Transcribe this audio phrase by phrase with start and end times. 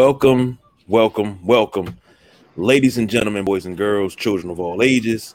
[0.00, 1.98] Welcome, welcome, welcome,
[2.56, 5.34] ladies and gentlemen, boys and girls, children of all ages,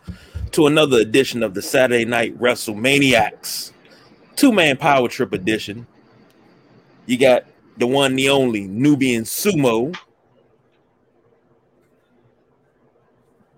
[0.53, 3.73] to another edition of the Saturday Night WrestleManiacs
[4.35, 5.85] two man power trip edition.
[7.05, 7.45] You got
[7.77, 9.95] the one, the only Nubian Sumo.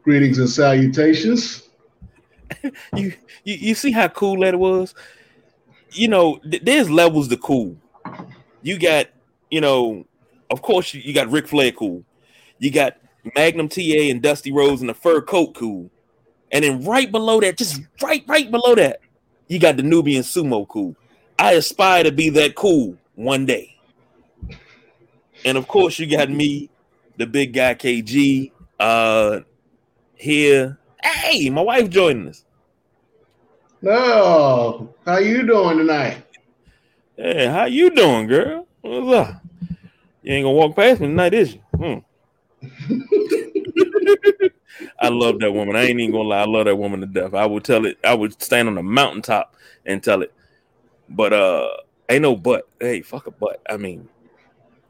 [0.04, 1.70] Greetings and salutations.
[2.98, 3.14] you,
[3.46, 4.94] you you see how cool that was?
[5.92, 7.78] You know, th- there's levels to cool.
[8.62, 9.08] You got,
[9.50, 10.06] you know,
[10.50, 12.04] of course you, you got Ric Flair cool.
[12.60, 12.98] You got
[13.36, 15.90] Magnum TA and Dusty Rhodes in the fur coat cool.
[16.52, 19.02] And then right below that, just right, right below that,
[19.48, 20.96] you got the Nubian sumo cool.
[21.38, 23.76] I aspire to be that cool one day.
[25.46, 26.70] And of course, you got me,
[27.18, 29.42] the big guy KG, uh,
[30.16, 30.80] here.
[31.04, 32.44] Hey, my wife joining us.
[33.86, 36.24] Oh, how you doing tonight?
[37.16, 38.68] Hey, how you doing, girl?
[38.82, 39.47] What's up?
[40.28, 41.62] You ain't gonna walk past me tonight, is you?
[41.78, 42.00] Hmm.
[45.00, 45.78] I love that woman.
[45.78, 46.42] I ain't even gonna lie.
[46.42, 47.34] I love that woman to death.
[47.34, 47.98] I would tell it.
[48.04, 50.34] I would stand on the mountaintop and tell it.
[51.08, 51.70] But uh,
[52.10, 52.68] ain't no but.
[52.78, 53.62] Hey, fuck a but.
[53.70, 54.10] I mean,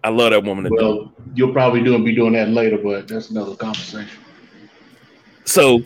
[0.03, 1.13] I love that woman to well, death.
[1.35, 4.17] You'll probably doing be doing that later, but that's another conversation.
[5.45, 5.83] So,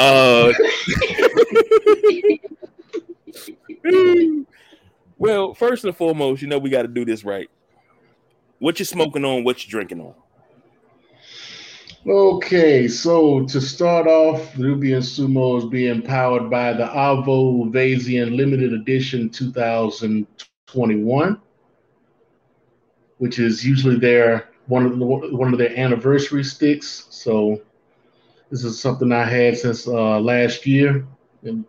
[0.00, 0.52] uh,
[5.16, 7.48] well, first and foremost, you know we got to do this right.
[8.60, 9.42] What you smoking on?
[9.42, 10.12] What you drinking on?
[12.06, 18.74] Okay, so to start off, Nubian Sumo is being powered by the Avo Vasian Limited
[18.74, 21.40] Edition 2021,
[23.16, 27.06] which is usually their one of the, one of their anniversary sticks.
[27.08, 27.62] So
[28.50, 31.06] this is something I had since uh, last year,
[31.44, 31.64] and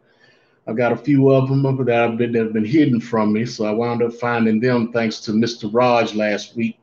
[0.67, 3.45] I've got a few of them that have been that have been hidden from me.
[3.45, 5.73] So I wound up finding them thanks to Mr.
[5.73, 6.77] Raj last week.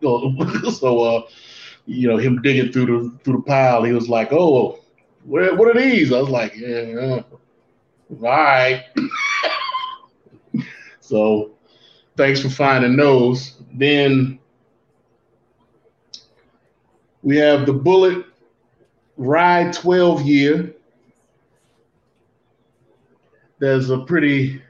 [0.72, 1.22] so uh,
[1.86, 4.78] you know, him digging through the through the pile, he was like, "Oh,
[5.24, 7.22] what, what are these?" I was like, "Yeah,
[8.10, 8.84] all right."
[11.00, 11.50] so,
[12.16, 13.56] thanks for finding those.
[13.74, 14.38] Then
[17.22, 18.24] we have the Bulleit
[19.16, 20.74] Rye 12 year.
[23.58, 24.62] There's a pretty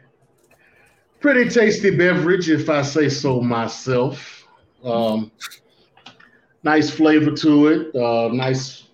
[1.21, 4.40] pretty tasty beverage, if I say so myself.
[4.85, 5.31] Um,
[6.63, 8.85] nice flavor to it, uh, nice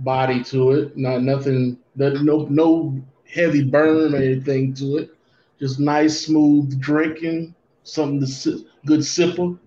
[0.00, 0.96] body to it.
[0.96, 5.10] Not nothing, no no heavy burn or anything to it.
[5.58, 9.58] Just nice, smooth drinking, something to sip, good sipper.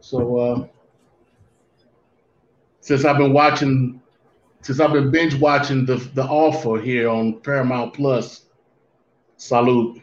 [0.00, 0.66] So uh,
[2.80, 4.00] since I've been watching,
[4.62, 8.46] since I've been binge watching the the offer here on Paramount Plus,
[9.36, 10.00] salute.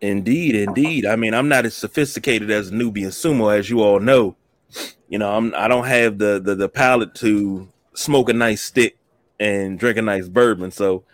[0.00, 1.04] Indeed, indeed.
[1.04, 4.34] I mean, I'm not as sophisticated as a Nubian sumo, as you all know.
[5.08, 8.96] You know, I'm I don't have the the, the palate to smoke a nice stick
[9.38, 10.70] and drink a nice bourbon.
[10.70, 11.04] So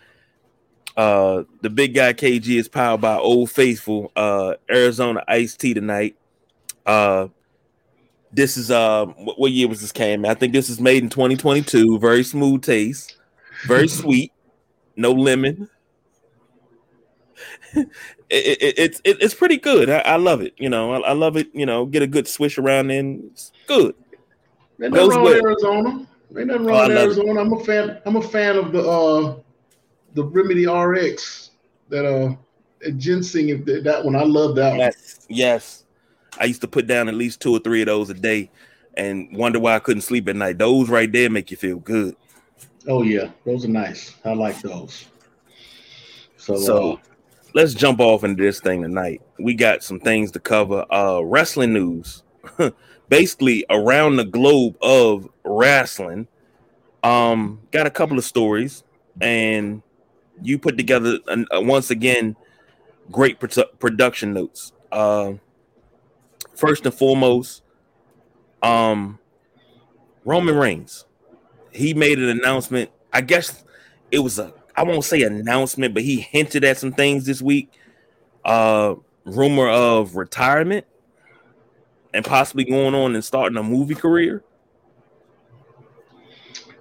[0.97, 6.17] uh the big guy KG is powered by Old Faithful, uh Arizona iced tea tonight.
[6.85, 7.29] Uh
[8.33, 10.27] this is uh what, what year was this came?
[10.27, 11.99] I think this is made in 2022.
[11.99, 13.17] Very smooth taste,
[13.67, 14.33] very sweet,
[14.97, 15.69] no lemon.
[18.31, 19.89] it, it, it's it, it's pretty good.
[19.89, 20.55] I, I, love it.
[20.57, 21.49] You know, I, I, love it.
[21.53, 23.31] You know, get a good swish around in.
[23.33, 23.95] It's good.
[24.83, 26.07] Ain't nothing wrong with Arizona.
[26.37, 27.41] Ain't nothing wrong oh, with Arizona.
[27.41, 27.99] I'm a fan.
[28.05, 29.37] I'm a fan of the uh
[30.15, 31.51] the Remedy RX
[31.89, 32.35] that uh
[32.97, 33.51] ginseng.
[33.51, 34.77] If that one, I love that.
[34.77, 35.37] Yes, one.
[35.39, 35.85] yes.
[36.39, 38.51] I used to put down at least two or three of those a day,
[38.95, 40.59] and wonder why I couldn't sleep at night.
[40.59, 42.17] Those right there make you feel good.
[42.89, 44.15] Oh yeah, those are nice.
[44.25, 45.07] I like those.
[46.37, 46.97] So, so uh,
[47.57, 49.23] let's jump off into this thing tonight.
[49.39, 50.85] We got some things to cover.
[50.93, 52.23] Uh wrestling news.
[53.09, 56.29] Basically around the globe of wrestling.
[57.03, 58.85] Um got a couple of stories
[59.23, 59.83] and
[60.43, 62.37] you put together uh, once again
[63.11, 64.73] great pro- production notes.
[64.93, 65.33] Uh
[66.55, 67.63] first and foremost
[68.63, 69.19] um
[70.27, 71.07] Roman Reigns.
[71.73, 72.91] He made an announcement.
[73.15, 73.65] I guess
[74.11, 77.71] it was a I won't say announcement, but he hinted at some things this week.
[78.45, 80.87] Uh, rumor of retirement
[82.15, 84.43] and possibly going on and starting a movie career.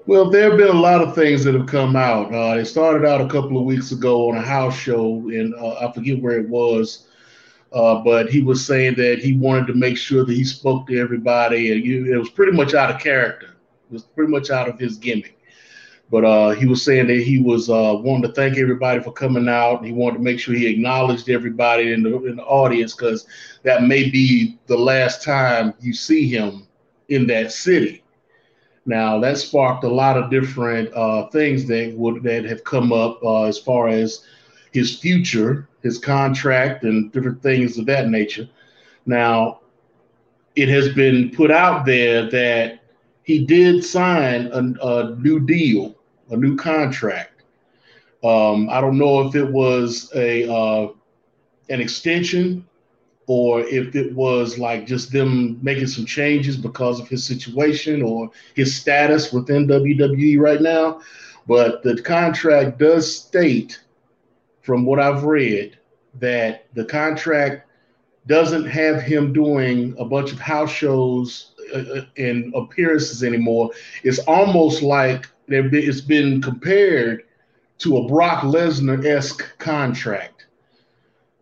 [0.08, 2.32] Well, there have been a lot of things that have come out.
[2.32, 5.88] Uh, it started out a couple of weeks ago on a house show, and uh,
[5.88, 7.08] I forget where it was,
[7.74, 11.00] uh, but he was saying that he wanted to make sure that he spoke to
[11.00, 13.56] everybody, and it was pretty much out of character.
[13.90, 15.35] It was pretty much out of his gimmick.
[16.12, 19.50] But uh, he was saying that he was uh, wanting to thank everybody for coming
[19.50, 19.84] out.
[19.84, 23.26] He wanted to make sure he acknowledged everybody in the, in the audience because
[23.64, 26.68] that may be the last time you see him
[27.10, 28.04] in that city.
[28.86, 33.20] Now that sparked a lot of different uh, things that would that have come up
[33.24, 34.26] uh, as far as
[34.72, 38.48] his future, his contract, and different things of that nature.
[39.06, 39.62] Now,
[40.56, 42.82] it has been put out there that
[43.26, 45.96] he did sign a, a new deal,
[46.30, 47.42] a new contract.
[48.24, 50.90] Um, I don't know if it was a uh,
[51.70, 52.66] an extension
[53.28, 58.30] or if it was like just them making some changes because of his situation or
[58.54, 61.02] his status within WWE right now.
[61.48, 63.82] But the contract does state,
[64.62, 65.78] from what I've read,
[66.20, 67.68] that the contract
[68.28, 73.72] doesn't have him doing a bunch of house shows uh, uh appearances anymore.
[74.04, 77.24] It's almost like it's been compared
[77.80, 80.36] to a Brock Lesnar esque contract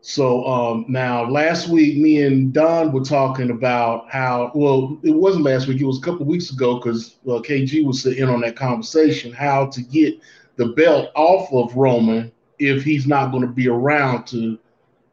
[0.06, 4.52] so um, now, last week, me and Don were talking about how.
[4.54, 8.06] Well, it wasn't last week; it was a couple weeks ago because uh, KG was
[8.06, 9.32] in on that conversation.
[9.32, 10.20] How to get
[10.58, 14.60] the belt off of Roman if he's not going to be around to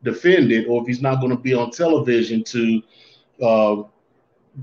[0.03, 2.83] defend it, or if he's not going to be on television to
[3.41, 3.83] uh,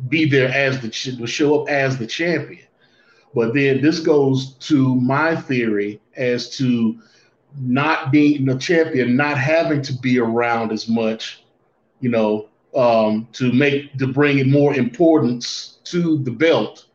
[0.09, 2.65] be there as the to show up as the champion.
[3.33, 6.99] But then this goes to my theory as to
[7.59, 11.43] not being the champion, not having to be around as much,
[11.99, 16.85] you know, um, to make to bring in more importance to the belt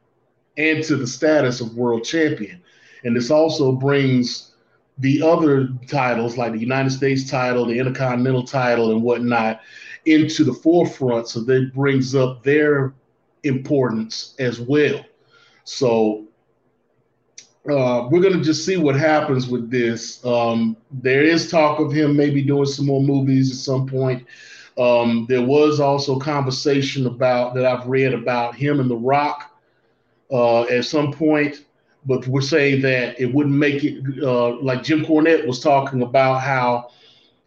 [0.57, 2.63] and to the status of world champion.
[3.05, 4.53] And this also brings
[4.99, 9.61] the other titles like the United States title, the Intercontinental title, and whatnot
[10.07, 11.29] into the forefront.
[11.29, 12.95] So that brings up their
[13.45, 15.05] importance as well.
[15.65, 16.27] So
[17.71, 20.25] uh, we're going to just see what happens with this.
[20.25, 24.27] Um, there is talk of him maybe doing some more movies at some point.
[24.79, 29.57] Um, there was also conversation about that I've read about him and The Rock
[30.33, 31.67] uh, at some point,
[32.07, 36.41] but we're saying that it wouldn't make it uh, like Jim Cornette was talking about
[36.41, 36.91] how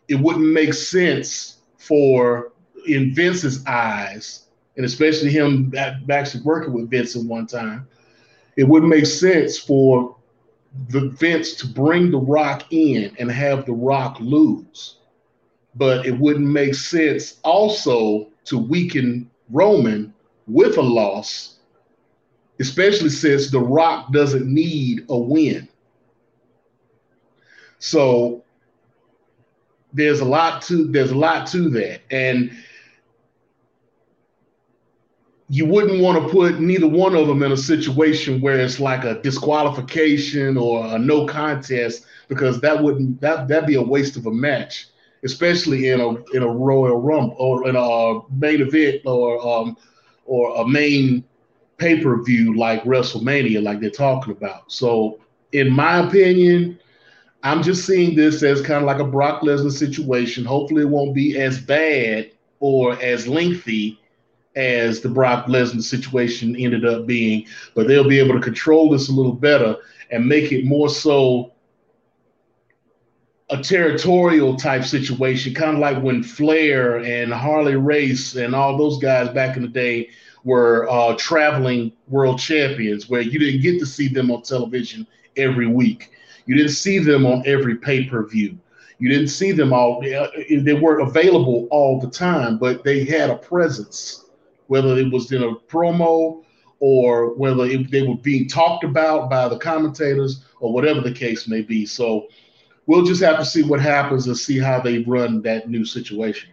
[0.08, 1.58] it wouldn't make sense
[1.88, 2.52] for
[2.88, 4.48] in Vince's eyes,
[4.78, 5.74] and especially him
[6.10, 7.88] actually working with Vince at one time
[8.56, 10.16] it wouldn't make sense for
[10.90, 14.98] the Vince to bring The Rock in and have The Rock lose.
[15.76, 20.14] But it wouldn't make sense also to weaken Roman
[20.48, 21.58] with a loss,
[22.60, 25.68] especially since The Rock doesn't need a win.
[27.80, 28.45] So
[29.96, 32.02] there's a lot to there's a lot to that.
[32.12, 32.52] And
[35.48, 39.06] you wouldn't want to put neither one of them in a situation where it's like
[39.06, 44.26] a disqualification or a no contest because that wouldn't that that'd be a waste of
[44.26, 44.88] a match,
[45.24, 49.78] especially in a in a Royal Rumble or in a main event or um
[50.26, 51.24] or a main
[51.78, 54.72] pay per view like WrestleMania, like they're talking about.
[54.72, 55.20] So,
[55.54, 56.80] in my opinion,
[57.46, 60.44] I'm just seeing this as kind of like a Brock Lesnar situation.
[60.44, 64.00] Hopefully, it won't be as bad or as lengthy
[64.56, 69.10] as the Brock Lesnar situation ended up being, but they'll be able to control this
[69.10, 69.78] a little better
[70.10, 71.54] and make it more so
[73.52, 78.98] a territorial type situation, kind of like when Flair and Harley Race and all those
[78.98, 80.10] guys back in the day
[80.44, 85.06] were uh, traveling world champions, where you didn't get to see them on television
[85.38, 86.10] every week.
[86.46, 88.58] You didn't see them on every pay per view.
[89.00, 90.00] You didn't see them all.
[90.00, 94.26] Uh, they weren't available all the time, but they had a presence
[94.68, 96.44] whether it was in a promo
[96.80, 101.48] or whether it, they were being talked about by the commentators or whatever the case
[101.48, 101.86] may be.
[101.86, 102.28] So
[102.86, 106.50] we'll just have to see what happens and see how they run that new situation.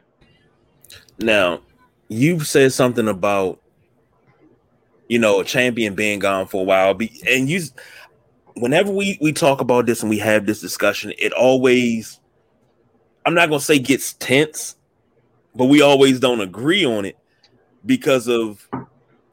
[1.19, 1.61] Now,
[2.09, 3.59] you've said something about
[5.09, 7.63] you know a champion being gone for a while, and you.
[8.57, 12.21] Whenever we we talk about this and we have this discussion, it always,
[13.25, 14.77] I'm not gonna say gets tense,
[15.55, 17.17] but we always don't agree on it
[17.85, 18.69] because of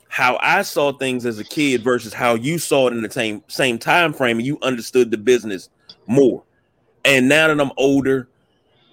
[0.08, 3.44] how I saw things as a kid versus how you saw it in the same
[3.48, 5.70] same time frame and you understood the business
[6.08, 6.44] more.
[7.06, 8.28] And now that I'm older,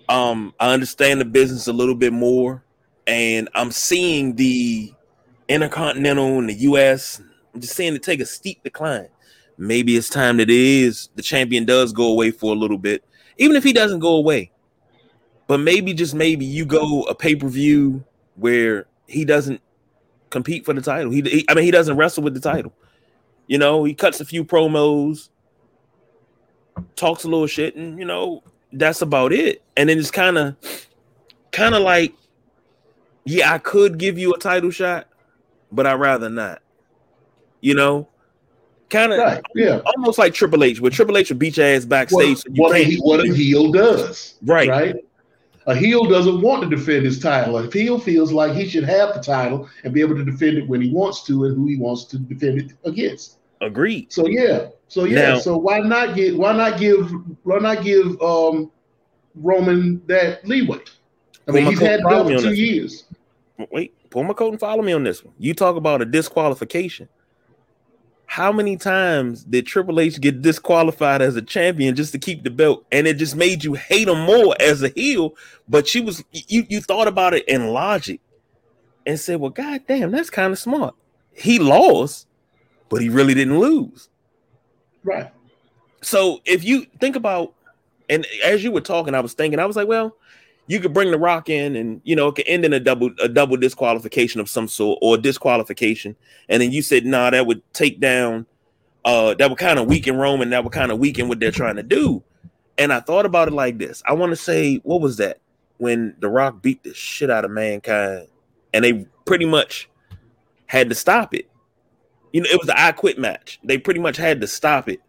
[0.09, 2.63] um, I understand the business a little bit more,
[3.07, 4.93] and I'm seeing the
[5.49, 7.21] intercontinental in the US.
[7.55, 9.09] I'm just seeing it take a steep decline.
[9.59, 13.05] Maybe it's time that it is the champion does go away for a little bit,
[13.39, 14.51] even if he doesn't go away.
[15.47, 19.61] But maybe just maybe you go a pay per view where he doesn't
[20.31, 21.11] compete for the title.
[21.11, 22.73] He, he, I mean, he doesn't wrestle with the title.
[23.47, 25.29] You know, he cuts a few promos,
[26.97, 29.63] talks a little shit, and you know that's about it.
[29.77, 30.57] And then it's kind of,
[31.53, 32.15] kind of like,
[33.25, 35.09] yeah, I could give you a title shot,
[35.71, 36.61] but I'd rather not.
[37.61, 38.09] You know,
[38.91, 41.85] kind of, right, yeah, almost like Triple H, where Triple H would beat your ass
[41.85, 42.29] backstage.
[42.29, 44.69] What, so what, a, what a heel does, right?
[44.69, 44.97] Right.
[45.69, 47.59] A heel doesn't want to defend his title.
[47.59, 50.69] A heel feels like he should have the title and be able to defend it
[50.69, 53.39] when he wants to and who he wants to defend it against.
[53.61, 54.13] Agreed.
[54.13, 54.69] So yeah.
[54.87, 55.31] So yeah.
[55.31, 57.11] Now, so why not get why not give
[57.43, 58.71] why not give um
[59.35, 60.79] Roman that leeway?
[61.49, 63.05] I mean, he's had belt for two years.
[63.73, 65.35] Wait, pull my coat and follow me on this one.
[65.39, 67.09] You talk about a disqualification.
[68.27, 72.51] How many times did Triple H get disqualified as a champion just to keep the
[72.51, 72.85] belt?
[72.93, 75.35] And it just made you hate him more as a heel.
[75.69, 78.21] But she was you you thought about it in logic
[79.07, 80.95] and said, Well, god damn, that's kind of smart.
[81.33, 82.27] He lost,
[82.89, 84.09] but he really didn't lose.
[85.05, 85.31] Right.
[86.03, 87.55] So if you think about,
[88.09, 90.17] and as you were talking, I was thinking, I was like, well,
[90.67, 93.11] you could bring the rock in and you know it could end in a double
[93.23, 96.17] a double disqualification of some sort or disqualification.
[96.49, 98.47] And then you said nah that would take down
[99.05, 101.77] uh that would kind of weaken roman that would kind of weaken what they're trying
[101.77, 102.23] to do.
[102.79, 104.03] And i thought about it like this.
[104.07, 105.39] I want to say what was that?
[105.79, 108.29] When the rock beat the shit out of mankind
[108.73, 109.89] and they pretty much
[110.67, 111.49] had to stop it.
[112.33, 113.61] You know it was the i quit match.
[113.63, 115.01] They pretty much had to stop it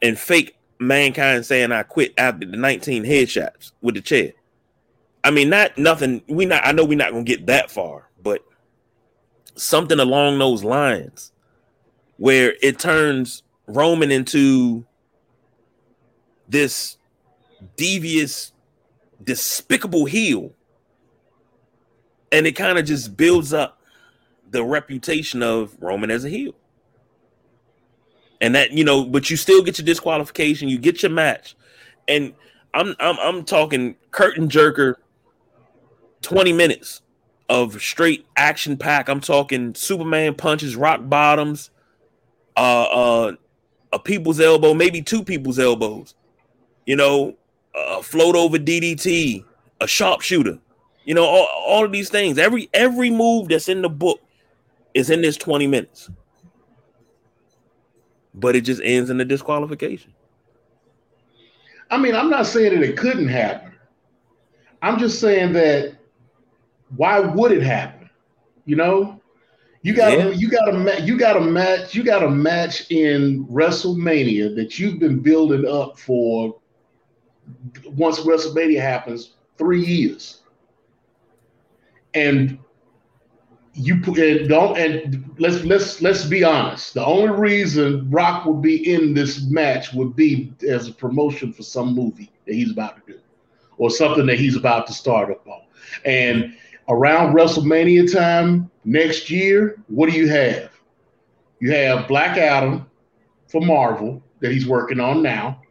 [0.00, 4.32] and fake mankind saying i quit after the 19 headshots with the chair
[5.24, 6.22] I mean, not nothing.
[6.28, 6.66] We not.
[6.66, 8.44] I know we're not gonna get that far, but
[9.56, 11.32] something along those lines,
[12.18, 14.84] where it turns Roman into
[16.46, 16.98] this
[17.76, 18.52] devious,
[19.22, 20.52] despicable heel,
[22.30, 23.80] and it kind of just builds up
[24.50, 26.54] the reputation of Roman as a heel.
[28.42, 31.56] And that you know, but you still get your disqualification, you get your match,
[32.08, 32.34] and
[32.74, 34.96] I'm I'm I'm talking curtain jerker
[36.24, 37.02] 20 minutes
[37.48, 39.08] of straight action pack.
[39.08, 41.70] I'm talking Superman punches, rock bottoms,
[42.56, 43.32] uh, uh,
[43.92, 46.14] a people's elbow, maybe two people's elbows.
[46.86, 47.36] You know,
[47.74, 49.44] a float over DDT,
[49.80, 50.58] a sharpshooter.
[51.04, 52.38] You know, all, all of these things.
[52.38, 54.20] Every every move that's in the book
[54.94, 56.10] is in this 20 minutes.
[58.34, 60.12] But it just ends in a disqualification.
[61.90, 63.72] I mean, I'm not saying that it couldn't happen.
[64.82, 65.94] I'm just saying that
[66.96, 68.08] why would it happen?
[68.64, 69.20] You know,
[69.82, 70.28] you got yeah.
[70.30, 74.98] you got a you got a match you got a match in WrestleMania that you've
[74.98, 76.58] been building up for
[77.84, 80.40] once WrestleMania happens three years,
[82.14, 82.58] and
[83.74, 86.94] you put and don't and let's let's let's be honest.
[86.94, 91.62] The only reason Rock would be in this match would be as a promotion for
[91.62, 93.18] some movie that he's about to do,
[93.76, 95.62] or something that he's about to start up on,
[96.06, 96.56] and
[96.88, 100.70] around WrestleMania time next year, what do you have?
[101.60, 102.86] You have Black Adam
[103.48, 105.62] for Marvel that he's working on now.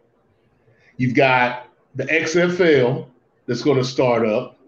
[0.98, 3.08] You've got the XFL
[3.46, 4.60] that's going to start up.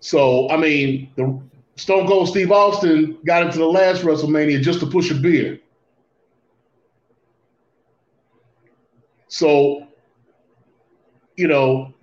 [0.00, 1.40] So, I mean, the
[1.76, 5.60] Stone Cold Steve Austin got into the last WrestleMania just to push a beer.
[9.28, 9.87] So
[11.38, 11.94] you know,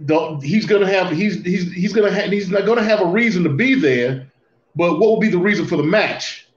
[0.41, 3.49] he's gonna have he's he's he's gonna have he's not gonna have a reason to
[3.49, 4.31] be there,
[4.77, 6.47] but what will be the reason for the match?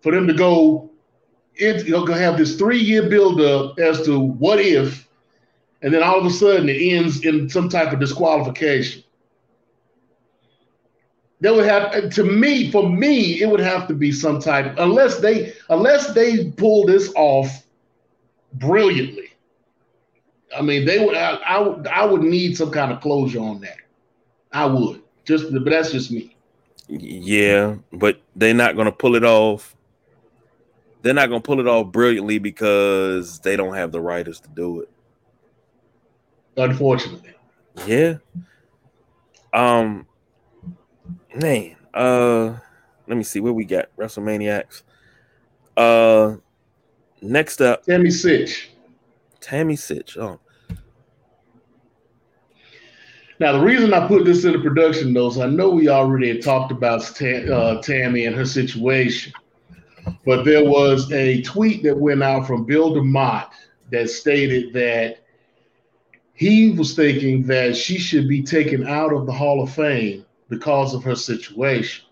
[0.00, 0.90] For them to go,
[1.54, 5.06] it, you're gonna have this three year build up as to what if,
[5.82, 9.04] and then all of a sudden it ends in some type of disqualification.
[11.40, 15.20] That would have to me, for me, it would have to be some type, unless
[15.20, 17.64] they unless they pull this off
[18.54, 19.33] brilliantly
[20.56, 21.16] I mean, they would.
[21.16, 21.86] I, I, would.
[21.86, 23.78] I would need some kind of closure on that.
[24.52, 25.02] I would.
[25.24, 26.36] Just, but that's just me.
[26.88, 29.74] Yeah, but they're not going to pull it off.
[31.02, 34.48] They're not going to pull it off brilliantly because they don't have the writers to
[34.48, 34.90] do it.
[36.56, 37.34] Unfortunately.
[37.86, 38.16] Yeah.
[39.52, 40.06] Um.
[41.34, 41.76] Man.
[41.92, 42.56] Uh.
[43.06, 44.82] Let me see where we got WrestleManiacs.
[45.76, 46.36] Uh.
[47.24, 48.66] Next up, Tammy Sytch.
[49.40, 50.18] Tammy Sytch.
[50.18, 50.38] Oh,
[53.40, 56.42] now, the reason I put this in the production notes, I know we already had
[56.42, 59.32] talked about uh, Tammy and her situation,
[60.24, 63.50] but there was a tweet that went out from Bill DeMott
[63.90, 65.24] that stated that
[66.32, 70.94] he was thinking that she should be taken out of the Hall of Fame because
[70.94, 72.04] of her situation.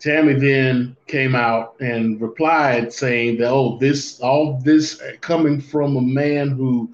[0.00, 6.00] Tammy then came out and replied saying that, oh, this all this coming from a
[6.00, 6.92] man who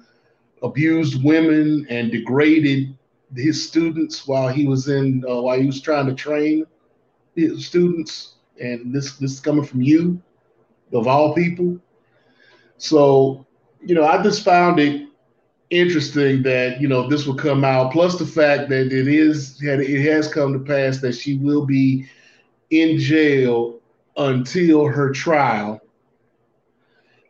[0.61, 2.95] abused women and degraded
[3.35, 6.65] his students while he was in uh, while he was trying to train
[7.35, 10.21] his students, and this this is coming from you,
[10.93, 11.79] of all people.
[12.77, 13.45] So,
[13.81, 15.07] you know, I just found it
[15.69, 17.91] interesting that you know this will come out.
[17.91, 22.07] Plus the fact that it is it has come to pass that she will be
[22.71, 23.79] in jail
[24.17, 25.79] until her trial,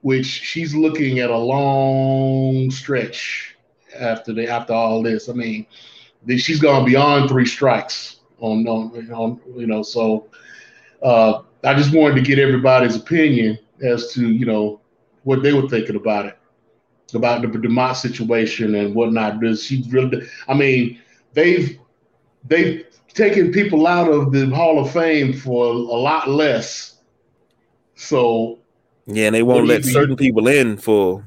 [0.01, 3.56] which she's looking at a long stretch
[4.00, 5.29] after the after all this.
[5.29, 5.65] I mean,
[6.27, 9.84] she's gone beyond three strikes on on, on you know.
[9.84, 10.27] So
[11.01, 14.82] uh, I just wanted to get everybody's opinion as to you know
[15.24, 16.38] what they were thinking about it,
[17.13, 19.39] about the DeMott situation and whatnot.
[19.39, 20.27] Does she really?
[20.48, 21.00] I mean,
[21.34, 21.79] they've
[22.46, 26.98] they've taken people out of the Hall of Fame for a lot less.
[27.96, 28.60] So
[29.06, 31.25] yeah, and they won't let certain people in for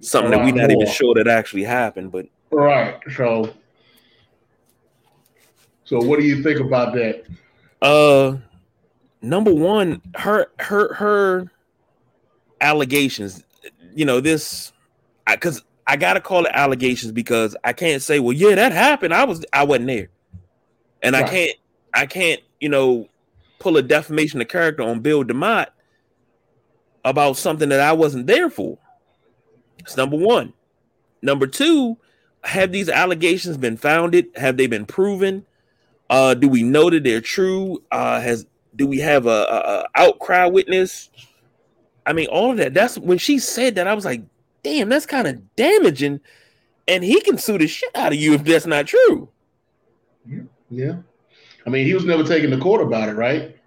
[0.00, 0.82] something that we're not more.
[0.82, 2.12] even sure that actually happened.
[2.12, 3.52] But right, so
[5.84, 7.24] so what do you think about that?
[7.80, 8.36] Uh,
[9.22, 11.50] number one, her her her
[12.60, 13.42] allegations.
[13.94, 14.72] You know this,
[15.26, 19.14] because I, I gotta call it allegations because I can't say, well, yeah, that happened.
[19.14, 20.08] I was I wasn't there,
[21.02, 21.24] and right.
[21.24, 21.56] I can't
[21.94, 23.08] I can't you know
[23.58, 25.68] pull a defamation of character on Bill DeMott
[27.04, 28.78] about something that I wasn't there for.
[29.78, 30.52] It's number one.
[31.22, 31.96] Number two,
[32.44, 34.28] have these allegations been founded?
[34.36, 35.44] Have they been proven?
[36.10, 37.82] Uh, do we know that they're true?
[37.90, 41.10] Uh, has do we have a, a, a outcry witness?
[42.06, 42.74] I mean, all of that.
[42.74, 43.86] That's when she said that.
[43.86, 44.22] I was like,
[44.62, 46.20] damn, that's kind of damaging.
[46.86, 49.28] And he can sue the shit out of you if that's not true.
[50.26, 50.40] Yeah.
[50.70, 50.96] yeah.
[51.66, 53.57] I mean, he was never taken to court about it, right?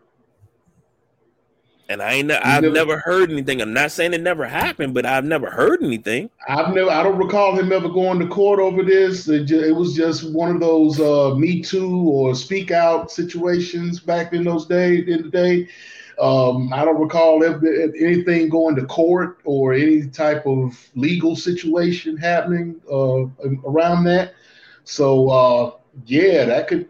[1.92, 3.62] And I ain't, I've never, never, heard anything.
[3.62, 6.30] I'm not saying it never happened, but I've never heard anything.
[6.48, 9.28] I've never, I don't recall him ever going to court over this.
[9.28, 14.00] It, just, it was just one of those uh, Me Too or Speak Out situations
[14.00, 15.10] back in those days.
[15.10, 15.68] In the day,
[16.18, 22.80] um, I don't recall anything going to court or any type of legal situation happening
[22.90, 23.26] uh,
[23.66, 24.36] around that.
[24.86, 25.72] So uh,
[26.06, 26.88] yeah, that could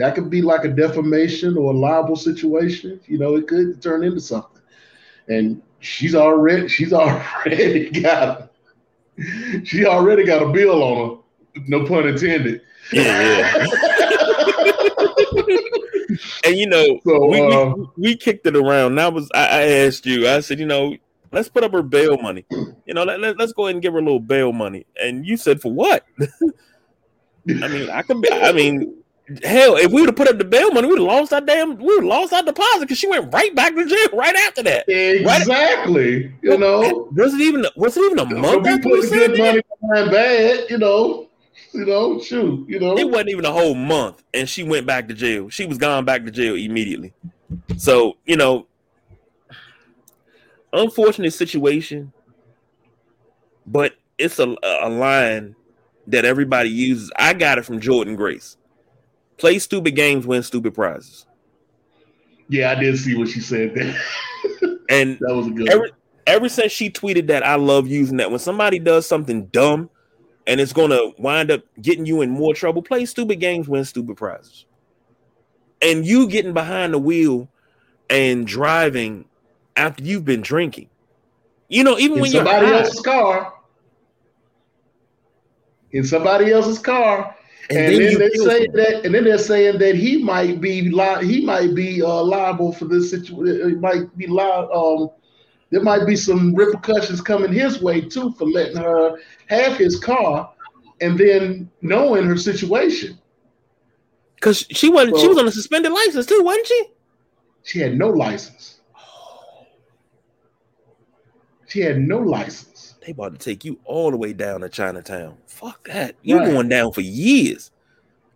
[0.00, 2.98] that could be like a defamation or a liable situation.
[3.06, 4.62] You know, it could turn into something.
[5.28, 8.50] And she's already she's already got
[9.64, 11.62] she already got a bill on her.
[11.66, 12.62] No pun intended.
[12.92, 13.54] Yeah.
[13.56, 13.66] yeah.
[16.46, 18.94] and you know, so, we, uh, we, we kicked it around.
[18.94, 20.26] That was I, I, asked you.
[20.26, 20.96] I said, you know,
[21.30, 22.46] let's put up her bail money.
[22.50, 24.86] You know, let, let, let's go ahead and give her a little bail money.
[25.00, 26.06] And you said for what?
[27.48, 28.32] I mean, I could be.
[28.32, 29.00] I mean,
[29.44, 31.76] Hell, if we would have put up the bail money, we'd have lost our damn,
[31.76, 34.62] we would have lost our deposit because she went right back to jail right after
[34.64, 34.88] that.
[34.88, 36.24] Exactly.
[36.24, 36.34] Right?
[36.42, 40.68] You know, was it even was it even a month we good money behind bad?
[40.68, 41.28] You know,
[41.72, 45.06] you know, shoot, you know, it wasn't even a whole month, and she went back
[45.06, 45.48] to jail.
[45.48, 47.12] She was gone back to jail immediately.
[47.76, 48.66] So you know,
[50.72, 52.12] unfortunate situation,
[53.64, 55.54] but it's a, a line
[56.08, 57.12] that everybody uses.
[57.16, 58.56] I got it from Jordynne Grace
[59.40, 61.24] Play stupid games, win stupid prizes.
[62.50, 63.98] Yeah, I did see what she said there.
[64.90, 65.90] and that was a good ever,
[66.26, 68.30] ever since she tweeted that, I love using that.
[68.30, 69.88] When somebody does something dumb
[70.46, 74.18] and it's gonna wind up getting you in more trouble, play stupid games, win stupid
[74.18, 74.66] prizes.
[75.80, 77.48] And you getting behind the wheel
[78.10, 79.24] and driving
[79.74, 80.90] after you've been drinking.
[81.68, 83.54] You know, even in when somebody you're else's car.
[85.92, 87.34] In somebody else's car,
[87.68, 88.72] and, and then, then they say him.
[88.72, 92.72] that, and then they're saying that he might be li- he might be uh, liable
[92.72, 93.70] for this situation.
[93.70, 95.10] It might be li- um,
[95.70, 99.18] there might be some repercussions coming his way too for letting her
[99.48, 100.52] have his car,
[101.00, 103.18] and then knowing her situation.
[104.36, 106.86] Because she wasn't, so, she was on a suspended license too, wasn't she?
[107.62, 108.80] She had no license.
[111.68, 112.69] She had no license
[113.00, 115.36] they about to take you all the way down to Chinatown.
[115.46, 116.16] Fuck that.
[116.22, 116.50] You're right.
[116.50, 117.70] going down for years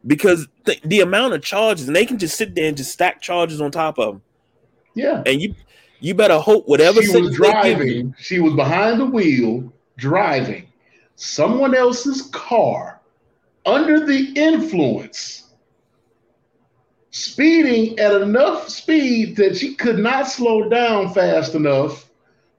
[0.06, 3.20] because th- the amount of charges, and they can just sit there and just stack
[3.20, 4.22] charges on top of them.
[4.94, 5.22] Yeah.
[5.26, 5.54] And you
[6.00, 10.66] you better hope whatever she was driving, she was behind the wheel driving
[11.16, 13.00] someone else's car
[13.66, 15.44] under the influence,
[17.10, 22.03] speeding at enough speed that she could not slow down fast enough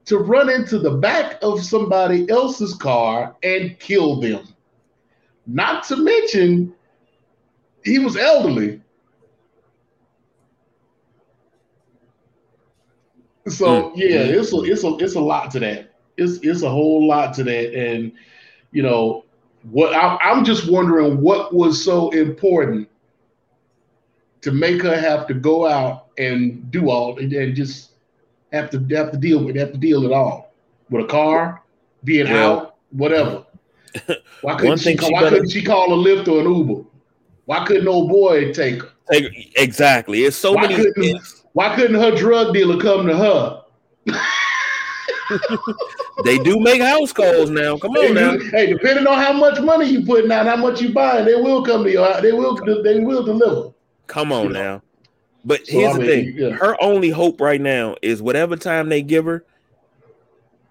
[0.06, 4.46] to run into the back of somebody else's car and kill them.
[5.46, 6.74] Not to mention,
[7.84, 8.80] he was elderly.
[13.48, 13.96] So mm.
[13.96, 15.94] yeah, it's a it's a it's a lot to that.
[16.16, 18.12] It's it's a whole lot to that, and
[18.72, 19.24] you know
[19.70, 19.92] what?
[19.94, 22.88] I, I'm just wondering what was so important
[24.40, 27.90] to make her have to go out and do all and just
[28.52, 30.52] have to have to deal with have to deal it all
[30.90, 31.62] with a car,
[32.04, 32.46] being yeah.
[32.46, 33.44] out, whatever.
[34.42, 34.94] Why couldn't she?
[34.94, 36.84] Call, why better, couldn't she call a Lyft or an Uber?
[37.46, 38.90] Why couldn't old boy take her?
[39.10, 40.24] Exactly.
[40.24, 40.76] It's so why many.
[40.76, 43.62] Couldn't, why couldn't her drug dealer come to her?
[46.24, 47.78] they do make house calls now.
[47.78, 48.36] Come on now.
[48.50, 51.64] Hey, depending on how much money you putting out, how much you buying, they will
[51.64, 52.20] come to your.
[52.20, 52.54] They will.
[52.82, 53.72] They will deliver.
[54.06, 54.82] Come on now.
[55.46, 56.50] But so, here's I mean, the thing: yeah.
[56.50, 59.44] her only hope right now is whatever time they give her,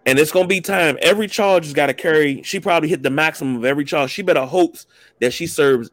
[0.06, 0.98] and it's gonna be time.
[1.02, 2.44] Every charge has got to carry.
[2.44, 4.12] She probably hit the maximum of every charge.
[4.12, 4.86] She better hopes
[5.22, 5.90] that she serves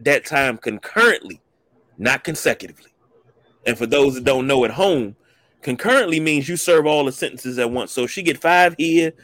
[0.00, 1.40] that time concurrently,
[1.96, 2.92] not consecutively.
[3.64, 5.16] And for those that don't know at home,
[5.62, 7.90] concurrently means you serve all the sentences at once.
[7.90, 9.14] So she get five here,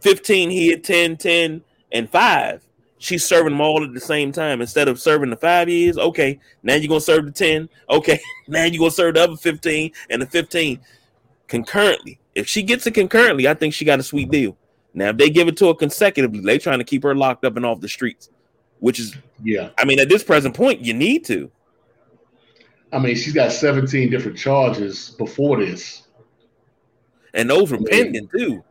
[0.00, 2.66] 15 here, 10, 10, and five,
[3.02, 4.60] she's serving them all at the same time.
[4.60, 7.68] Instead of serving the five years, okay, now you're gonna serve the 10.
[7.90, 10.80] Okay, now you're gonna serve the other 15 and the 15
[11.48, 12.18] concurrently.
[12.34, 14.56] If she gets it concurrently, I think she got a sweet deal.
[14.94, 17.56] Now, if they give it to her consecutively, they trying to keep her locked up
[17.56, 18.30] and off the streets,
[18.78, 19.70] which is yeah.
[19.78, 21.50] I mean, at this present point, you need to.
[22.92, 26.02] I mean, she's got 17 different charges before this.
[27.34, 28.62] And those were pending too.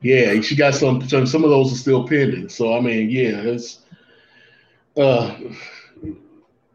[0.00, 2.48] Yeah, she got some some of those are still pending.
[2.48, 3.80] So I mean, yeah, it's
[4.96, 5.36] uh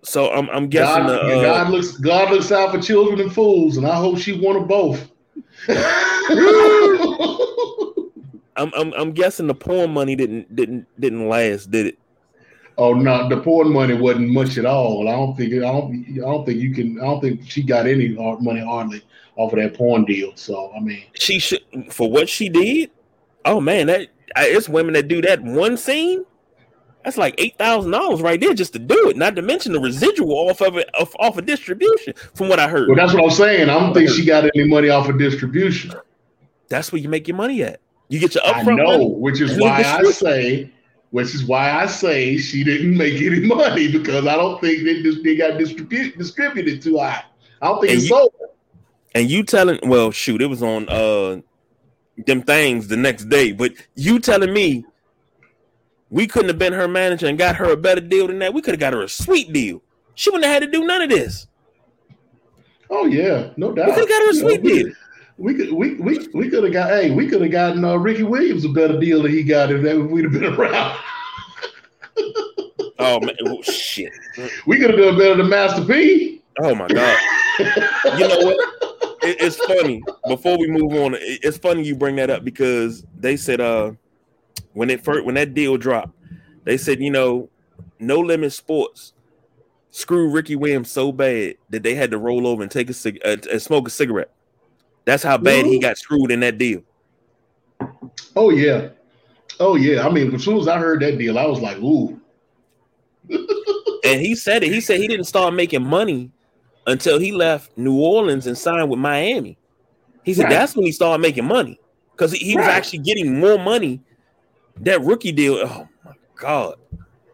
[0.03, 3.33] so I'm I'm guessing God, the, uh, God looks God looks out for children and
[3.33, 5.09] fools, and I hope she wanted both.
[8.55, 11.99] I'm, I'm I'm guessing the porn money didn't didn't didn't last, did it?
[12.77, 15.07] Oh no, the porn money wasn't much at all.
[15.07, 16.99] I don't think I don't I don't think you can.
[16.99, 19.03] I don't think she got any money hardly
[19.37, 20.33] off of that porn deal.
[20.35, 22.91] So I mean, she should for what she did.
[23.45, 26.25] Oh man, that it's women that do that one scene.
[27.03, 29.17] That's like eight thousand dollars right there just to do it.
[29.17, 32.13] Not to mention the residual off of it off, off of distribution.
[32.33, 32.87] From what I heard.
[32.87, 33.69] Well, that's what I'm saying.
[33.69, 35.93] I don't think she got any money off of distribution.
[36.69, 37.81] That's where you make your money at.
[38.07, 38.73] You get your upfront.
[38.73, 40.71] I know, money, which is why I say
[41.13, 45.03] which is why I say she didn't make any money because I don't think they
[45.03, 47.23] just they got distribute distributed too high.
[47.61, 48.33] I don't think and it's you, sold.
[49.13, 51.41] And you telling well, shoot, it was on uh
[52.17, 54.85] them things the next day, but you telling me
[56.09, 58.53] we couldn't have been her manager and got her a better deal than that.
[58.53, 59.81] We could have got her a sweet deal.
[60.15, 61.47] She wouldn't have had to do none of this.
[62.89, 63.87] Oh yeah, no doubt.
[63.87, 64.95] We could have got her a sweet you know, deal.
[65.37, 68.21] We could we we, we could have got hey we could have gotten uh, Ricky
[68.21, 70.99] Williams a better deal than he got if that if we'd have been around.
[72.99, 74.13] oh man, oh, shit!
[74.67, 76.43] We could have done better than Master P.
[76.59, 77.17] Oh my god!
[78.19, 78.89] you know what?
[79.23, 80.03] It, it's funny.
[80.27, 83.91] Before we move on, it, it's funny you bring that up because they said uh
[84.73, 86.15] when it first when that deal dropped,
[86.63, 87.49] they said you know
[87.99, 89.13] no limit sports
[89.93, 93.21] screw Ricky Williams so bad that they had to roll over and take a cig-
[93.23, 94.31] uh, and smoke a cigarette.
[95.05, 96.81] That's how bad he got screwed in that deal.
[98.35, 98.89] Oh yeah,
[99.59, 100.05] oh yeah.
[100.05, 102.19] I mean, as soon as I heard that deal, I was like, ooh.
[103.29, 104.71] and he said it.
[104.71, 106.31] He said he didn't start making money
[106.87, 109.57] until he left New Orleans and signed with Miami.
[110.23, 110.51] He said right.
[110.51, 111.79] that's when he started making money
[112.11, 112.65] because he, he right.
[112.65, 114.01] was actually getting more money.
[114.77, 115.55] That rookie deal.
[115.55, 116.75] Oh my god.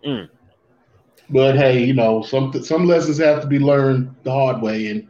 [0.06, 0.30] Mm.
[1.30, 5.08] But hey, you know, some some lessons have to be learned the hard way, and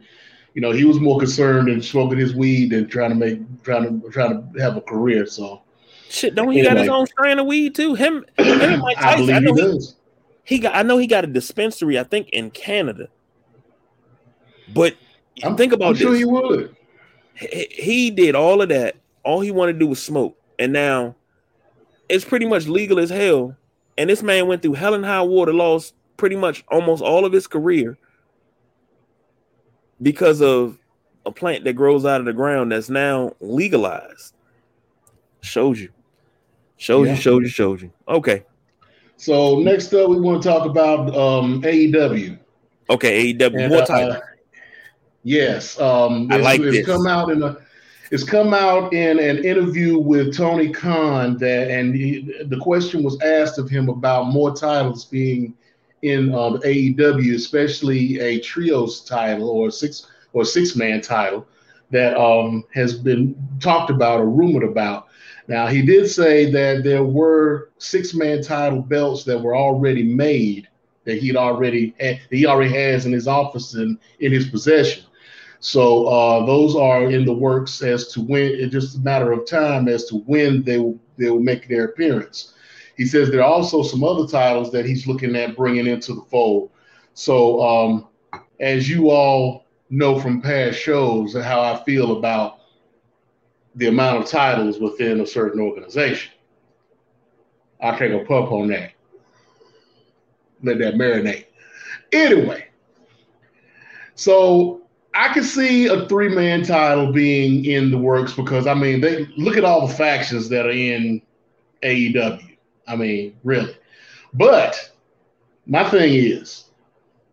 [0.54, 4.00] you know, he was more concerned in smoking his weed than trying to make trying
[4.00, 5.26] to trying to have a career.
[5.26, 5.62] So
[6.08, 6.74] shit, don't he anyway.
[6.74, 7.94] got his own strain of weed too?
[7.94, 9.30] Him, him and Mike Tyson.
[9.30, 9.96] I, I know he, does.
[10.44, 10.76] he got.
[10.76, 11.98] I know he got a dispensary.
[11.98, 13.08] I think in Canada.
[14.74, 14.96] But
[15.42, 16.18] I'm, think about I'm this.
[16.18, 16.76] He would.
[17.34, 18.96] He, he did all of that.
[19.24, 21.14] All he wanted to do was smoke, and now
[22.08, 23.56] it's pretty much legal as hell.
[23.98, 27.32] And this man went through hell and high water, lost pretty much almost all of
[27.32, 27.98] his career
[30.00, 30.78] because of
[31.26, 34.34] a plant that grows out of the ground that's now legalized.
[35.42, 35.90] Shows you.
[36.76, 37.14] Shows yeah.
[37.14, 37.92] you, shows you, shows you.
[38.08, 38.44] Okay.
[39.16, 42.38] So next up, we want to talk about um, AEW.
[42.88, 43.60] Okay, AEW.
[43.60, 44.12] And, more time.
[44.12, 44.20] Uh,
[45.22, 45.78] yes.
[45.80, 46.86] Um, I like it's this.
[46.86, 47.56] come out in a
[48.10, 53.20] it's come out in an interview with Tony Khan that, and he, the question was
[53.22, 55.54] asked of him about more titles being
[56.02, 61.46] in um, AEW, especially a trios title or six or six man title
[61.90, 65.06] that um, has been talked about or rumored about.
[65.46, 70.68] Now he did say that there were six man title belts that were already made
[71.04, 75.04] that he'd already had, he already has in his office and in his possession.
[75.60, 79.46] So uh, those are in the works as to when it's just a matter of
[79.46, 82.54] time as to when they will they will make their appearance.
[82.96, 86.22] He says there are also some other titles that he's looking at bringing into the
[86.22, 86.70] fold.
[87.12, 88.08] So um,
[88.58, 92.60] as you all know from past shows, and how I feel about
[93.74, 96.32] the amount of titles within a certain organization.
[97.80, 98.92] I'll take a puff on that.
[100.62, 101.46] Let that marinate.
[102.12, 102.66] Anyway,
[104.14, 104.79] so
[105.20, 109.26] I can see a three man title being in the works because I mean, they
[109.36, 111.20] look at all the factions that are in
[111.82, 112.56] AEW.
[112.88, 113.76] I mean, really.
[114.32, 114.90] But
[115.66, 116.70] my thing is,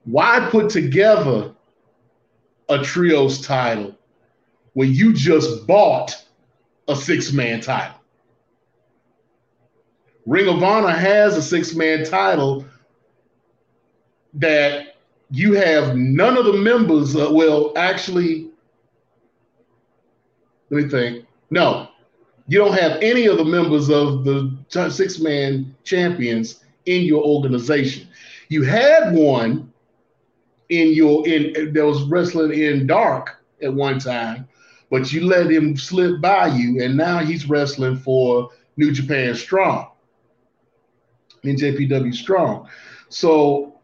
[0.04, 1.56] why put together
[2.67, 3.97] a trios title
[4.73, 6.21] when you just bought
[6.89, 8.02] a six man title?
[10.26, 12.65] Ring of Honor has a six man title
[14.34, 14.87] that
[15.29, 17.15] you have none of the members.
[17.15, 18.49] Uh, well, actually,
[20.69, 21.25] let me think.
[21.49, 21.89] No,
[22.47, 24.51] you don't have any of the members of the
[24.89, 28.07] six man champions in your organization.
[28.49, 29.71] You had one
[30.69, 34.47] in your in that was wrestling in dark at one time,
[34.89, 39.89] but you let him slip by you, and now he's wrestling for New Japan Strong,
[41.43, 42.69] NJPW Strong.
[43.09, 43.76] So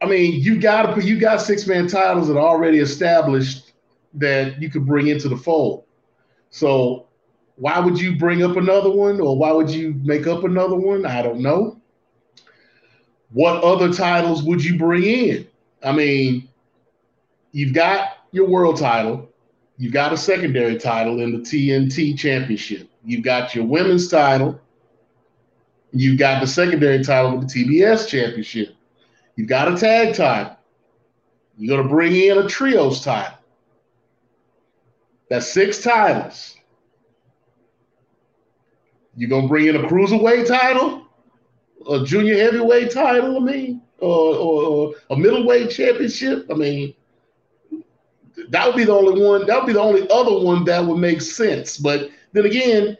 [0.00, 3.72] I mean, you got to you got six man titles that are already established
[4.14, 5.84] that you could bring into the fold.
[6.50, 7.06] So
[7.56, 11.04] why would you bring up another one, or why would you make up another one?
[11.04, 11.78] I don't know.
[13.32, 15.46] What other titles would you bring in?
[15.84, 16.48] I mean,
[17.52, 19.28] you've got your world title,
[19.76, 24.60] you've got a secondary title in the TNT Championship, you've got your women's title,
[25.92, 28.74] you've got the secondary title of the TBS Championship.
[29.40, 30.54] You've got a tag title.
[31.56, 33.38] You're going to bring in a trios title.
[35.30, 36.56] That's six titles.
[39.16, 41.06] You're going to bring in a cruiserweight title,
[41.90, 46.44] a junior heavyweight title, I mean, or, or, or a middleweight championship.
[46.50, 46.92] I mean,
[48.50, 49.46] that would be the only one.
[49.46, 51.78] That would be the only other one that would make sense.
[51.78, 52.98] But then again,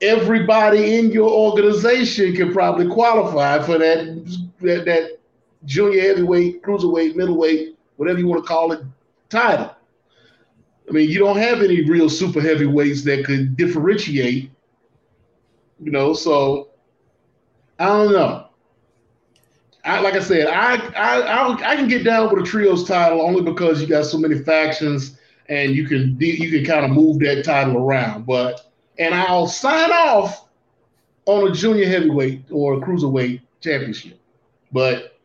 [0.00, 5.16] everybody in your organization can probably qualify for that that, that
[5.66, 8.80] junior heavyweight, cruiserweight, middleweight, whatever you want to call it,
[9.28, 9.74] title.
[10.88, 14.50] I mean, you don't have any real super heavyweights that could differentiate,
[15.80, 16.14] you know.
[16.14, 16.70] So
[17.78, 18.48] I don't know.
[19.84, 23.42] I, like I said, I, I I can get down with a trios title only
[23.42, 27.44] because you got so many factions and you can you can kind of move that
[27.44, 28.26] title around.
[28.26, 30.48] But and I'll sign off
[31.26, 34.18] on a junior heavyweight or a cruiserweight championship.
[34.72, 35.15] But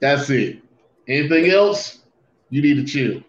[0.00, 0.62] that's it.
[1.06, 2.00] Anything else?
[2.50, 3.22] You need to chill.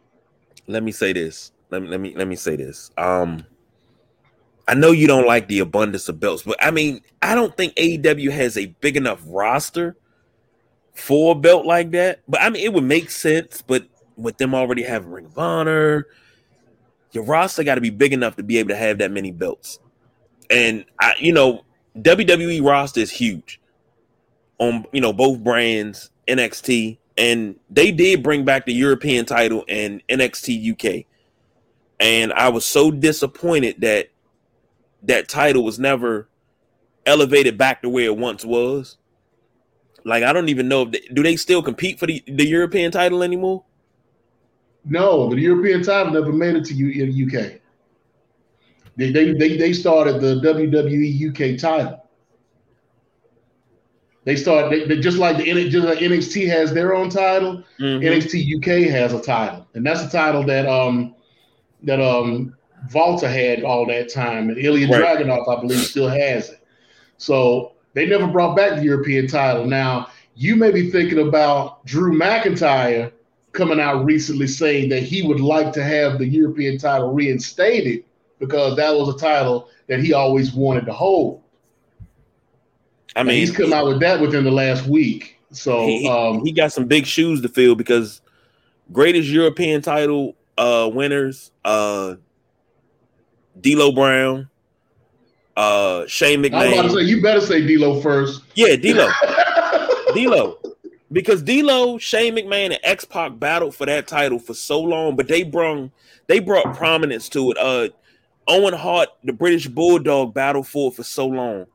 [0.68, 1.52] Let me say this.
[1.70, 2.92] Let me let me let me say this.
[2.98, 3.46] Um
[4.68, 7.76] I know you don't like the abundance of belts, but I mean, I don't think
[7.76, 9.98] AEW has a big enough roster
[10.94, 12.22] for a belt like that.
[12.28, 13.62] But I mean, it would make sense.
[13.62, 16.08] But with them already having Ring of Honor,
[17.12, 19.80] your roster got to be big enough to be able to have that many belts.
[20.50, 21.66] And I, you know,
[21.98, 23.60] WWE roster is huge
[24.60, 30.02] on you know both brands NXT, and they did bring back the European title and
[30.08, 31.06] NXT UK.
[32.00, 34.10] And I was so disappointed that
[35.04, 36.28] that title was never
[37.06, 38.98] elevated back to where it once was.
[40.04, 42.92] Like I don't even know if they, do they still compete for the, the European
[42.92, 43.64] title anymore?
[44.84, 47.62] No, the European title never made it to U- UK.
[48.98, 52.01] They, they they they started the WWE UK title.
[54.24, 57.64] They start they, they, just like the just like NXT has their own title.
[57.80, 58.06] Mm-hmm.
[58.06, 61.16] NXT UK has a title, and that's a title that um
[61.84, 62.56] that um
[62.94, 65.20] Walter had all that time, and Ilja right.
[65.20, 66.66] Dragunov, I believe, still has it.
[67.18, 69.66] So they never brought back the European title.
[69.66, 73.12] Now you may be thinking about Drew McIntyre
[73.52, 78.06] coming out recently saying that he would like to have the European title reinstated
[78.40, 81.41] because that was a title that he always wanted to hold.
[83.16, 85.38] I mean, he's come out with that within the last week.
[85.52, 88.22] So he, um, he got some big shoes to fill because
[88.92, 92.16] greatest European title uh, winners, uh,
[93.60, 94.50] D'Lo Brown,
[95.58, 96.54] uh, Shane McMahon.
[96.54, 98.44] I was about to say you better say D'Lo first.
[98.56, 99.10] Yeah, D'Lo,
[100.14, 100.58] D'Lo,
[101.12, 105.28] because D'Lo, Shane McMahon, and X Pac battled for that title for so long, but
[105.28, 105.90] they brought
[106.28, 107.58] they brought prominence to it.
[107.58, 107.90] Uh,
[108.48, 111.68] Owen Hart, the British Bulldog, battled for it for so long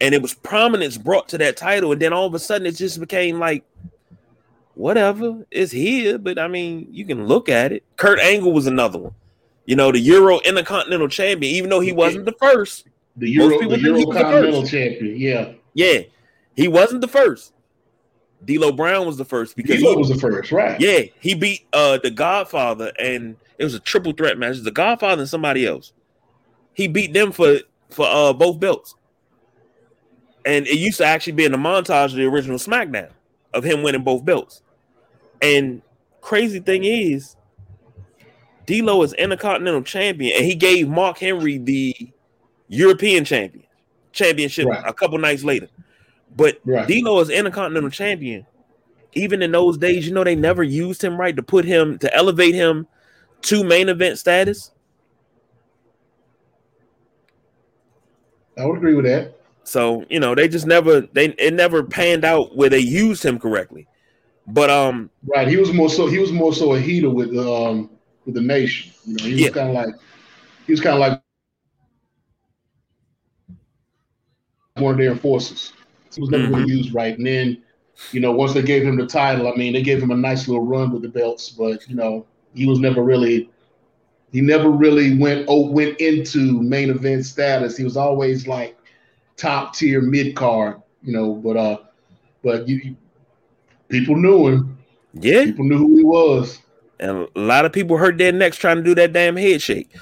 [0.00, 2.72] and it was prominence brought to that title, and then all of a sudden it
[2.72, 3.64] just became like
[4.74, 6.18] whatever, it's here.
[6.18, 7.82] But I mean, you can look at it.
[7.96, 9.14] Kurt Angle was another one.
[9.64, 12.86] You know, the Euro Intercontinental Champion, even though he wasn't the first.
[13.16, 16.00] The Euro, the Euro Continental Champion, yeah, yeah,
[16.54, 17.52] he wasn't the first.
[18.44, 20.78] D'Lo Brown was the first because D'Lo was the first, right?
[20.78, 24.58] Yeah, he beat uh the Godfather, and it was a triple threat match.
[24.58, 25.92] The Godfather and somebody else.
[26.74, 28.94] He beat them for for uh both belts,
[30.46, 33.10] and it used to actually be in the montage of the original SmackDown
[33.52, 34.62] of him winning both belts.
[35.42, 35.82] And
[36.20, 37.36] crazy thing is,
[38.64, 41.94] D'Lo is Intercontinental Champion, and he gave Mark Henry the
[42.68, 43.64] European Champion
[44.12, 44.82] championship right.
[44.86, 45.68] a couple nights later.
[46.36, 46.86] But right.
[46.86, 48.46] D'Lo is Intercontinental Champion.
[49.12, 52.14] Even in those days, you know, they never used him right to put him to
[52.14, 52.86] elevate him
[53.42, 54.70] to main event status.
[58.58, 59.35] I would agree with that.
[59.66, 63.38] So you know, they just never they it never panned out where they used him
[63.38, 63.88] correctly.
[64.46, 67.90] But um, right, he was more so he was more so a heater with um
[68.24, 68.92] with the nation.
[69.04, 69.50] You know, he was yeah.
[69.50, 69.94] kind of like
[70.66, 71.22] he was kind of like
[74.74, 75.72] one of their enforcers.
[76.14, 76.54] He was never mm-hmm.
[76.54, 77.16] really used right.
[77.16, 77.62] And then,
[78.12, 80.46] you know, once they gave him the title, I mean, they gave him a nice
[80.46, 82.24] little run with the belts, but you know,
[82.54, 83.50] he was never really
[84.30, 87.76] he never really went oh went into main event status.
[87.76, 88.76] He was always like
[89.36, 91.78] top tier mid card, you know, but uh
[92.42, 92.96] but you,
[93.88, 94.78] people knew him.
[95.14, 95.44] Yeah.
[95.46, 96.60] People knew who he was.
[96.98, 99.94] And a lot of people hurt their necks trying to do that damn head shake.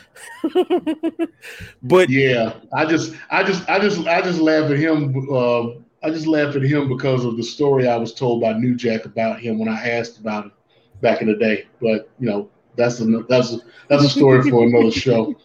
[1.82, 5.28] but yeah, I just, I just, I just, I just laugh at him.
[5.30, 5.70] Uh,
[6.02, 9.06] I just laugh at him because of the story I was told by New Jack
[9.06, 10.52] about him when I asked about him
[11.00, 11.66] back in the day.
[11.80, 15.34] But you know, that's a that's a, that's a story for another show.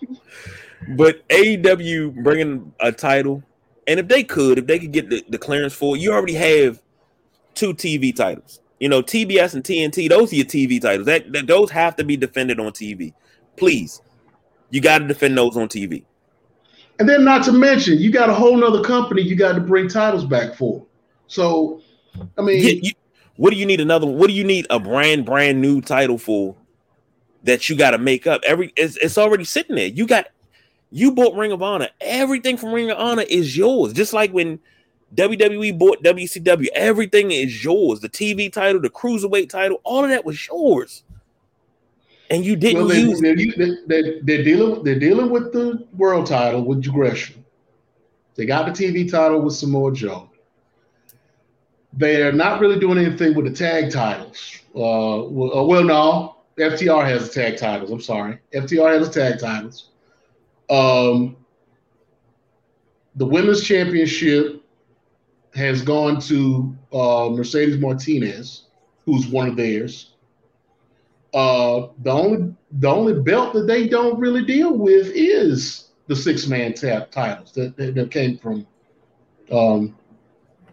[0.95, 3.43] But AEW bringing a title,
[3.89, 6.35] and if they could, if they could get the, the clearance for it, you already
[6.35, 6.79] have
[7.55, 8.61] two TV titles.
[8.79, 11.07] You know, TBS and TNT, those are your TV titles.
[11.07, 13.13] That, that those have to be defended on TV.
[13.57, 13.99] Please,
[14.69, 16.05] you got to defend those on TV.
[16.99, 19.87] And then, not to mention, you got a whole nother company you got to bring
[19.87, 20.85] titles back for.
[21.25, 21.81] So,
[22.37, 22.91] I mean, yeah, you,
[23.37, 24.05] what do you need another?
[24.05, 26.55] What do you need a brand brand new title for?
[27.43, 28.41] That you got to make up.
[28.45, 29.87] Every it's, it's already sitting there.
[29.87, 30.27] You got
[30.91, 31.89] you bought Ring of Honor.
[32.01, 33.93] Everything from Ring of Honor is yours.
[33.93, 34.59] Just like when
[35.15, 36.67] WWE bought WCW.
[36.73, 37.99] Everything is yours.
[37.99, 41.03] The TV title, the cruiserweight title, all of that was yours.
[42.29, 43.21] And you didn't well, use.
[43.21, 43.35] They're,
[43.87, 44.83] they're, they're, dealing.
[44.83, 47.43] They're dealing with the world title with Gresham.
[48.35, 50.29] They got the TV title with Samoa Joe.
[51.93, 54.59] They're not really doing anything with the tag titles.
[54.75, 57.89] Uh, well, uh, well, no, FTR has the tag titles.
[57.89, 59.88] I'm sorry, FTR has the tag titles.
[60.69, 61.37] Um,
[63.15, 64.63] the women's championship
[65.55, 68.67] has gone to uh, Mercedes Martinez,
[69.05, 70.13] who's one of theirs.
[71.33, 76.47] Uh, the only the only belt that they don't really deal with is the six
[76.47, 78.65] man tap titles that, that, that came from
[79.51, 79.95] um,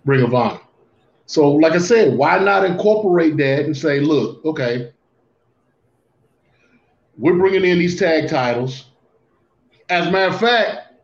[0.04, 0.60] Ring of Honor.
[1.26, 4.92] So, like I said, why not incorporate that and say, look, okay,
[7.18, 8.86] we're bringing in these tag titles.
[9.88, 10.94] As a matter of fact,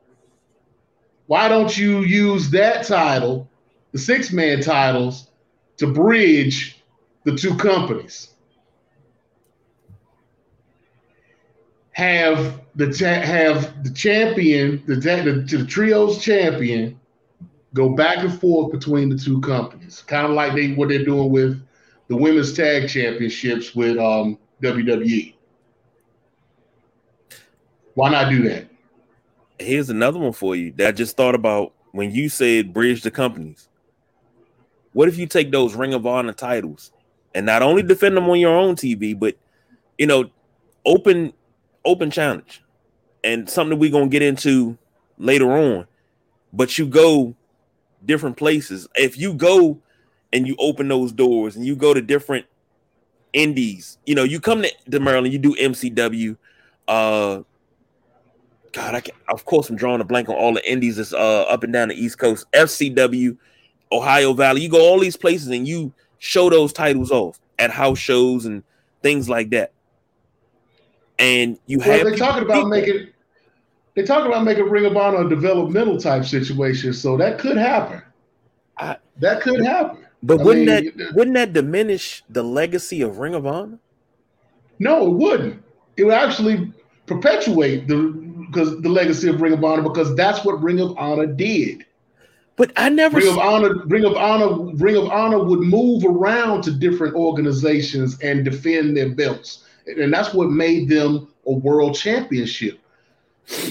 [1.27, 3.49] why don't you use that title
[3.93, 5.29] the six man titles
[5.77, 6.83] to bridge
[7.25, 8.29] the two companies.
[11.93, 16.99] Have the have the champion, the, the, the trios champion,
[17.75, 21.31] go back and forth between the two companies, kind of like they what they're doing
[21.31, 21.63] with
[22.09, 25.35] the women's tag championships with um, WWE.
[27.95, 28.72] Why not do that?
[29.63, 33.11] Here's another one for you that I just thought about when you said bridge the
[33.11, 33.69] companies.
[34.93, 36.93] What if you take those Ring of Honor titles
[37.35, 39.37] and not only defend them on your own TV, but
[39.99, 40.31] you know,
[40.85, 41.33] open
[41.85, 42.63] open challenge
[43.25, 44.77] and something we're gonna get into
[45.19, 45.87] later on.
[46.53, 47.35] But you go
[48.05, 48.89] different places.
[48.97, 49.79] If you go
[50.33, 52.47] and you open those doors and you go to different
[53.33, 56.37] indies, you know, you come to, to Maryland, you do MCW,
[56.89, 57.43] uh
[58.73, 61.43] God, I can of course I'm drawing a blank on all the indies that's uh
[61.43, 63.37] up and down the East Coast, FCW,
[63.91, 64.63] Ohio Valley.
[64.63, 68.63] You go all these places and you show those titles off at house shows and
[69.03, 69.73] things like that.
[71.19, 73.09] And you well, have they're talking about making
[73.95, 78.03] they're talking about making Ring of Honor a developmental type situation, so that could happen.
[78.79, 79.99] I, that could happen.
[80.23, 83.79] But I wouldn't mean, that wouldn't that diminish the legacy of Ring of Honor?
[84.79, 85.63] No, it wouldn't.
[85.97, 86.73] It would actually
[87.07, 91.27] perpetuate the because the legacy of Ring of Honor because that's what Ring of Honor
[91.27, 91.85] did.
[92.57, 96.63] But I never Ring of Honor, Ring of Honor, Ring of Honor would move around
[96.63, 102.79] to different organizations and defend their belts, and that's what made them a world championship.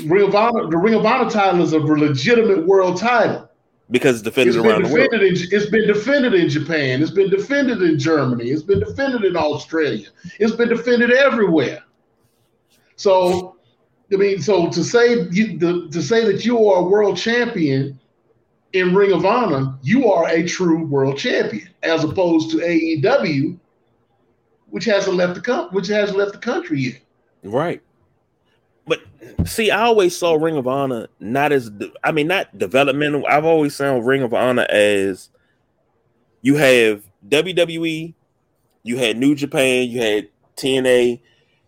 [0.06, 3.50] Ring of Honor, the Ring of Honor title is a legitimate world title
[3.92, 5.14] because it's defended it's around the world.
[5.14, 7.02] In, it's been defended in Japan.
[7.02, 8.50] It's been defended in Germany.
[8.50, 10.08] It's been defended in Australia.
[10.40, 11.84] It's been defended everywhere.
[12.96, 13.58] So,
[14.14, 18.00] I mean, so to say you the, to say that you are a world champion
[18.74, 23.58] in Ring of Honor, you are a true world champion, as opposed to AEW,
[24.70, 27.02] which hasn't left the country, which hasn't left the country yet.
[27.44, 27.82] Right.
[28.86, 29.02] But
[29.46, 31.72] see, I always saw Ring of Honor not as
[32.04, 33.26] I mean, not developmental.
[33.28, 35.30] I've always saw Ring of Honor as
[36.42, 38.14] you have WWE,
[38.84, 41.22] you had New Japan, you had TNA,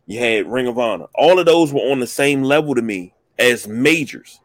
[0.06, 1.08] you had Ring of Honor.
[1.16, 4.40] All of those were on the same level to me as majors.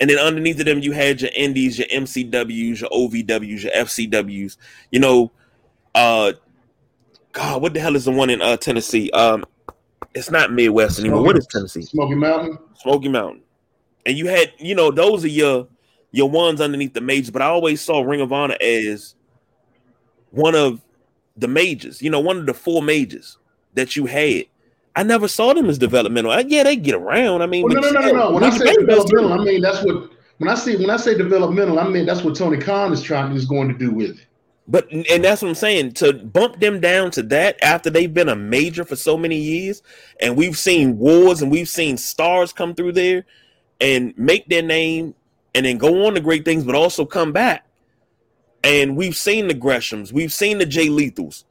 [0.00, 4.56] And then underneath of them, you had your indies, your MCWs, your OVWs, your FCWs.
[4.90, 5.32] You know,
[5.94, 6.32] uh,
[7.32, 9.10] God, what the hell is the one in uh Tennessee?
[9.10, 9.44] Um,
[10.14, 11.18] it's not Midwest anymore.
[11.18, 11.82] Smoky, what is Tennessee?
[11.82, 12.58] Smoky Mountain.
[12.74, 13.42] Smoky Mountain.
[14.06, 15.68] And you had, you know, those are your
[16.10, 17.30] your ones underneath the majors.
[17.30, 19.14] But I always saw Ring of Honor as
[20.30, 20.80] one of
[21.36, 22.00] the majors.
[22.02, 23.38] You know, one of the four majors
[23.74, 24.46] that you had.
[24.98, 26.32] I never saw them as developmental.
[26.32, 27.40] I, yeah, they get around.
[27.40, 28.30] I mean, well, no, no, no, no, no.
[28.32, 31.78] When I say developmental, I mean that's what when I say when I say developmental,
[31.78, 34.26] I mean that's what Tony Khan is trying is going to do with it.
[34.66, 35.92] But and that's what I'm saying.
[35.92, 39.84] To bump them down to that after they've been a major for so many years,
[40.20, 43.24] and we've seen wars and we've seen stars come through there
[43.80, 45.14] and make their name
[45.54, 47.64] and then go on to great things, but also come back.
[48.64, 51.44] And we've seen the Greshams, we've seen the Jay Lethals,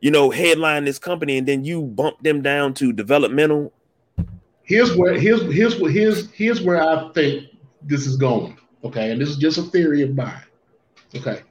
[0.00, 3.72] you know, headline this company, and then you bump them down to developmental.
[4.62, 7.48] Here's where here's here's what here's here's where I think
[7.82, 8.58] this is going.
[8.84, 10.42] Okay, and this is just a theory of mine.
[11.14, 11.42] Okay.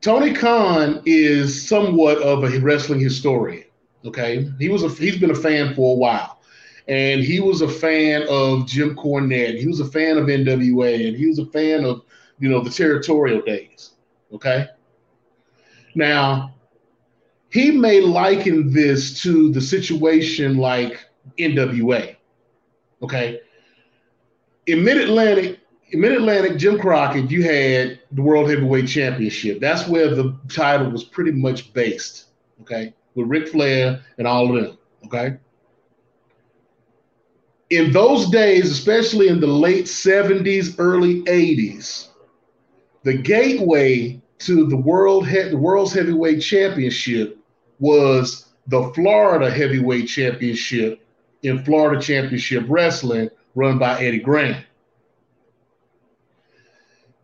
[0.00, 3.64] Tony Khan is somewhat of a wrestling historian.
[4.04, 6.40] Okay, he was a he's been a fan for a while,
[6.86, 9.58] and he was a fan of Jim Cornette.
[9.58, 12.02] He was a fan of NWA, and he was a fan of
[12.38, 13.94] you know the territorial days.
[14.32, 14.68] Okay,
[15.96, 16.54] now
[17.56, 21.00] he may liken this to the situation like
[21.38, 22.14] NWA.
[23.00, 23.40] Okay.
[24.66, 29.58] In Mid Atlantic, in Mid Atlantic, Jim Crockett, you had the World Heavyweight Championship.
[29.58, 32.26] That's where the title was pretty much based.
[32.60, 32.92] Okay.
[33.14, 34.78] With Ric Flair and all of them.
[35.06, 35.38] Okay.
[37.70, 42.08] In those days, especially in the late 70s, early 80s,
[43.02, 47.35] the gateway to the world he- the world's heavyweight championship
[47.78, 51.00] was the Florida Heavyweight Championship
[51.42, 54.62] in Florida Championship Wrestling, run by Eddie Graham.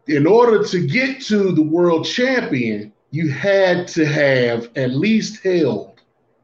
[0.07, 6.01] In order to get to the world champion, you had to have at least held,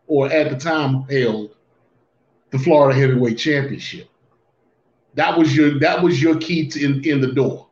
[0.07, 1.57] or at the time held,
[2.51, 4.09] the Florida Heavyweight Championship.
[5.15, 7.68] That was your that was your key to in, in the door.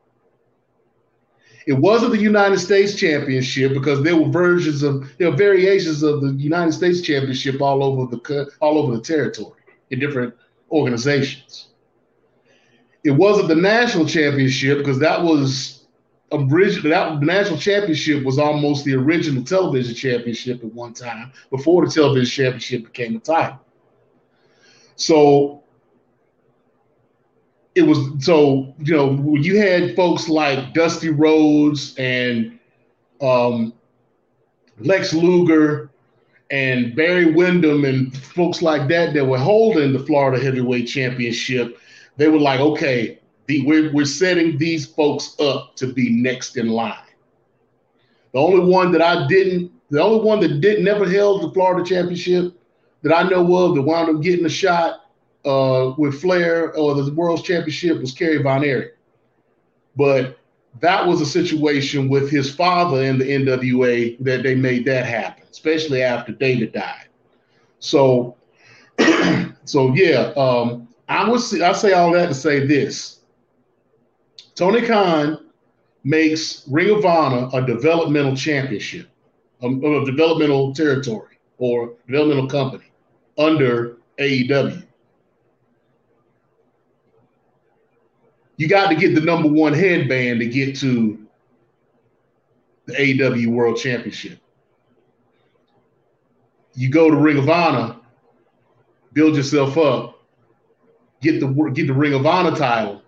[1.67, 6.21] It wasn't the United States Championship because there were versions of there were variations of
[6.21, 9.61] the United States Championship all over the all over the territory
[9.91, 10.33] in different
[10.71, 11.69] organizations.
[13.03, 15.87] It wasn't the national championship because that was
[16.31, 16.91] original.
[16.91, 21.93] That the national championship was almost the original television championship at one time before the
[21.93, 23.61] television championship became a title.
[24.95, 25.65] So
[27.77, 32.59] it was so you know you had folks like Dusty Rhodes and
[33.21, 33.75] um,
[34.79, 35.91] Lex Luger
[36.51, 41.79] and Barry Windham and folks like that that were holding the Florida Heavyweight Championship,
[42.17, 46.69] they were like, okay, the, we're, we're setting these folks up to be next in
[46.69, 46.95] line.
[48.33, 51.85] The only one that I didn't, the only one that did never held the Florida
[51.89, 52.55] Championship
[53.03, 55.06] that I know of that wound up getting a shot
[55.47, 58.97] uh, with Flair or the World's Championship was Kerry Von Erich.
[59.97, 60.39] But
[60.81, 65.45] that was a situation with his father in the NWA that they made that happen,
[65.51, 67.09] especially after David died.
[67.79, 68.37] So,
[69.65, 73.21] so yeah, um, I would say, I say all that to say this:
[74.55, 75.39] Tony Khan
[76.05, 79.09] makes Ring of Honor a developmental championship,
[79.63, 82.91] a, a developmental territory or developmental company
[83.39, 84.86] under AEW.
[88.57, 91.27] You got to get the number one headband to get to
[92.87, 94.39] the AW World Championship.
[96.75, 97.97] You go to Ring of Honor,
[99.13, 100.23] build yourself up,
[101.21, 103.03] get the get the Ring of Honor title,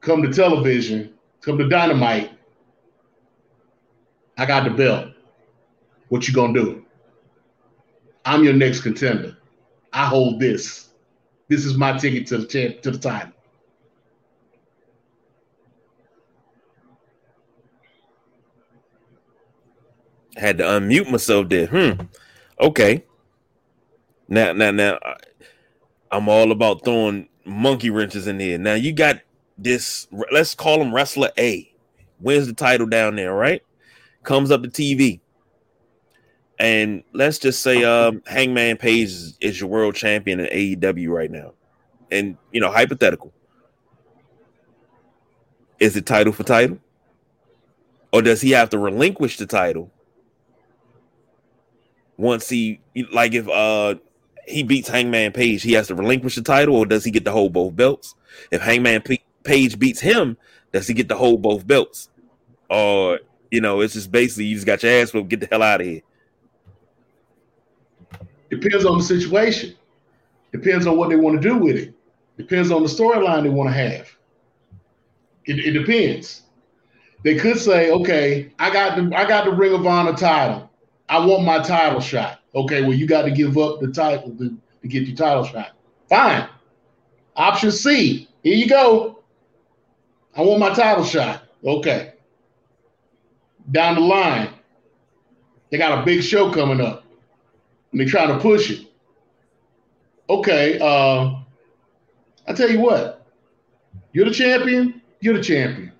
[0.00, 2.30] come to television, come to Dynamite.
[4.36, 5.10] I got the belt.
[6.08, 6.84] What you gonna do?
[8.24, 9.36] I'm your next contender.
[9.92, 10.90] I hold this.
[11.48, 13.33] This is my ticket to the champ, to the title.
[20.36, 21.66] Had to unmute myself there.
[21.66, 22.02] Hmm.
[22.60, 23.04] Okay.
[24.28, 24.98] Now, now, now,
[26.10, 28.58] I'm all about throwing monkey wrenches in there.
[28.58, 29.20] Now you got
[29.58, 30.06] this.
[30.30, 31.70] Let's call him Wrestler A.
[32.20, 33.62] Wins the title down there, right?
[34.22, 35.20] Comes up to TV,
[36.58, 41.30] and let's just say, um, Hangman Page is, is your world champion in AEW right
[41.30, 41.52] now,
[42.10, 43.32] and you know, hypothetical.
[45.80, 46.78] Is it title for title?
[48.12, 49.90] Or does he have to relinquish the title
[52.16, 52.80] once he
[53.12, 53.96] like if uh
[54.46, 57.32] he beats Hangman Page, he has to relinquish the title, or does he get to
[57.32, 58.14] hold both belts?
[58.50, 60.36] If Hangman P- Page beats him,
[60.72, 62.10] does he get to hold both belts?
[62.68, 65.62] Or you know, it's just basically you just got your ass whipped, get the hell
[65.62, 66.02] out of here.
[68.50, 69.74] Depends on the situation.
[70.52, 71.94] Depends on what they want to do with it.
[72.36, 74.08] Depends on the storyline they want to have.
[75.46, 76.42] It, it depends.
[77.22, 80.70] They could say, okay, I got the I got the Ring of Honor title.
[81.08, 82.40] I want my title shot.
[82.54, 85.72] Okay, well, you got to give up the title to, to get your title shot.
[86.08, 86.48] Fine.
[87.36, 88.28] Option C.
[88.42, 89.22] Here you go.
[90.36, 91.42] I want my title shot.
[91.64, 92.12] Okay.
[93.70, 94.50] Down the line,
[95.70, 97.04] they got a big show coming up,
[97.90, 98.86] and they're trying to push it.
[100.28, 100.78] Okay.
[100.78, 101.40] Uh,
[102.46, 103.26] I tell you what.
[104.12, 105.02] You're the champion.
[105.20, 105.92] You're the champion.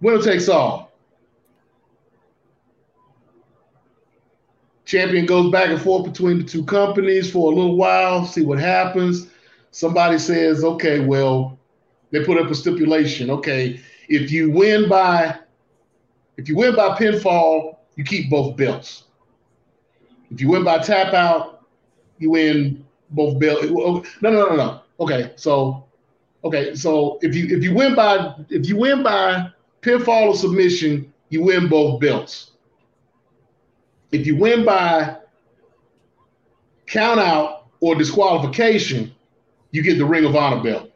[0.00, 0.87] Winner takes all.
[4.88, 8.58] Champion goes back and forth between the two companies for a little while, see what
[8.58, 9.28] happens.
[9.70, 11.58] Somebody says, okay, well,
[12.10, 13.28] they put up a stipulation.
[13.28, 15.36] Okay, if you win by
[16.38, 19.04] if you win by pinfall, you keep both belts.
[20.30, 21.66] If you win by tap out,
[22.18, 23.66] you win both belts.
[23.66, 24.80] No, no, no, no.
[25.00, 25.84] Okay, so
[26.44, 29.50] okay, so if you if you win by if you win by
[29.82, 32.52] pinfall or submission, you win both belts.
[34.12, 35.16] If you win by
[36.86, 39.14] count out or disqualification,
[39.70, 40.90] you get the Ring of Honor belt.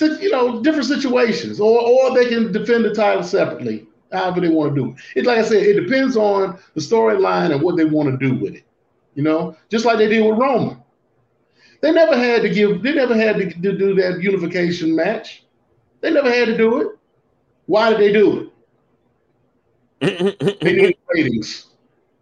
[0.00, 4.74] You know, different situations, or or they can defend the title separately, however they want
[4.74, 4.96] to do it.
[5.14, 8.34] It's like I said, it depends on the storyline and what they want to do
[8.34, 8.64] with it.
[9.14, 10.82] You know, just like they did with Roman.
[11.82, 15.44] They never had to give, they never had to do that unification match.
[16.00, 16.98] They never had to do it.
[17.66, 18.51] Why did they do it?
[20.02, 21.66] They needed ratings.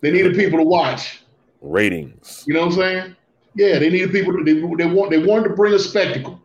[0.00, 1.22] They needed people to watch.
[1.60, 2.44] Ratings.
[2.46, 3.16] You know what I'm saying?
[3.54, 6.40] Yeah, they needed people to they, they want they wanted to bring a spectacle.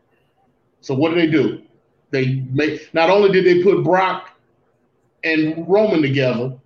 [0.82, 1.62] So what did they do?
[2.12, 4.32] They made not only did they put Brock
[5.24, 6.58] and Roman together,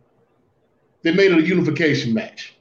[1.01, 2.55] they made it a unification match.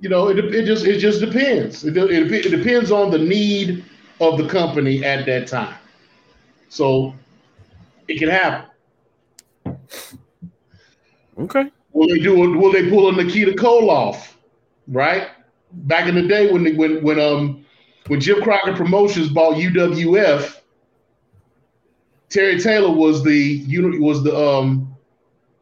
[0.00, 1.84] You know, it, it just it just depends.
[1.84, 3.84] It, it, it depends on the need
[4.20, 5.76] of the company at that time.
[6.68, 7.14] So
[8.08, 8.68] it can happen.
[11.38, 11.70] Okay.
[11.92, 12.34] Will they do?
[12.34, 14.34] Will they pull a Nikita Koloff?
[14.88, 15.28] Right.
[15.72, 17.64] Back in the day when they, when when um
[18.08, 20.60] when Jim Crockett Promotions bought UWF,
[22.28, 23.64] Terry Taylor was the
[23.98, 24.94] was the um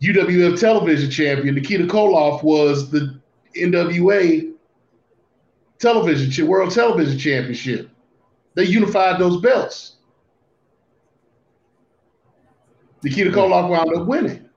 [0.02, 1.54] UWF television champion.
[1.54, 3.20] Nikita Koloff was the
[3.56, 4.52] NWA
[5.78, 7.88] television world television championship.
[8.54, 9.96] They unified those belts.
[13.02, 14.48] Nikita Koloff wound up winning.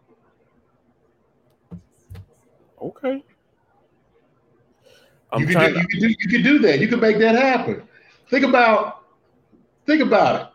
[2.81, 3.23] Okay.
[5.31, 5.79] I'm you can do, to...
[5.79, 6.79] you can do you can do that.
[6.79, 7.83] You can make that happen.
[8.29, 9.05] Think about
[9.85, 10.53] think about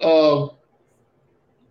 [0.00, 0.04] it.
[0.04, 0.48] Uh,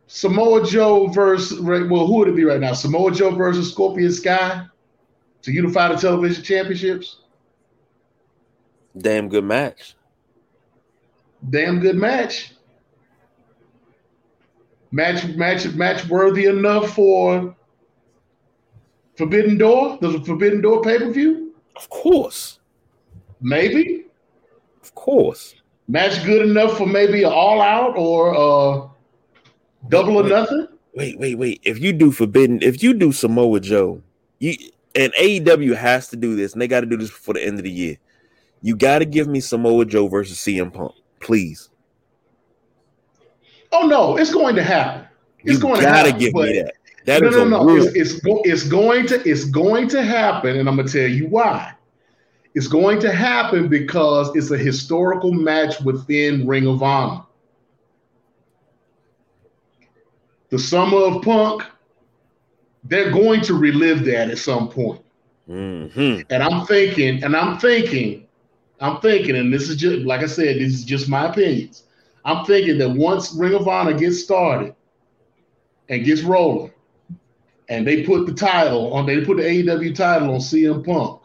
[0.07, 2.74] Samoa Joe versus well, who would it be right now?
[2.74, 4.66] Samoa Joe versus Scorpio Sky
[5.43, 7.18] to unify the television championships.
[8.97, 9.95] Damn good match.
[11.49, 12.53] Damn good match
[14.92, 17.56] match match match worthy enough for
[19.16, 20.00] Forbidden Door?
[20.02, 21.54] Does a Forbidden Door pay per view?
[21.76, 22.60] Of course.
[23.42, 24.06] Maybe.
[24.82, 25.56] Of course.
[25.88, 28.88] Match good enough for maybe an all out or uh
[29.89, 30.68] double wait, or nothing?
[30.94, 31.62] Wait, wait, wait.
[31.64, 34.02] If you do Forbidden, if you do Samoa Joe,
[34.39, 34.56] you
[34.96, 37.58] and AEW has to do this, and they got to do this before the end
[37.58, 37.98] of the year.
[38.62, 41.70] You got to give me Samoa Joe versus CM Punk, please.
[43.72, 45.08] Oh no, it's going to happen.
[45.40, 46.18] It's you going to happen.
[46.18, 46.74] give me that.
[47.06, 47.70] That no, is no, no.
[47.78, 51.74] It's, it's, it's going to it's going to happen, and I'm gonna tell you why.
[52.54, 57.24] It's going to happen because it's a historical match within Ring of Honor.
[60.50, 61.64] The Summer of Punk,
[62.84, 65.02] they're going to relive that at some point.
[65.50, 66.24] Mm-hmm.
[66.30, 68.28] And I'm thinking, and I'm thinking,
[68.82, 71.84] I'm thinking, and this is just like I said, this is just my opinions.
[72.24, 74.76] I'm thinking that once Ring of Honor gets started
[75.90, 76.72] and gets rolling,
[77.70, 81.22] and they put the title on, they put the AEW title on CM Punk,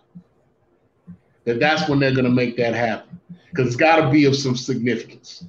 [1.44, 3.20] that that's when they're going to make that happen
[3.50, 5.44] because it's got to be of some significance.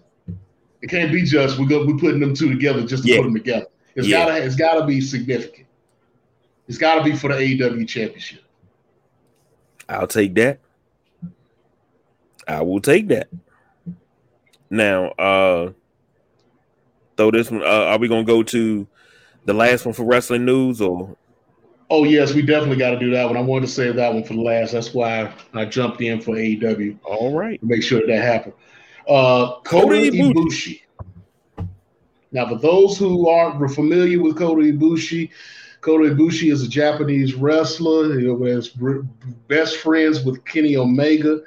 [0.82, 3.18] It can't be just we go we putting them two together just to yeah.
[3.18, 3.68] put them together.
[3.96, 4.26] It's yeah.
[4.26, 5.68] gotta it's gotta be significant.
[6.68, 8.44] It's gotta be for the AEW championship.
[9.90, 10.60] I'll take that.
[12.48, 13.28] I will take that.
[14.70, 15.72] Now, uh
[17.18, 17.64] throw this one.
[17.64, 18.88] Uh, are we gonna go to
[19.46, 21.18] the last one for wrestling news or?
[21.90, 23.38] Oh yes, we definitely got to do that one.
[23.38, 24.74] I wanted to save that one for the last.
[24.74, 27.00] That's why I jumped in for AEW.
[27.04, 28.54] All right, make sure that, that happened.
[29.08, 30.82] Uh, Kota Ibushi.
[32.34, 35.30] Now, for those who aren't familiar with Kota Ibushi,
[35.80, 38.20] Kota Ibushi is a Japanese wrestler.
[38.20, 38.70] He was
[39.48, 41.40] best friends with Kenny Omega.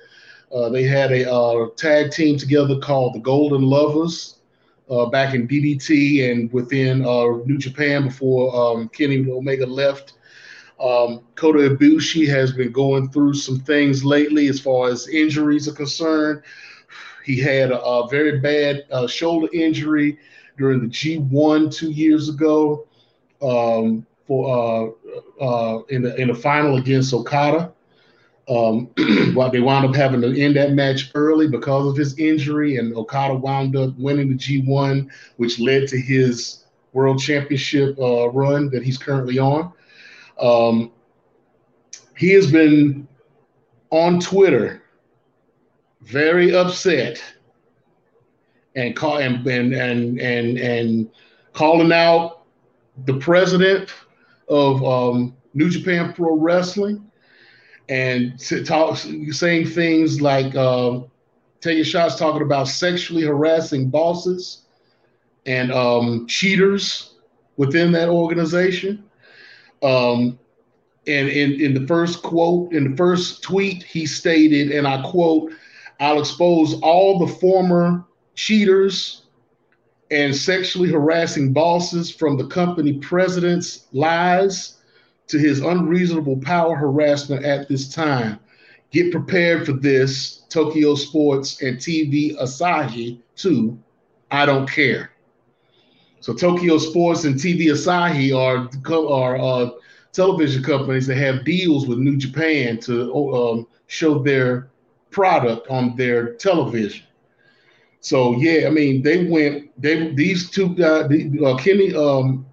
[0.53, 4.39] Uh, they had a uh, tag team together called the Golden Lovers
[4.91, 10.15] uh, back in DDT and within uh, New Japan before um, Kenny Omega left.
[10.81, 15.75] Um, Kota Ibushi has been going through some things lately as far as injuries are
[15.75, 16.43] concerned.
[17.25, 20.19] He had a, a very bad uh, shoulder injury
[20.59, 22.89] during the G1 two years ago
[23.41, 24.95] um, for
[25.91, 27.73] in the in the final against Okada.
[28.51, 32.95] Um, they wound up having to end that match early because of his injury, and
[32.95, 38.83] Okada wound up winning the G1, which led to his world championship uh, run that
[38.83, 39.73] he's currently on.
[40.41, 40.91] Um,
[42.17, 43.07] he has been
[43.91, 44.83] on Twitter
[46.03, 47.23] very upset
[48.75, 51.11] and call and and and and, and
[51.53, 52.43] calling out
[53.05, 53.91] the president
[54.49, 57.10] of um, New Japan Pro Wrestling
[57.91, 61.01] and talk, saying things like uh,
[61.61, 64.62] taking shots, talking about sexually harassing bosses
[65.45, 67.14] and um, cheaters
[67.57, 69.05] within that organization.
[69.82, 70.38] Um,
[71.07, 75.53] and in, in the first quote, in the first tweet, he stated, and I quote,
[75.99, 78.05] I'll expose all the former
[78.36, 79.22] cheaters
[80.12, 84.80] and sexually harassing bosses from the company president's lies
[85.31, 88.39] to his unreasonable power harassment at this time.
[88.91, 93.78] Get prepared for this, Tokyo Sports and TV Asahi, too.
[94.33, 95.12] I don't care.
[96.18, 98.68] So Tokyo Sports and TV Asahi are
[99.09, 99.70] are uh,
[100.12, 104.70] television companies that have deals with New Japan to um, show their
[105.11, 107.05] product on their television.
[108.01, 109.70] So yeah, I mean they went.
[109.81, 111.11] They these two guys,
[111.43, 112.45] uh, Kenny um,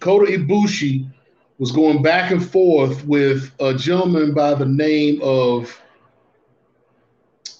[0.00, 1.10] Kota Ibushi
[1.58, 5.80] was going back and forth with a gentleman by the name of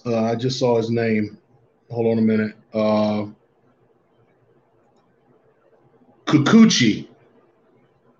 [0.05, 1.37] uh, I just saw his name.
[1.91, 2.55] Hold on a minute.
[2.73, 3.25] Uh,
[6.25, 7.07] Kikuchi.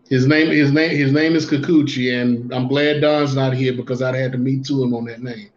[0.09, 4.01] His name, his name, his name is Kikuchi, and I'm glad Don's not here because
[4.01, 5.49] I'd had to meet to him on that name.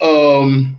[0.00, 0.78] Um,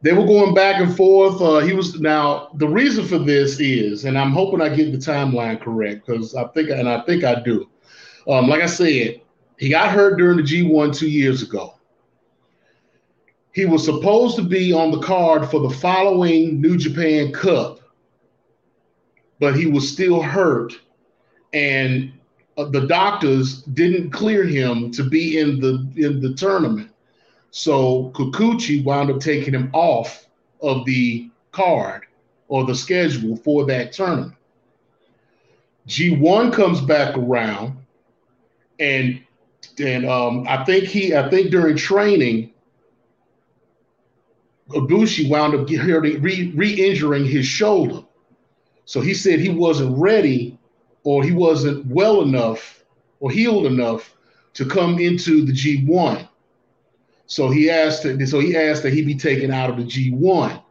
[0.00, 1.40] they were going back and forth.
[1.40, 4.98] Uh, he was now the reason for this is, and I'm hoping I get the
[4.98, 7.68] timeline correct because I think, and I think I do.
[8.28, 9.20] Um, like I said,
[9.58, 11.74] he got hurt during the G1 two years ago.
[13.52, 17.80] He was supposed to be on the card for the following New Japan Cup,
[19.40, 20.74] but he was still hurt,
[21.52, 22.12] and
[22.56, 26.90] uh, the doctors didn't clear him to be in the in the tournament.
[27.50, 30.26] So Kikuchi wound up taking him off
[30.60, 32.04] of the card
[32.48, 34.34] or the schedule for that tournament.
[35.86, 37.78] G1 comes back around,
[38.78, 39.20] and
[39.78, 42.52] and um, I think he I think during training,
[44.70, 48.02] Ibushi wound up re, re-injuring his shoulder.
[48.84, 50.58] So he said he wasn't ready
[51.04, 52.84] or he wasn't well enough
[53.20, 54.14] or healed enough
[54.54, 56.28] to come into the G1.
[57.28, 60.62] So he asked so he asked that he be taken out of the G1.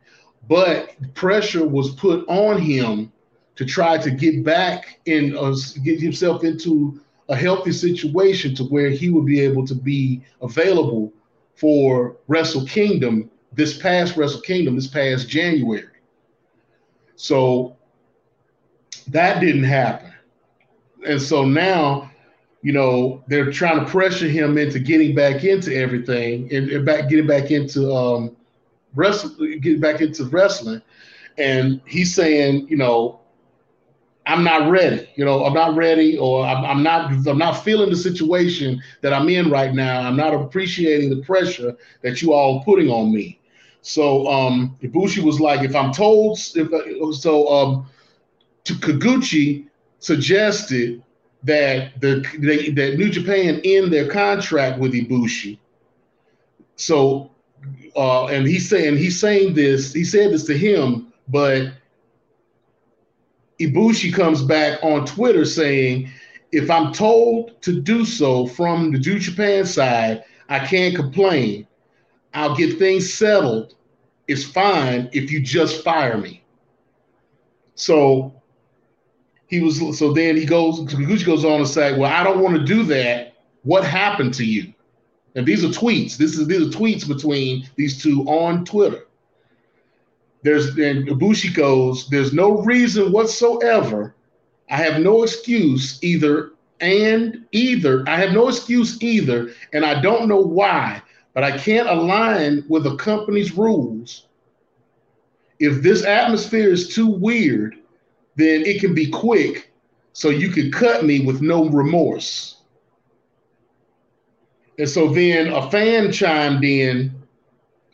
[0.49, 3.12] But pressure was put on him
[3.55, 6.99] to try to get back in uh, get himself into
[7.30, 11.14] a healthy situation to where he would be able to be available
[11.55, 15.86] for Wrestle Kingdom this past Wrestle Kingdom this past January.
[17.18, 17.76] So
[19.10, 20.12] that didn't happen.
[21.05, 22.12] And so now
[22.62, 27.10] you know, they're trying to pressure him into getting back into everything and, and back
[27.10, 28.36] getting back into um
[28.95, 30.82] wrestling, getting back into wrestling.
[31.38, 33.20] And he's saying, you know,
[34.28, 35.08] I'm not ready.
[35.16, 37.12] You know, I'm not ready, or I'm, I'm, not.
[37.28, 40.01] I'm not feeling the situation that I'm in right now.
[40.01, 43.39] I'm not appreciating the pressure that you all putting on me.
[43.82, 47.86] So um, Ibushi was like, if I'm told, if so, um,
[48.66, 49.68] to Kaguchi
[49.99, 51.01] suggested
[51.43, 55.59] that the they, that New Japan end their contract with Ibushi.
[56.75, 57.31] So,
[57.95, 59.93] uh, and he's saying he's saying this.
[59.93, 61.71] He said this to him, but
[63.59, 66.11] Ibushi comes back on Twitter saying,
[66.51, 71.67] if I'm told to do so from the New Japan side, I can't complain.
[72.33, 73.75] I'll get things settled.
[74.27, 76.43] It's fine if you just fire me.
[77.75, 78.36] So
[79.48, 82.56] he was so then he goes Gucci goes on to say, Well, I don't want
[82.56, 83.34] to do that.
[83.64, 84.74] What happened to you?
[85.36, 86.18] And these are tweets.
[86.18, 89.08] This is these are tweets between these two on Twitter.
[90.43, 94.16] There's and Ibushi goes, there's no reason whatsoever.
[94.70, 98.04] I have no excuse either and either.
[98.08, 101.02] I have no excuse either, and I don't know why,
[101.34, 104.28] but I can't align with the company's rules.
[105.60, 107.78] If this atmosphere is too weird,
[108.38, 109.71] then it can be quick
[110.13, 112.61] so you can cut me with no remorse.
[114.79, 117.11] And so then a fan chimed in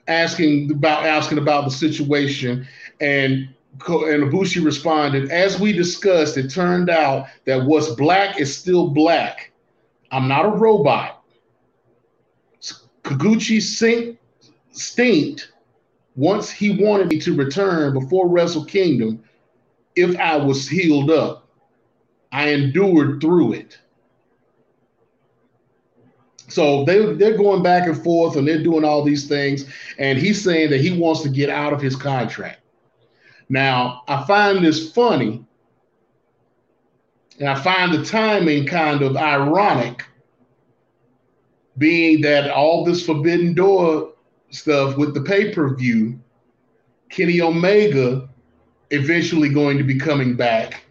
[0.08, 2.68] asking about asking about the situation,
[3.00, 3.48] and
[3.88, 9.52] and Ibushi responded, "As we discussed, it turned out that what's black is still black.
[10.12, 11.24] I'm not a robot.
[13.04, 13.62] Kaguchi
[14.72, 15.52] stinked
[16.16, 19.24] once he wanted me to return before Wrestle Kingdom
[19.96, 21.48] if I was healed up.
[22.32, 23.78] I endured through it.
[26.48, 29.66] So they they're going back and forth and they're doing all these things,
[29.98, 32.60] and he's saying that he wants to get out of his contract.
[33.50, 35.46] Now I find this funny,
[37.40, 40.04] and I find the timing kind of ironic,
[41.78, 44.14] being that all this Forbidden Door
[44.50, 46.20] stuff with the pay per view,
[47.10, 48.30] Kenny Omega
[48.94, 50.84] eventually going to be coming back.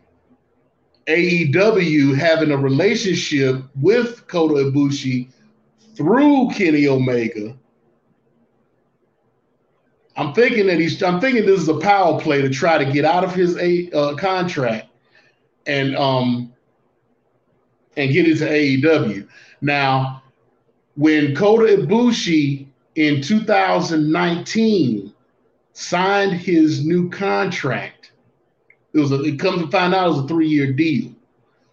[1.07, 5.29] AEW having a relationship with Kota Ibushi
[5.97, 7.57] through Kenny Omega.
[10.17, 11.03] I'm thinking that he's.
[11.03, 13.91] I'm thinking this is a power play to try to get out of his a
[13.91, 14.89] uh, contract
[15.67, 16.53] and um
[17.97, 19.27] and get into AEW.
[19.61, 20.23] Now,
[20.97, 25.12] when Kota Ibushi in 2019
[25.73, 28.13] signed his new contract,
[28.93, 31.13] it was a, it comes to find out it was a three year deal.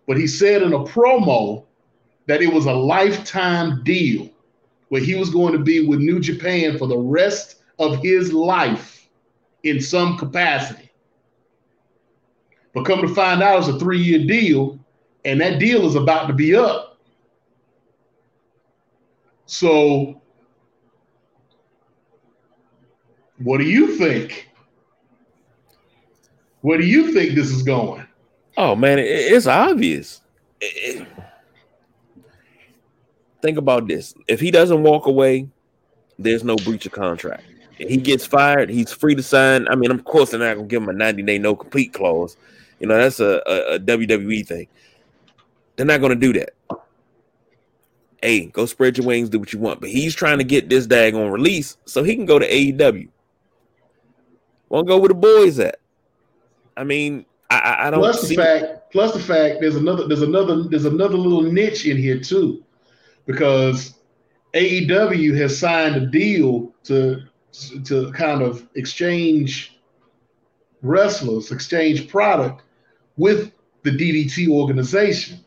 [0.07, 1.65] But he said in a promo
[2.27, 4.29] that it was a lifetime deal
[4.89, 9.07] where he was going to be with New Japan for the rest of his life
[9.63, 10.89] in some capacity.
[12.73, 14.79] But come to find out, it's a three year deal,
[15.25, 16.97] and that deal is about to be up.
[19.45, 20.18] So,
[23.39, 24.49] what do you think?
[26.61, 28.05] Where do you think this is going?
[28.57, 30.21] Oh man, it's obvious.
[33.41, 34.13] Think about this.
[34.27, 35.47] If he doesn't walk away,
[36.17, 37.43] there's no breach of contract.
[37.77, 39.67] If he gets fired, he's free to sign.
[39.69, 42.35] I mean, of course, they're not gonna give him a 90 day no complete clause.
[42.79, 44.67] You know, that's a, a, a WWE thing.
[45.77, 46.49] They're not gonna do that.
[48.21, 49.79] Hey, go spread your wings, do what you want.
[49.79, 53.07] But he's trying to get this dag on release so he can go to AEW.
[54.69, 55.79] Won't go where the boys at.
[56.77, 57.99] I mean, I, I don't.
[57.99, 61.97] Plus the fact, plus the fact, there's another, there's another, there's another little niche in
[61.97, 62.63] here too
[63.25, 63.95] because
[64.53, 67.23] AEW has signed a deal to
[67.85, 69.79] to kind of exchange
[70.81, 72.63] wrestlers, exchange product
[73.17, 73.51] with
[73.83, 75.43] the DDT organization.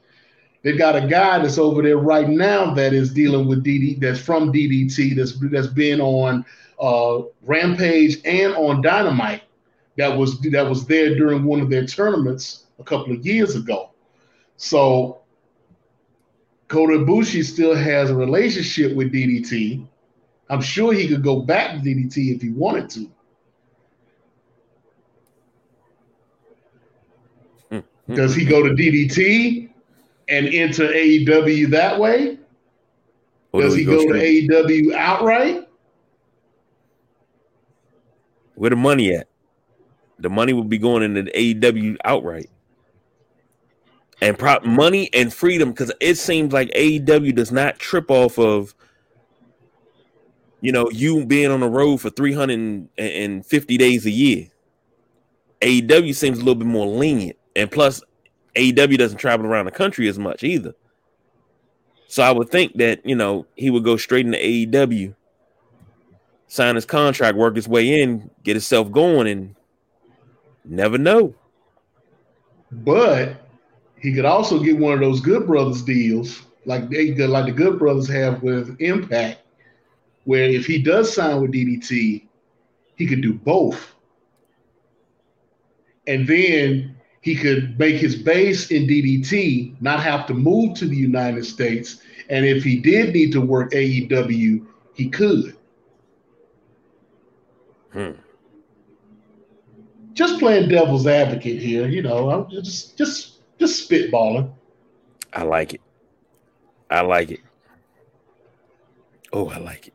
[0.62, 4.20] They've got a guy that's over there right now that is dealing with DDT, that's
[4.20, 6.44] from DDT, that's that's been on
[6.82, 9.42] uh, Rampage and on Dynamite.
[9.96, 13.90] That was that was there during one of their tournaments a couple of years ago.
[14.56, 15.20] So
[16.68, 19.86] Kota Ibushi still has a relationship with DDT.
[20.50, 23.10] I'm sure he could go back to DDT if he wanted to.
[28.14, 29.70] Does he go to DDT
[30.28, 32.38] and enter AEW that way?
[33.52, 35.68] Or Does he go, go to AEW outright?
[38.55, 39.28] Where the money at?
[40.18, 42.50] The money would be going into the AEW outright.
[44.20, 48.74] and prop money and freedom because it seems like AEW does not trip off of
[50.61, 54.48] you know you being on the road for 350 days a year.
[55.61, 58.03] AEW seems a little bit more lenient, and plus
[58.57, 60.74] AEW doesn't travel around the country as much either.
[62.09, 65.14] So I would think that you know he would go straight into AEW,
[66.53, 69.55] sign his contract, work his way in, get himself going, and
[70.66, 71.34] never know.
[72.70, 73.48] But
[73.98, 77.78] he could also get one of those Good Brothers deals, like they like the Good
[77.78, 79.40] Brothers have with Impact,
[80.24, 82.26] where if he does sign with DDT,
[82.96, 83.94] he could do both,
[86.07, 90.96] and then he could make his base in DDT, not have to move to the
[90.96, 95.57] United States, and if he did need to work AEW, he could.
[97.93, 98.12] Hmm.
[100.14, 102.30] Just playing devil's advocate here, you know.
[102.30, 104.51] I'm just just just spitballing.
[105.32, 105.80] I like it.
[106.90, 107.40] I like it.
[109.32, 109.95] Oh, I like it.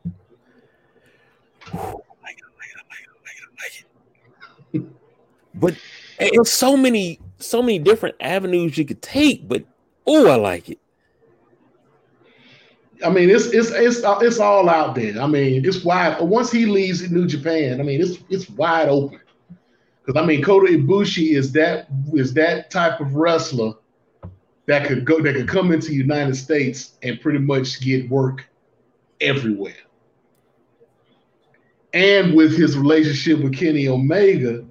[1.66, 2.04] I like it.
[2.24, 2.44] I like it.
[2.54, 3.12] I like it.
[3.14, 3.88] I like it.
[4.74, 4.92] I like it.
[5.56, 5.78] but
[6.18, 9.48] there's so many, so many different avenues you could take.
[9.48, 9.64] But
[10.08, 10.80] oh, I like it.
[13.06, 15.20] I mean, it's it's it's it's all out there.
[15.22, 16.20] I mean, it's wide.
[16.22, 19.20] Once he leaves New Japan, I mean, it's it's wide open.
[20.04, 23.74] Because I mean, Kota Ibushi is that is that type of wrestler
[24.66, 28.48] that could go that could come into the United States and pretty much get work
[29.22, 29.76] everywhere.
[31.94, 34.66] And with his relationship with Kenny Omega,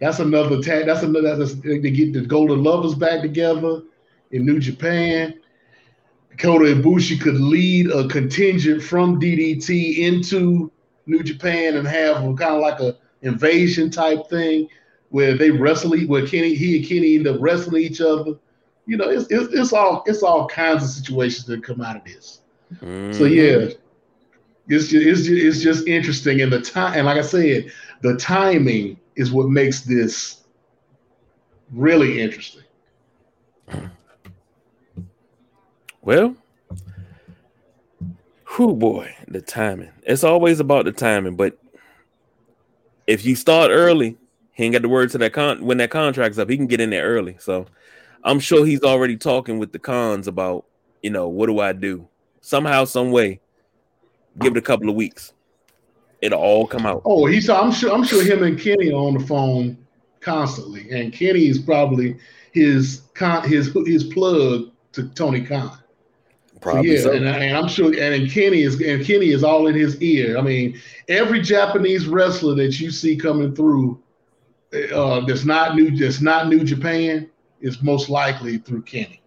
[0.00, 0.86] that's another tag.
[0.86, 3.82] That's another that's, they get the Golden Lovers back together
[4.32, 5.40] in New Japan.
[6.38, 10.70] Kota Ibushi could lead a contingent from DDT into
[11.06, 14.68] New Japan and have kind of like a invasion type thing
[15.10, 18.34] where they wrestle, where Kenny, he and Kenny end up wrestling each other.
[18.86, 22.04] You know, it's, it's, it's all it's all kinds of situations that come out of
[22.04, 22.40] this.
[22.74, 23.12] Mm-hmm.
[23.12, 23.68] So yeah,
[24.68, 27.72] it's just, it's just, it's just interesting, and the time, and like I said,
[28.02, 30.42] the timing is what makes this
[31.72, 32.64] really interesting.
[36.04, 36.36] Well,
[38.58, 39.90] whoo boy, the timing.
[40.02, 41.58] It's always about the timing, but
[43.06, 44.18] if you start early,
[44.52, 46.50] he ain't got the word to that con when that contract's up.
[46.50, 47.36] He can get in there early.
[47.38, 47.64] So
[48.22, 50.66] I'm sure he's already talking with the cons about,
[51.02, 52.06] you know, what do I do?
[52.42, 53.40] Somehow, some way,
[54.40, 55.32] give it a couple of weeks.
[56.20, 57.00] It'll all come out.
[57.06, 59.78] Oh, he's I'm sure I'm sure him and Kenny are on the phone
[60.20, 60.90] constantly.
[60.90, 62.18] And Kenny is probably
[62.52, 65.78] his con his his plug to Tony Khan.
[66.64, 67.12] Probably yeah, so.
[67.12, 70.38] And, and, I'm sure, and Kenny is and Kenny is all in his ear.
[70.38, 74.02] I mean, every Japanese wrestler that you see coming through,
[74.94, 77.28] uh, that's not new, that's not New Japan,
[77.60, 79.20] is most likely through Kenny.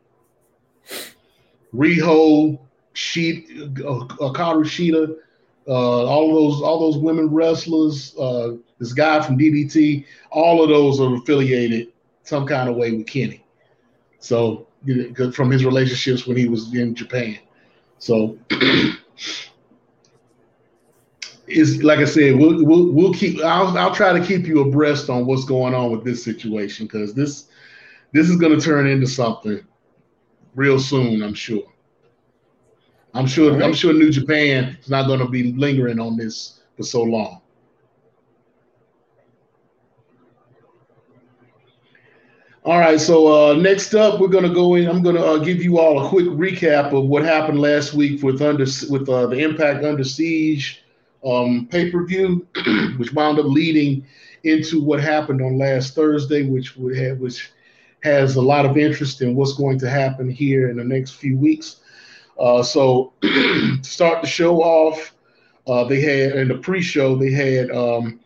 [1.76, 2.60] Riho,
[2.94, 5.16] Sheet, uh, Hikaru Shida,
[5.68, 11.00] uh, all those, all those women wrestlers, uh, this guy from DDT, all of those
[11.00, 11.90] are affiliated
[12.24, 13.46] some kind of way with Kenny.
[14.18, 14.67] So
[15.34, 17.40] from his relationships when he was in Japan.
[18.00, 18.38] So
[21.48, 23.42] it's like I said, we'll, we'll we'll keep.
[23.44, 27.14] I'll I'll try to keep you abreast on what's going on with this situation because
[27.14, 27.46] this
[28.14, 29.60] this is going to turn into something
[30.56, 31.22] real soon.
[31.22, 31.64] I'm sure.
[33.14, 33.54] I'm sure.
[33.54, 33.64] Right.
[33.64, 37.42] I'm sure New Japan is not going to be lingering on this for so long.
[42.68, 44.90] All right, so uh, next up, we're going to go in.
[44.90, 48.22] I'm going to uh, give you all a quick recap of what happened last week
[48.22, 50.84] with under with uh, the Impact Under Siege
[51.24, 52.46] um, pay per view,
[52.98, 54.06] which wound up leading
[54.44, 57.50] into what happened on last Thursday, which would have which
[58.04, 61.38] has a lot of interest in what's going to happen here in the next few
[61.38, 61.78] weeks.
[62.38, 65.14] Uh, so to start the show off,
[65.68, 67.72] uh, they had in the pre-show they had.
[67.72, 68.20] Um,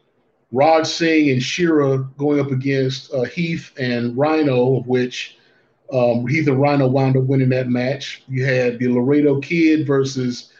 [0.52, 5.38] Raj Singh and Shera going up against uh, Heath and Rhino, of which
[5.92, 8.24] um, Heath and Rhino wound up winning that match.
[8.28, 10.52] You had the Laredo Kid versus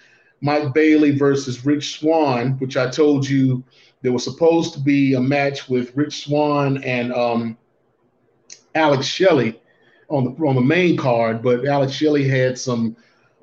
[0.42, 3.64] Mike Bailey versus Rich Swann, which I told you
[4.02, 7.58] there was supposed to be a match with Rich Swann and um,
[8.74, 9.60] Alex Shelley
[10.10, 12.96] on the on the main card, but Alex Shelley had some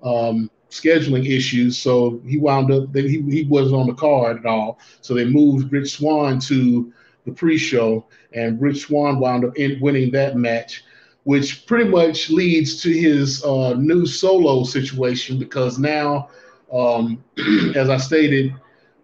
[0.02, 4.46] um, scheduling issues, so he wound up that he, he wasn't on the card at
[4.46, 4.78] all.
[5.00, 6.92] So they moved Rich Swann to
[7.24, 10.84] the pre-show, and Rich Swann wound up in winning that match,
[11.24, 16.28] which pretty much leads to his uh, new solo situation because now,
[16.72, 17.22] um,
[17.74, 18.54] as I stated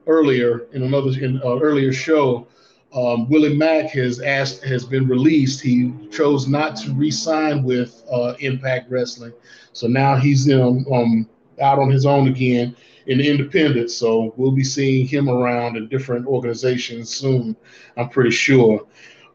[0.06, 2.46] earlier in another in uh, earlier show,
[2.94, 5.60] um, Willie Mack has asked has been released.
[5.60, 9.32] He chose not to re-sign with uh, Impact Wrestling,
[9.72, 11.28] so now he's in, um,
[11.61, 12.76] out on his own again
[13.07, 13.90] in independent.
[13.90, 17.57] So we'll be seeing him around in different organizations soon.
[17.96, 18.86] I'm pretty sure.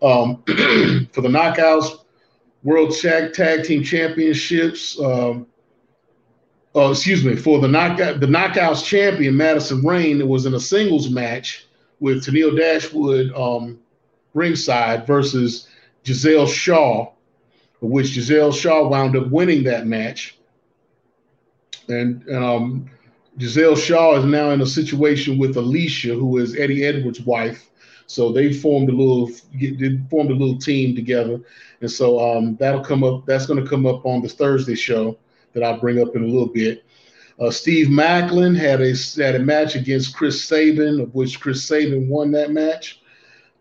[0.02, 0.44] Um,
[1.12, 2.06] for the Knockouts
[2.64, 5.00] World Tag Tag Team Championships.
[5.00, 5.48] Um,
[6.76, 9.84] uh, excuse me, for the knockout the knockouts champion Madison
[10.22, 11.68] it was in a singles match
[12.00, 13.80] with Tennille Dashwood um,
[14.34, 15.68] ringside versus
[16.06, 17.12] Giselle Shaw,
[17.82, 20.39] which Giselle Shaw wound up winning that match.
[21.90, 22.90] And, um,
[23.40, 27.70] Giselle Shaw is now in a situation with Alicia, who is Eddie Edwards' wife.
[28.06, 31.40] So they formed a little they formed a little team together,
[31.80, 33.26] and so um, that'll come up.
[33.28, 35.18] That's going to come up on the Thursday show
[35.54, 36.84] that I'll bring up in a little bit.
[37.40, 42.10] Uh, Steve Maclin had a had a match against Chris Sabin, of which Chris Sabin
[42.10, 43.00] won that match.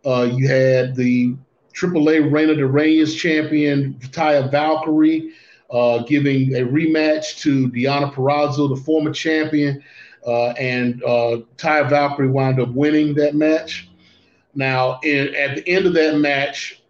[0.04, 1.36] Uh, you had the
[1.74, 5.30] AAA Reina de Reyes champion Taya Valkyrie
[5.70, 9.82] uh, giving a rematch to Deonna Purrazzo, the former champion,
[10.26, 13.88] uh, and uh, Taya Valkyrie wound up winning that match.
[14.54, 16.82] Now, in, at the end of that match,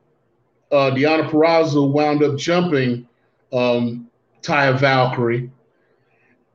[0.71, 3.07] uh, Deonna Purrazzo wound up jumping
[3.53, 4.09] um,
[4.43, 5.51] Taya Valkyrie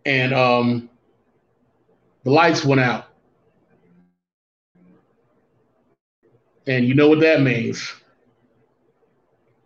[0.05, 0.89] and um,
[2.23, 3.05] the lights went out.
[6.67, 7.93] And you know what that means.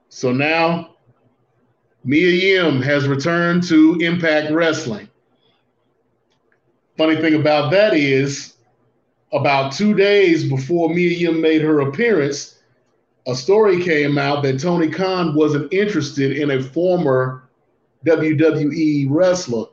[0.09, 0.96] So now
[2.07, 5.09] Mia Yim has returned to Impact Wrestling.
[6.97, 8.53] Funny thing about that is,
[9.33, 12.59] about two days before Mia Yim made her appearance,
[13.27, 17.43] a story came out that Tony Khan wasn't interested in a former
[18.05, 19.65] WWE wrestler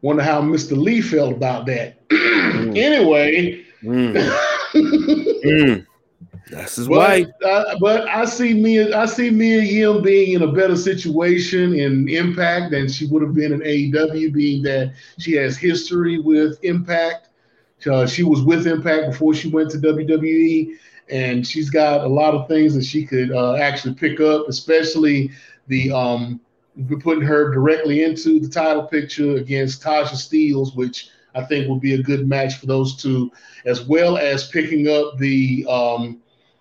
[0.00, 0.76] Wonder how Mr.
[0.76, 1.98] Lee felt about that.
[2.76, 3.64] Anyway.
[3.84, 4.14] Mm.
[5.44, 5.86] mm.
[6.50, 7.26] That's his but, wife.
[7.44, 12.08] Uh, but I see me, I see Mia Yim being in a better situation in
[12.08, 17.28] Impact than she would have been in AEW, being that she has history with Impact.
[17.90, 20.76] Uh, she was with Impact before she went to WWE,
[21.10, 25.30] and she's got a lot of things that she could uh, actually pick up, especially
[25.66, 26.40] the um,
[27.00, 31.94] putting her directly into the title picture against Tasha Steelz, which I think will be
[31.94, 33.30] a good match for those two,
[33.64, 36.20] as well as picking up the um,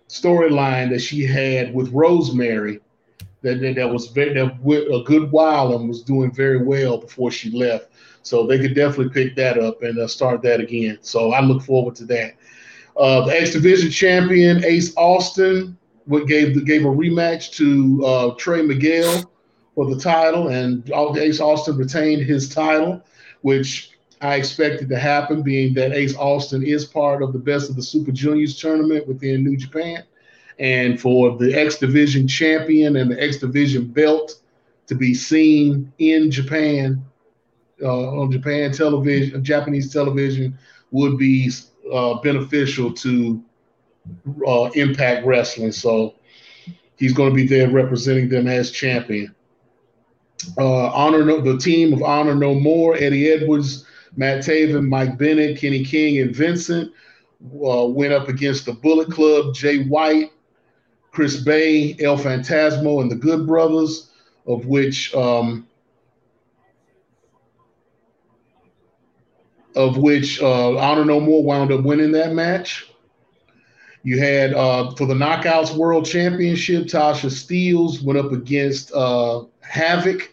[0.10, 2.80] storyline that she had with Rosemary
[3.42, 7.32] that, that, that was very, that a good while and was doing very well before
[7.32, 7.90] she left.
[8.24, 11.00] So they could definitely pick that up and uh, start that again.
[11.02, 12.36] So I look forward to that.
[12.96, 18.62] Uh, the X Division champion Ace Austin what gave gave a rematch to uh, Trey
[18.62, 19.30] Miguel
[19.76, 23.02] for the title, and Ace Austin retained his title,
[23.42, 23.93] which
[24.24, 27.84] I expected to happen, being that Ace Austin is part of the best of the
[27.84, 30.04] Super Juniors tournament within New Japan.
[30.60, 34.40] And for the X Division champion and the X Division belt
[34.88, 37.04] to be seen in Japan
[37.82, 40.58] uh, on Japan television, Japanese television,
[40.92, 41.52] would be
[41.92, 43.44] uh, beneficial to
[44.48, 45.74] uh, Impact Wrestling.
[45.74, 46.16] So
[46.98, 49.36] he's going to be there representing them as champion.
[50.58, 53.86] Uh, honor no, the team of Honor No More, Eddie Edwards,
[54.16, 56.92] Matt Taven, Mike Bennett, Kenny King, and Vincent
[57.44, 60.32] uh, went up against the Bullet Club, Jay White,
[61.12, 64.12] Chris Bey, El Phantasmo, and the Good Brothers,
[64.46, 65.68] of which um,
[69.76, 72.88] of which uh, Honor No More wound up winning that match.
[74.04, 80.33] You had uh, for the Knockouts World Championship, Tasha Steelz went up against uh, Havoc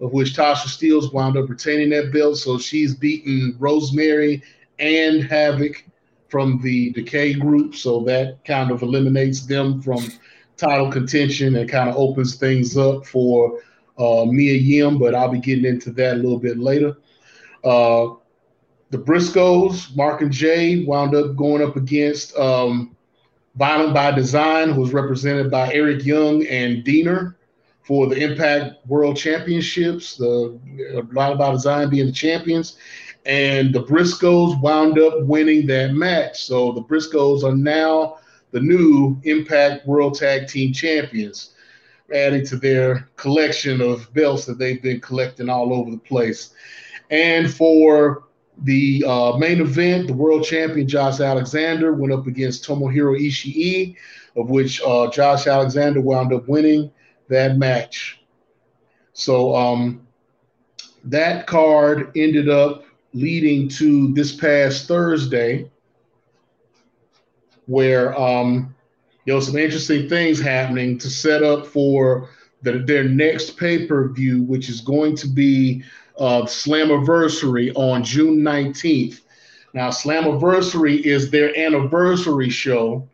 [0.00, 2.38] of which Tasha Steelz wound up retaining that belt.
[2.38, 4.42] So she's beaten Rosemary
[4.78, 5.84] and Havoc
[6.28, 7.74] from the Decay group.
[7.74, 10.06] So that kind of eliminates them from
[10.56, 13.60] title contention and kind of opens things up for
[13.98, 14.98] uh, Mia Yim.
[14.98, 16.96] But I'll be getting into that a little bit later.
[17.64, 18.14] Uh,
[18.90, 22.96] the Briscoes, Mark and Jay, wound up going up against um,
[23.56, 27.34] Violent by Design, who was represented by Eric Young and Deaner
[27.88, 30.60] for the Impact World Championships, the
[30.92, 32.76] a lot about design being the champions.
[33.24, 36.44] And the Briscoes wound up winning that match.
[36.44, 38.18] So the Briscoes are now
[38.50, 41.54] the new Impact World Tag Team Champions,
[42.14, 46.50] adding to their collection of belts that they've been collecting all over the place.
[47.10, 48.24] And for
[48.64, 53.96] the uh, main event, the world champion Josh Alexander went up against Tomohiro Ishii,
[54.36, 56.90] of which uh, Josh Alexander wound up winning
[57.28, 58.20] that match.
[59.12, 60.06] So um,
[61.04, 65.70] that card ended up leading to this past Thursday,
[67.66, 68.74] where um,
[69.26, 72.30] there was some interesting things happening to set up for
[72.62, 75.82] the, their next pay per view, which is going to be
[76.18, 79.20] uh, Slammiversary on June 19th.
[79.74, 83.08] Now, Slammiversary is their anniversary show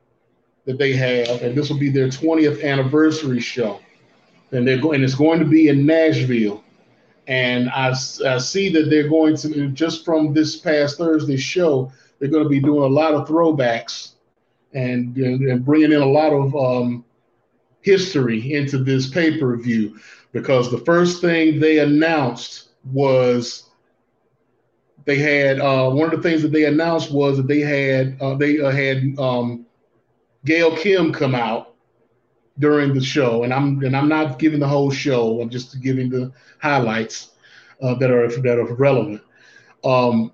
[0.64, 3.80] that they have, and this will be their 20th anniversary show.
[4.54, 6.62] And they're going, and it's going to be in Nashville.
[7.26, 12.30] And I, I see that they're going to just from this past Thursday show, they're
[12.30, 14.12] going to be doing a lot of throwbacks
[14.72, 17.04] and, and bringing in a lot of um,
[17.80, 19.98] history into this pay per view
[20.32, 23.70] because the first thing they announced was
[25.04, 28.34] they had uh, one of the things that they announced was that they had uh,
[28.34, 29.66] they uh, had um,
[30.44, 31.73] Gail Kim come out
[32.58, 35.40] during the show, and I'm and I'm not giving the whole show.
[35.40, 37.30] I'm just giving the highlights
[37.82, 39.22] uh, that are that are relevant.
[39.84, 40.32] Um,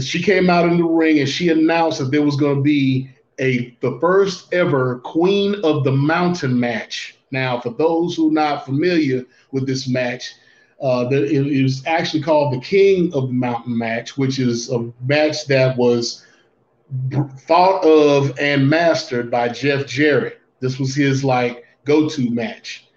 [0.00, 3.10] she came out in the ring and she announced that there was going to be
[3.38, 7.18] a the first ever Queen of the Mountain match.
[7.30, 10.32] Now, for those who are not familiar with this match,
[10.80, 14.90] uh, the, it, was actually called the King of the Mountain match, which is a
[15.06, 16.24] match that was
[17.46, 20.40] thought of and mastered by Jeff Jarrett.
[20.60, 22.88] This was his like go-to match.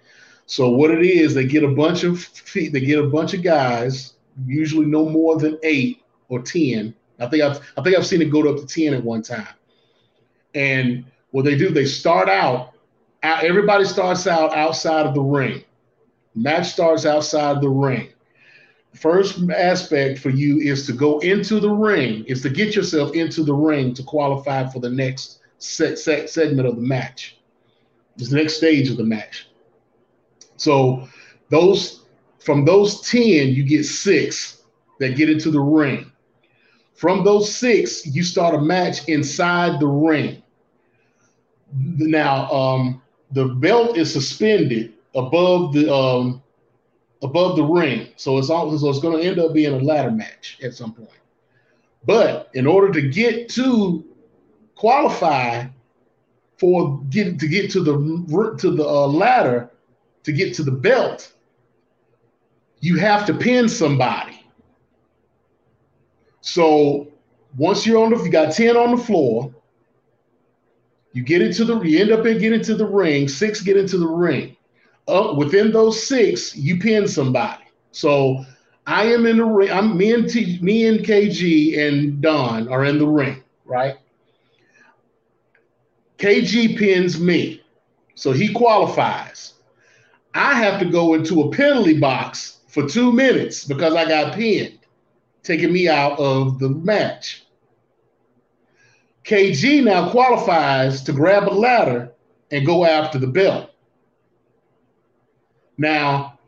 [0.46, 3.42] So what it is, they get a bunch of feet, they get a bunch of
[3.42, 4.14] guys,
[4.46, 6.94] usually no more than eight or ten.
[7.20, 9.54] I think I've I think I've seen it go up to ten at one time.
[10.54, 12.72] And what they do, they start out.
[13.22, 15.62] Everybody starts out outside of the ring.
[16.34, 18.08] Match starts outside of the ring.
[18.94, 23.44] First aspect for you is to go into the ring, is to get yourself into
[23.44, 27.39] the ring to qualify for the next set, set segment of the match.
[28.16, 29.48] The next stage of the match.
[30.56, 31.08] So
[31.48, 32.04] those
[32.38, 34.62] from those 10, you get six
[34.98, 36.10] that get into the ring.
[36.94, 40.42] From those six, you start a match inside the ring.
[41.72, 43.02] Now, um,
[43.32, 46.42] the belt is suspended above the um,
[47.22, 48.08] above the ring.
[48.16, 50.92] So it's all so it's going to end up being a ladder match at some
[50.92, 51.08] point.
[52.04, 54.04] But in order to get to
[54.74, 55.66] qualify
[56.60, 59.70] for get to get to the to the uh, ladder
[60.24, 61.32] to get to the belt,
[62.80, 64.44] you have to pin somebody.
[66.42, 67.08] So
[67.56, 69.54] once you're on the, you got 10 on the floor,
[71.12, 73.98] you get into the, you end up in get into the ring, six get into
[73.98, 74.56] the ring
[75.08, 77.64] up within those six, you pin somebody.
[77.92, 78.44] So
[78.86, 79.70] I am in the ring.
[79.70, 83.96] I'm me and T, me and KG and Don are in the ring, right?
[86.20, 87.62] KG pins me,
[88.14, 89.54] so he qualifies.
[90.34, 94.78] I have to go into a penalty box for two minutes because I got pinned,
[95.42, 97.46] taking me out of the match.
[99.24, 102.12] KG now qualifies to grab a ladder
[102.50, 103.70] and go after the belt.
[105.78, 106.38] Now,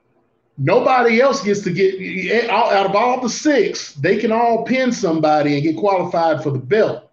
[0.59, 5.55] nobody else gets to get out of all the six, they can all pin somebody
[5.55, 7.09] and get qualified for the belt.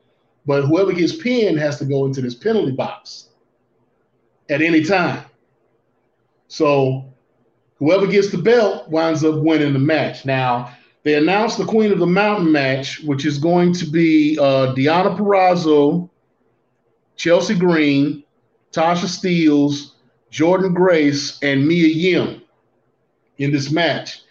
[0.50, 3.28] But whoever gets pinned has to go into this penalty box
[4.50, 5.24] at any time.
[6.48, 7.06] So
[7.78, 10.26] whoever gets the belt winds up winning the match.
[10.26, 14.74] Now, they announced the Queen of the Mountain match, which is going to be uh,
[14.74, 16.10] Deonna Purrazzo,
[17.16, 18.24] Chelsea Green,
[18.72, 19.92] Tasha Steelz,
[20.32, 22.42] Jordynne Grace, and Mia Yim
[23.38, 24.24] in this match.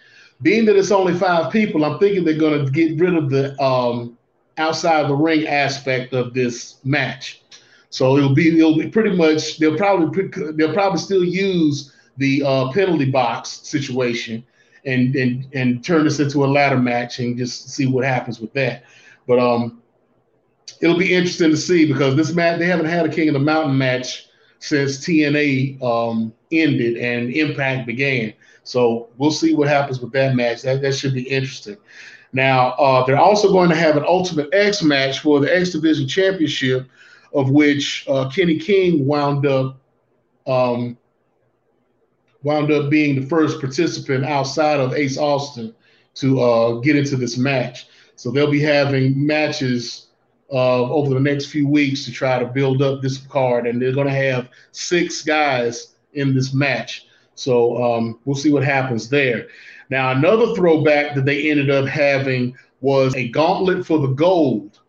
[0.43, 3.57] Being that it's only five people, I'm thinking they're going to get rid of the
[3.62, 4.18] um,
[4.59, 7.43] outside of the ring aspect of this match.
[7.90, 12.72] So it'll be it'll be pretty much they'll probably they'll probably still use the uh,
[12.72, 14.44] penalty box situation
[14.85, 18.52] and and and turn this into a ladder match and just see what happens with
[18.52, 18.85] that.
[19.26, 19.82] But um,
[20.80, 23.40] it'll be interesting to see because this match they haven't had a King of the
[23.40, 24.28] Mountain match
[24.59, 28.35] since TNA um, ended and Impact began.
[28.64, 30.62] So we'll see what happens with that match.
[30.62, 31.78] That, that should be interesting.
[32.32, 36.06] Now, uh, they're also going to have an Ultimate X match for the X Division
[36.06, 36.86] Championship,
[37.32, 39.80] of which uh, Kenny King wound up
[40.46, 40.96] um,
[42.42, 45.74] wound up being the first participant outside of Ace Austin
[46.14, 47.88] to uh, get into this match.
[48.16, 50.09] So they'll be having matches
[50.50, 53.92] uh, over the next few weeks to try to build up this card, and they're
[53.92, 57.06] going to have six guys in this match.
[57.34, 59.48] So um, we'll see what happens there.
[59.90, 64.81] Now, another throwback that they ended up having was a gauntlet for the gold,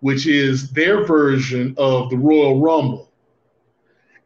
[0.00, 3.10] which is their version of the Royal Rumble.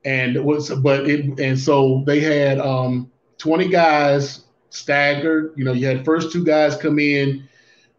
[0.05, 5.53] And it was, but it, and so they had um, 20 guys staggered.
[5.57, 7.49] You know, you had first two guys come in,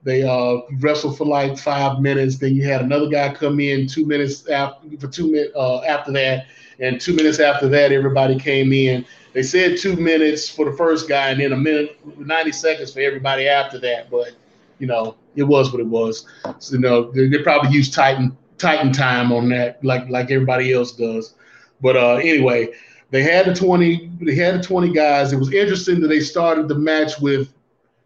[0.08, 2.38] they uh, wrestled for like five minutes.
[2.38, 6.14] Then you had another guy come in two minutes after for two minutes uh, after
[6.14, 6.46] that,
[6.80, 9.06] and two minutes after that, everybody came in.
[9.34, 13.00] They said two minutes for the first guy, and then a minute, ninety seconds for
[13.02, 14.10] everybody after that.
[14.10, 14.32] But
[14.80, 16.26] you know, it was what it was.
[16.60, 20.74] So, you know, they, they probably used Titan Titan time on that, like like everybody
[20.74, 21.36] else does.
[21.82, 22.70] But uh, anyway,
[23.12, 24.12] they had the twenty.
[24.22, 25.34] They had the twenty guys.
[25.34, 27.54] It was interesting that they started the match with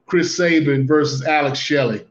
[0.05, 2.05] Chris Sabin versus Alex Shelley.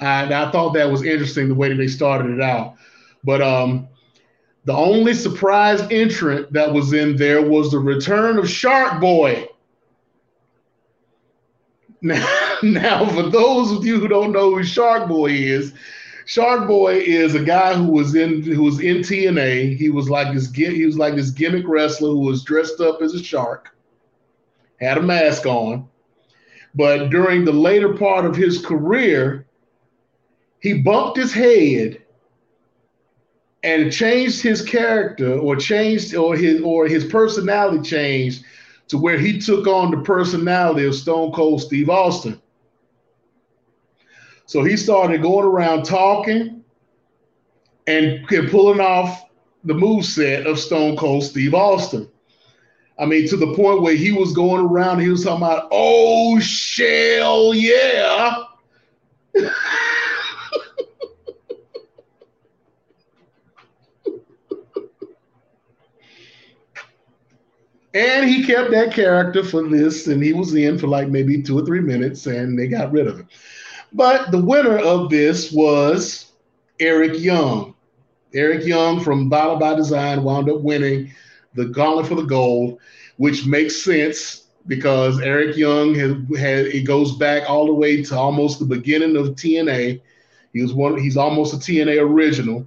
[0.00, 2.76] And I thought that was interesting the way that they started it out.
[3.24, 3.88] But um,
[4.68, 9.48] the only surprise entrant that was in there was the return of Shark Boy.
[12.00, 15.72] Now, now, for those of you who don't know who Shark Boy is,
[16.26, 19.76] Shark Boy is a guy who was in who was in TNA.
[19.76, 23.14] He was like this he was like this gimmick wrestler who was dressed up as
[23.14, 23.74] a shark,
[24.80, 25.88] had a mask on.
[26.74, 29.46] But during the later part of his career,
[30.60, 32.00] he bumped his head
[33.62, 38.44] and changed his character or changed or his or his personality changed
[38.88, 42.40] to where he took on the personality of Stone Cold Steve Austin.
[44.46, 46.64] So he started going around talking
[47.86, 49.24] and pulling off
[49.64, 52.08] the move set of Stone Cold Steve Austin.
[52.98, 56.40] I mean, to the point where he was going around, he was talking about, oh,
[56.40, 58.44] shell, yeah.
[67.94, 71.58] and he kept that character for this, and he was in for like maybe two
[71.58, 73.28] or three minutes, and they got rid of him.
[73.92, 76.32] But the winner of this was
[76.80, 77.74] Eric Young.
[78.34, 81.10] Eric Young from Violent by Design wound up winning
[81.54, 82.78] the Gauntlet for the Gold,
[83.16, 88.16] which makes sense because Eric Young has had it goes back all the way to
[88.16, 90.00] almost the beginning of TNA.
[90.52, 90.98] He was one.
[90.98, 92.66] He's almost a TNA original.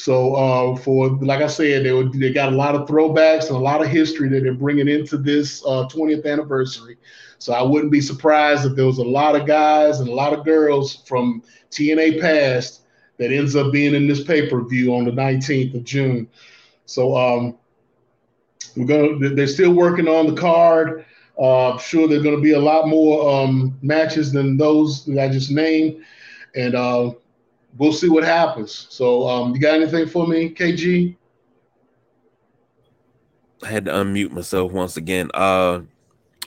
[0.00, 3.56] So uh, for like I said, they were, they got a lot of throwbacks and
[3.56, 6.96] a lot of history that they're bringing into this uh, 20th anniversary.
[7.36, 10.32] So I wouldn't be surprised if there was a lot of guys and a lot
[10.32, 12.86] of girls from TNA past
[13.18, 16.26] that ends up being in this pay per view on the 19th of June.
[16.86, 17.58] So um,
[18.76, 19.34] we're gonna.
[19.34, 21.04] They're still working on the card.
[21.38, 25.22] Uh, I'm sure, there's going to be a lot more um, matches than those that
[25.22, 26.02] I just named,
[26.54, 27.12] and uh,
[27.78, 28.86] we'll see what happens.
[28.90, 31.16] So, um, you got anything for me, KG?
[33.62, 35.30] I had to unmute myself once again.
[35.34, 35.80] Uh,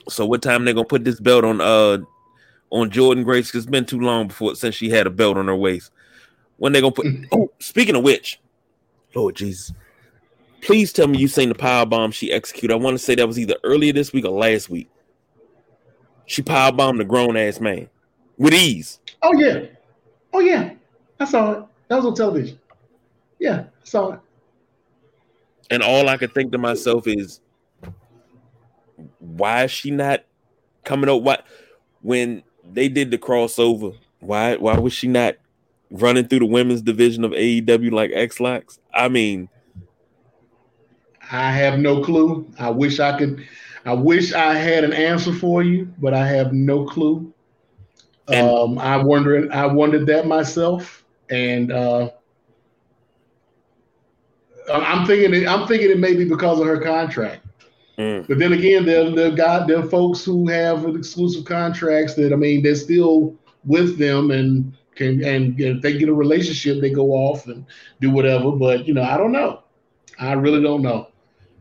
[0.08, 1.98] so what time they gonna put this belt on uh
[2.70, 3.54] on Jordynne Grace?
[3.54, 5.90] It's been too long before since she had a belt on her waist.
[6.56, 7.06] When they gonna put?
[7.32, 8.40] oh, speaking of which,
[9.14, 9.72] Lord Jesus,
[10.60, 12.74] please tell me you seen the power bomb she executed.
[12.74, 14.90] I want to say that was either earlier this week or last week.
[16.26, 17.88] She power bombed a grown ass man
[18.38, 19.00] with ease.
[19.22, 19.66] Oh yeah,
[20.32, 20.72] oh yeah,
[21.20, 21.64] I saw it.
[21.88, 22.58] That was on television.
[23.38, 24.20] Yeah, I saw it.
[25.70, 27.40] And all I could think to myself is,
[29.18, 30.24] why is she not
[30.84, 31.22] coming up?
[31.22, 31.46] What
[32.02, 32.42] when
[32.72, 33.96] they did the crossover?
[34.20, 35.36] Why why was she not
[35.90, 38.78] running through the women's division of AEW like Ex-Lax?
[38.92, 39.48] I mean,
[41.30, 42.50] I have no clue.
[42.58, 43.44] I wish I could.
[43.84, 47.32] I wish I had an answer for you, but I have no clue.
[48.28, 49.50] And, um, I wondered.
[49.50, 52.10] I wondered that myself, and uh,
[54.72, 55.34] I'm thinking.
[55.34, 57.44] It, I'm thinking it may be because of her contract.
[57.98, 58.26] Mm.
[58.26, 62.62] But then again, there there got there folks who have exclusive contracts that I mean
[62.62, 67.46] they're still with them and can and if they get a relationship they go off
[67.46, 67.64] and
[68.00, 68.50] do whatever.
[68.52, 69.62] But you know I don't know.
[70.18, 71.08] I really don't know.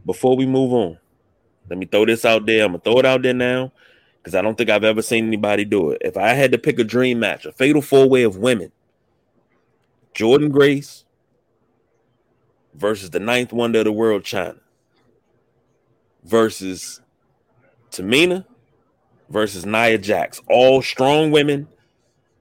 [0.05, 0.97] Before we move on,
[1.69, 2.65] let me throw this out there.
[2.65, 3.71] I'm gonna throw it out there now
[4.17, 6.01] because I don't think I've ever seen anybody do it.
[6.03, 8.71] If I had to pick a dream match, a fatal four way of women,
[10.13, 11.05] Jordynne Grace
[12.73, 14.59] versus the ninth wonder of the world, Chyna,
[16.23, 17.01] versus
[17.91, 18.45] Tamina
[19.29, 20.41] versus Nia Jax.
[20.47, 21.67] All strong women,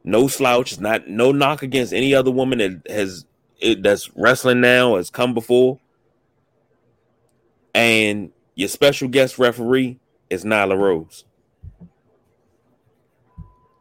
[0.04, 0.78] no slouch.
[0.78, 3.24] not no knock against any other woman that has
[3.58, 5.78] it, that's wrestling now has come before.
[7.74, 11.24] And your special guest referee is Nyla Rose.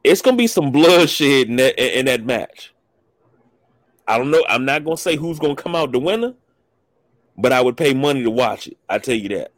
[0.03, 2.73] It's gonna be some bloodshed in that in that match.
[4.07, 4.43] I don't know.
[4.49, 6.33] I'm not gonna say who's gonna come out the winner,
[7.37, 8.77] but I would pay money to watch it.
[8.89, 9.51] I tell you that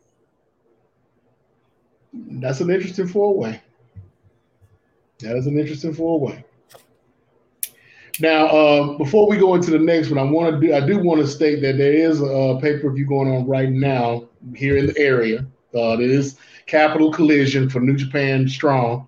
[2.14, 3.62] that's an interesting four way.
[5.20, 6.44] That is an interesting four way.
[8.20, 11.00] Now, uh, before we go into the next one, I want to do I do
[11.00, 14.78] want to state that there is a pay per view going on right now here
[14.78, 15.46] in the area.
[15.74, 16.38] Uh, it is
[16.68, 19.08] Capital Collision for New Japan Strong.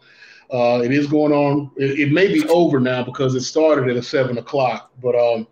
[0.55, 1.69] Uh, it is going on.
[1.75, 4.89] It, it, may be over now because it started at a seven o'clock.
[5.03, 5.47] But um,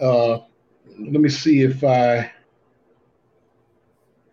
[0.00, 0.38] uh,
[0.96, 2.30] let me see if I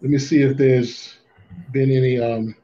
[0.01, 1.17] let me see if there's
[1.71, 2.19] been any.
[2.19, 2.55] Um,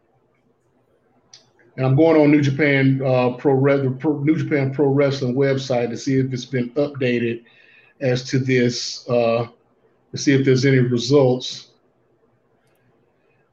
[1.77, 3.59] and I'm going on New Japan uh, Pro,
[3.93, 7.43] Pro New Japan Pro Wrestling website to see if it's been updated
[8.01, 9.09] as to this.
[9.09, 9.47] Uh,
[10.11, 11.64] to see if there's any results.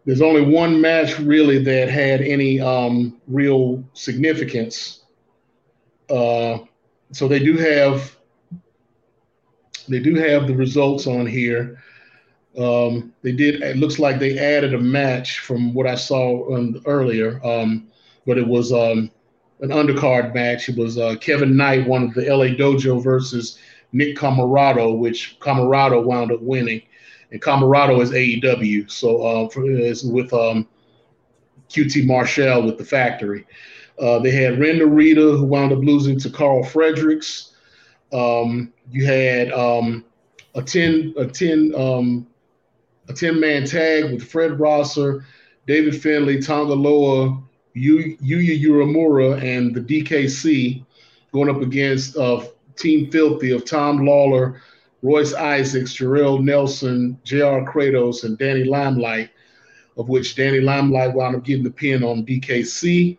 [0.04, 5.04] There's only one match really that had any um, real significance.
[6.10, 6.58] Uh,
[7.12, 8.16] so they do have
[9.88, 11.82] they do have the results on here.
[12.58, 13.62] Um, they did.
[13.62, 16.54] It looks like they added a match from what I saw
[16.86, 17.88] earlier, um,
[18.26, 19.10] but it was um,
[19.60, 20.68] an undercard match.
[20.68, 23.58] It was uh, Kevin Knight, one of the LA Dojo versus
[23.92, 26.82] Nick Comoroto, which Comoroto wound up winning,
[27.32, 28.88] and Comoroto is AEW.
[28.90, 30.68] So uh, for, with um,
[31.68, 33.46] QT Marshall with the Factory.
[33.98, 37.54] Uh, they had Ren Narita, who wound up losing to Karl Fredericks.
[38.12, 40.04] Um, you had um,
[40.54, 42.26] a ten a ten um,
[43.08, 45.24] a 10 man tag with Fred Rosser,
[45.66, 47.42] David Finlay, Tonga Loa,
[47.76, 50.84] Yuya Uemura, and the DKC
[51.32, 52.44] going up against uh,
[52.76, 54.60] Team Filthy of Tom Lawlor,
[55.02, 57.64] Royce Isaacs, Jorel Nelson, J.R.
[57.64, 59.30] Kratos, and Danny Limelight,
[59.96, 63.18] of which Danny Limelight wound up getting the pin on DKC.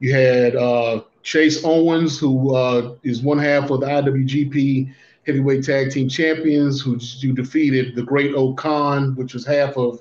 [0.00, 4.92] You had uh, Chase Owens, who uh, is one half of the IWGP
[5.24, 10.00] heavyweight tag team champions who you defeated the Great O-Khan, which was half of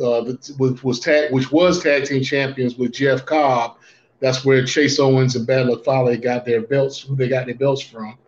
[0.00, 3.76] uh, the which was tag which was tag team champions with Jeff Cobb.
[4.18, 7.54] That's where Chase Owens and Bad Luck Fale got their belts, who they got their
[7.54, 8.18] belts from.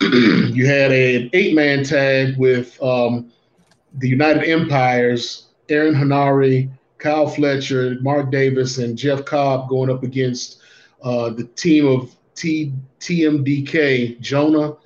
[0.12, 3.30] you had an eight man tag with um,
[3.98, 10.60] the United Empires, Aaron Henare, Kyle Fletcher, Mark Davis, and Jeff Cobb going up against
[11.02, 14.76] uh, the team of T- TMDK, Jonah,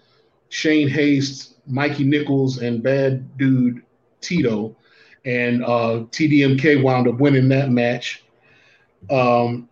[0.48, 3.82] Shane Haste, Mikey Nichols, and Bad Dude
[4.20, 4.76] Tito.
[5.24, 8.24] And uh, TDMK wound up winning that match.
[9.10, 9.68] Um,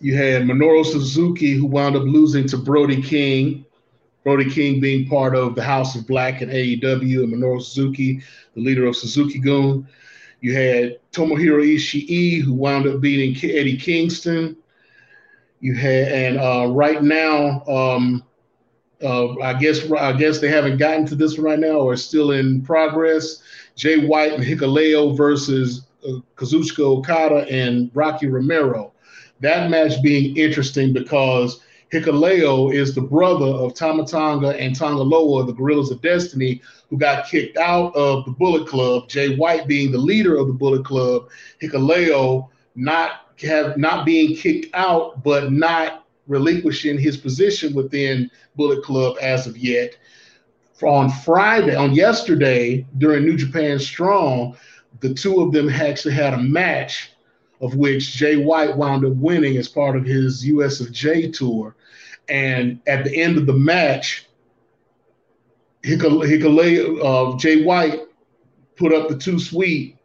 [0.00, 3.64] you had Minoru Suzuki, who wound up losing to Brody King.
[4.24, 8.22] Brody King being part of the House of Black and AEW, and Minoru Suzuki,
[8.54, 9.86] the leader of Suzuki-gun.
[10.40, 14.56] You had Tomohiro Ishii, who wound up beating Eddie Kingston.
[15.60, 18.24] You had, and uh, right now, um,
[19.02, 22.32] uh, I guess I guess they haven't gotten to this one right now or still
[22.32, 23.42] in progress.
[23.76, 28.92] Jay White and Hikuleo versus uh, Kazuchika Okada and Rocky Romero.
[29.40, 31.60] That match being interesting because
[31.92, 36.96] Hikuleo is the brother of Tama Tonga and Tonga Loa, the Gorillas of Destiny, who
[36.96, 39.08] got kicked out of the Bullet Club.
[39.08, 41.28] Jay White being the leader of the Bullet Club,
[41.60, 49.16] Hikuleo not have not being kicked out, but not relinquishing his position within Bullet Club
[49.20, 49.96] as of yet.
[50.82, 54.56] On Friday, on yesterday, during New Japan Strong,
[55.00, 57.10] the two of them actually had a match
[57.60, 61.74] of which Jay White wound up winning as part of his US of J tour.
[62.30, 64.26] And at the end of the match,
[65.82, 68.00] Hikuleo, uh, Jay White
[68.76, 69.98] put up the two sweet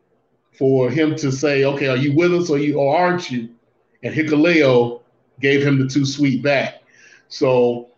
[0.58, 3.50] for him to say, okay, are you with us or you or aren't you?
[4.04, 5.02] And Hikuleo
[5.40, 6.82] gave him the two sweet back.
[7.28, 7.90] So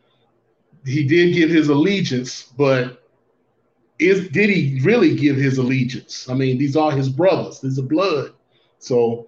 [0.85, 3.03] he did give his allegiance, but
[3.99, 6.29] is did he really give his allegiance?
[6.29, 7.61] I mean, these are his brothers.
[7.61, 8.33] These are blood.
[8.79, 9.27] So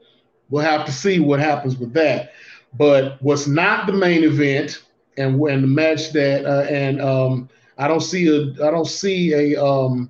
[0.49, 2.33] we'll have to see what happens with that.
[2.73, 4.83] But what's not the main event,
[5.19, 9.63] and the match that uh, and um, I don't see a I don't see a
[9.63, 10.09] um,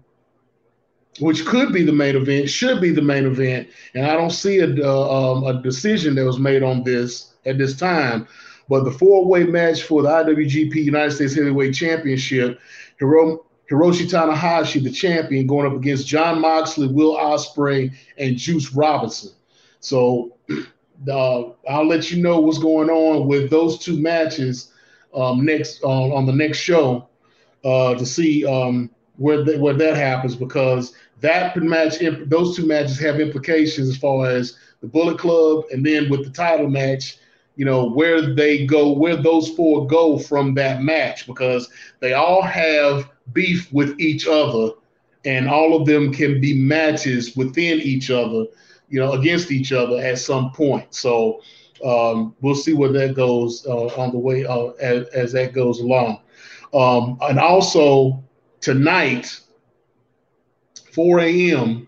[1.20, 4.60] which could be the main event, should be the main event, and I don't see
[4.60, 8.28] a uh, um, a decision that was made on this at this time.
[8.70, 12.60] But the four-way match for the IWGP United States Heavyweight Championship,
[13.00, 19.32] Hiro, Hiroshi Tanahashi, the champion, going up against John Moxley, Will Ospreay, and Juice Robinson.
[19.80, 20.38] So
[21.10, 24.72] uh, I'll let you know what's going on with those two matches
[25.14, 27.08] um, next uh, on the next show
[27.64, 33.00] uh, to see um, where the, where that happens because that match those two matches
[33.00, 37.20] have implications as far as the Bullet Club and then with the title match
[37.60, 41.70] you know, where they go, where those four go from that match, because
[42.00, 44.72] they all have beef with each other,
[45.26, 48.46] and all of them can be matches within each other,
[48.88, 50.96] you know, against each other at some point.
[50.96, 51.42] So
[51.84, 55.80] um, we'll see where that goes uh, on the way uh, as, as, that goes
[55.80, 56.22] along.
[56.74, 58.24] Um, and also
[58.62, 59.40] tonight,
[60.94, 61.88] 4 a.m.,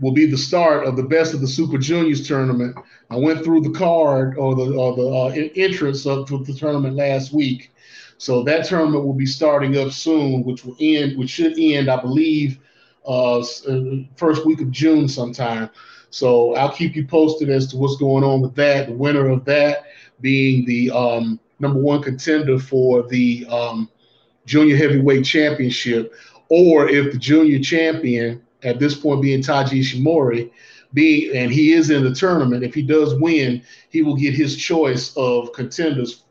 [0.00, 2.74] will be the start of the best of the Super Juniors tournament.
[3.10, 7.32] I went through the card or the or the uh, entrance of the tournament last
[7.32, 7.70] week,
[8.16, 12.00] so that tournament will be starting up soon, which will end, which should end, I
[12.00, 12.58] believe,
[13.06, 13.80] uh, uh,
[14.16, 15.70] first week of June sometime.
[16.10, 18.88] So I'll keep you posted as to what's going on with that.
[18.88, 19.84] The winner of that
[20.20, 23.88] being the um, number one contender for the um,
[24.44, 26.12] junior heavyweight championship,
[26.48, 30.50] or if the junior champion at this point being Taiji Ishimori,
[30.92, 34.56] being and he is in the tournament, if he does win, he will get his
[34.56, 36.24] choice of contenders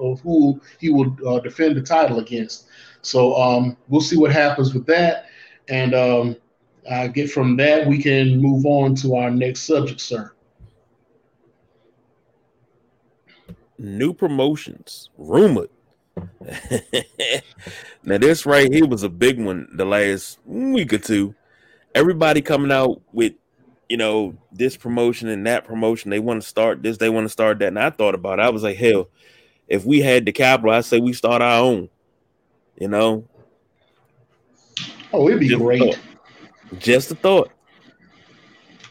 [0.00, 2.66] of who he will uh, defend the title against.
[3.02, 5.26] So um, we'll see what happens with that,
[5.68, 6.36] and um,
[6.88, 10.32] I get from that we can move on to our next subject, sir.
[13.78, 15.70] New promotions rumored.
[18.02, 21.34] now this right here was a big one the last week or two.
[21.94, 23.32] Everybody coming out with
[23.88, 26.10] you know this promotion and that promotion.
[26.10, 27.68] They want to start this, they want to start that.
[27.68, 28.42] And I thought about it.
[28.42, 29.08] I was like, hell,
[29.66, 31.88] if we had the capital, I say we start our own.
[32.78, 33.26] You know.
[35.12, 35.82] Oh, it'd be Just great.
[35.82, 36.09] A
[36.78, 37.50] Just a thought.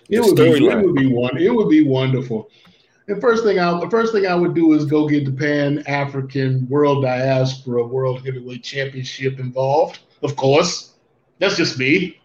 [0.10, 1.38] It would, be, it would be one.
[1.38, 2.50] It would be wonderful.
[3.08, 5.84] And first thing I the first thing I would do is go get the Pan
[5.88, 10.00] African World Diaspora World Heavyweight Championship involved.
[10.22, 10.94] Of course,
[11.40, 12.20] that's just me.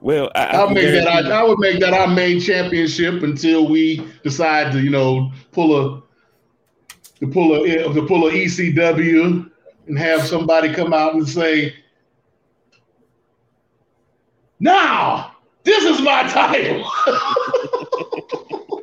[0.00, 1.06] Well, I, will make that.
[1.06, 5.78] I, I, would make that our main championship until we decide to, you know, pull
[5.78, 6.02] a
[7.20, 9.48] to pull a to pull a ECW
[9.86, 11.74] and have somebody come out and say,
[14.62, 15.32] "Now,
[15.64, 16.88] this is my title.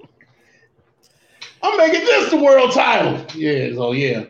[1.63, 3.73] I'm making this the world title." Yeah.
[3.75, 4.25] So yeah.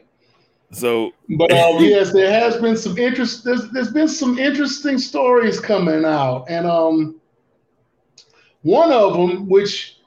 [0.72, 3.44] So, but um, yes, there has been some interest.
[3.44, 7.20] There's there's been some interesting stories coming out, and um,
[8.62, 9.98] one of them, which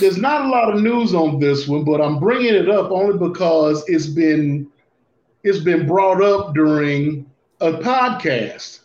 [0.00, 3.18] there's not a lot of news on this one, but I'm bringing it up only
[3.18, 4.70] because it's been
[5.42, 7.28] it's been brought up during
[7.60, 8.80] a podcast,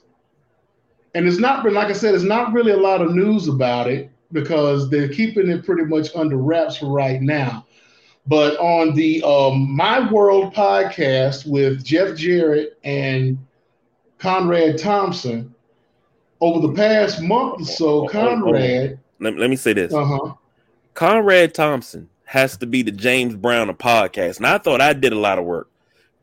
[1.13, 3.87] and it's not been like I said, it's not really a lot of news about
[3.87, 7.65] it because they're keeping it pretty much under wraps for right now.
[8.25, 13.37] But on the um, My World podcast with Jeff Jarrett and
[14.17, 15.53] Conrad Thompson,
[16.43, 18.99] over the past month or so, Conrad.
[19.19, 19.93] Let, let me say this.
[19.93, 20.33] Uh-huh.
[20.93, 24.37] Conrad Thompson has to be the James Brown of podcast.
[24.37, 25.69] And I thought I did a lot of work.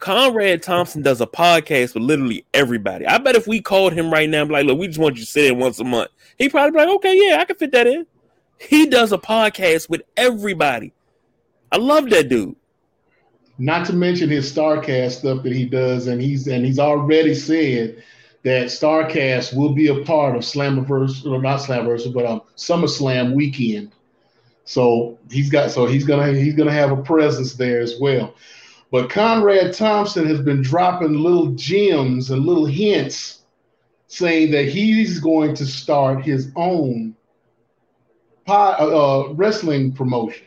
[0.01, 3.07] Conrad Thompson does a podcast with literally everybody.
[3.07, 5.31] I bet if we called him right now, like, look, we just want you to
[5.31, 7.87] sit in once a month, he'd probably be like, okay, yeah, I can fit that
[7.87, 8.07] in.
[8.59, 10.93] He does a podcast with everybody.
[11.71, 12.57] I love that dude.
[13.59, 18.03] Not to mention his Starcast stuff that he does, and he's and he's already said
[18.43, 23.93] that Starcast will be a part of Slammiversary, or not Slammiversary, but um SummerSlam weekend.
[24.65, 28.35] So he's got so he's gonna he's gonna have a presence there as well.
[28.91, 33.43] But Conrad Thompson has been dropping little gems and little hints
[34.09, 37.15] saying that he's going to start his own
[38.49, 40.47] uh, wrestling promotion.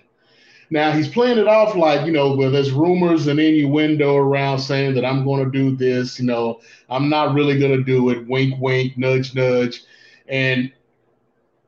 [0.69, 4.95] Now he's playing it off like, you know, where there's rumors and innuendo around saying
[4.95, 6.59] that I'm going to do this, you know,
[6.89, 8.27] I'm not really going to do it.
[8.27, 9.83] Wink, wink, nudge, nudge.
[10.27, 10.71] And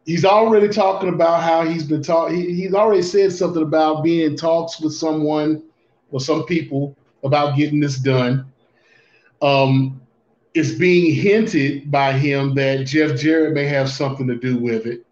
[0.06, 2.36] he's already talking about how he's been talking.
[2.36, 5.62] He, he's already said something about being in talks with someone
[6.16, 8.52] or some people about getting this done.
[9.42, 10.02] Um,
[10.54, 15.06] it's being hinted by him that Jeff Jarrett may have something to do with it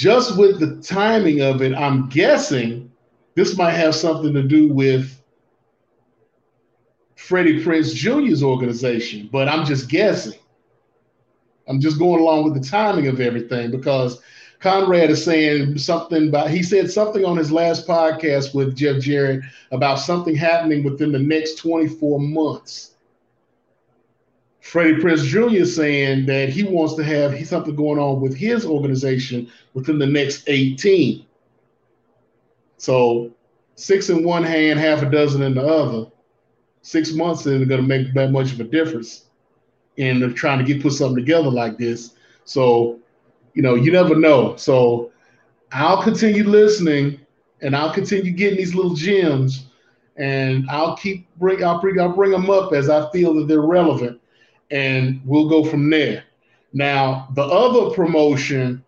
[0.00, 2.90] just with the timing of it, I'm guessing
[3.34, 5.22] this might have something to do with
[7.16, 10.38] Freddie Prinze Jr.'s organization, but I'm just guessing.
[11.68, 14.20] I'm just going along with the timing of everything because
[14.60, 19.42] Conrad is saying something about, he said something on his last podcast with Jeff Jarrett
[19.72, 22.94] about something happening within the next 24 months.
[24.60, 25.56] Freddie Prinze Jr.
[25.56, 30.06] is saying that he wants to have something going on with his organization within the
[30.06, 31.24] next 18.
[32.76, 33.32] So
[33.74, 36.10] six in one hand, half a dozen in the other.
[36.82, 39.26] Six months isn't going to make that much of a difference
[39.96, 42.14] in trying to get put something together like this.
[42.44, 42.98] So,
[43.54, 44.56] you know, you never know.
[44.56, 45.10] So
[45.72, 47.20] I'll continue listening
[47.60, 49.66] and I'll continue getting these little gems
[50.16, 53.60] and I'll keep bring I'll bring I'll bring them up as I feel that they're
[53.60, 54.20] relevant
[54.70, 56.24] and we'll go from there.
[56.72, 58.84] Now, the other promotion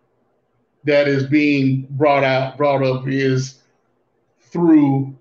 [0.85, 3.59] that is being brought out brought up is
[4.39, 5.15] through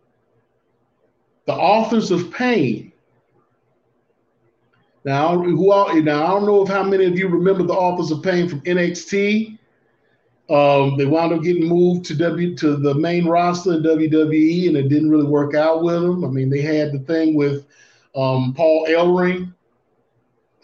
[1.47, 2.92] the authors of pain.
[5.05, 8.11] Now, who all, now I don't know if how many of you remember the Authors
[8.11, 9.59] of Pain from NXT.
[10.49, 14.77] Um, they wound up getting moved to W to the main roster in WWE, and
[14.77, 16.25] it didn't really work out with them.
[16.25, 17.67] I mean, they had the thing with
[18.15, 19.55] um, Paul Ellering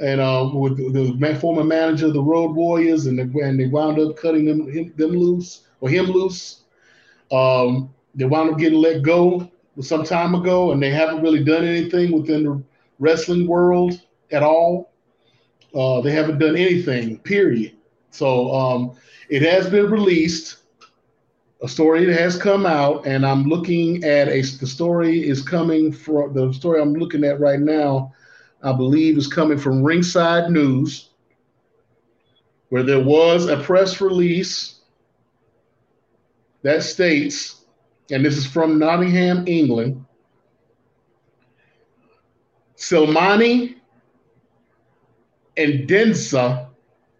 [0.01, 3.67] and uh, with the, the, former manager of the Road Warriors, and they, and they
[3.67, 6.63] wound up cutting them him, them loose or him loose.
[7.33, 9.51] Um, they wound up getting let go
[9.81, 12.63] some time ago, and they haven't really done anything within the
[12.99, 14.01] wrestling world
[14.31, 14.93] at all.
[15.75, 17.77] Uh, they haven't done anything, period.
[18.11, 18.97] So um,
[19.29, 20.57] it has been released.
[21.61, 24.43] A story that has come out, and I'm looking at a.
[24.43, 28.15] The story is coming from the story I'm looking at right now.
[28.63, 31.11] I believe is coming from Ringside News,
[32.69, 34.79] where there was a press release
[36.63, 37.65] that states,
[38.11, 40.05] and this is from Nottingham, England.
[42.77, 43.78] Selmani
[45.59, 46.69] and Dhinsa,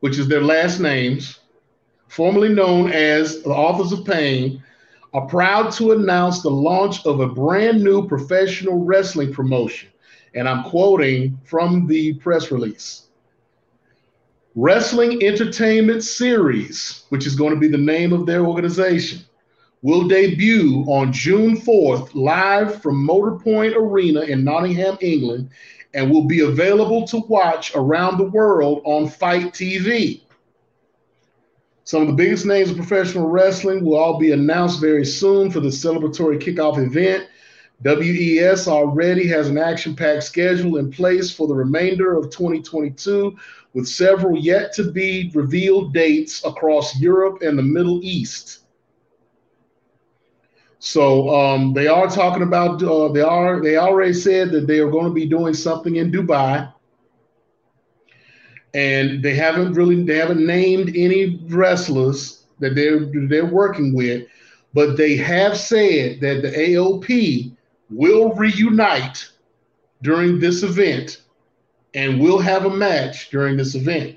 [0.01, 1.41] which is their last names,
[2.07, 4.63] formerly known as the Authors of Pain,
[5.13, 9.89] are proud to announce the launch of a brand new professional wrestling promotion.
[10.35, 13.05] And I'm quoting from the press release
[14.55, 19.21] Wrestling Entertainment Series, which is going to be the name of their organization,
[19.83, 25.51] will debut on June 4th live from Motorpoint Arena in Nottingham, England,
[25.95, 30.23] and will be available to watch around the world on Fight TV.
[31.85, 35.61] Some of the biggest names of professional wrestling will all be announced very soon for
[35.61, 37.27] the celebratory kickoff event.
[37.83, 43.35] WES already has an action packed schedule in place for the remainder of 2022,
[43.73, 48.65] with several yet to be revealed dates across Europe and the Middle East.
[50.89, 54.91] So um, they are talking about uh, they are they already said that they are
[54.91, 56.73] going to be doing something in Dubai
[58.73, 64.27] and they haven't really they haven't named any wrestlers that they're they're working with,
[64.73, 67.55] but they have said that the AOP
[67.91, 69.29] will reunite
[70.01, 71.21] during this event
[71.93, 74.17] and will have a match during this event.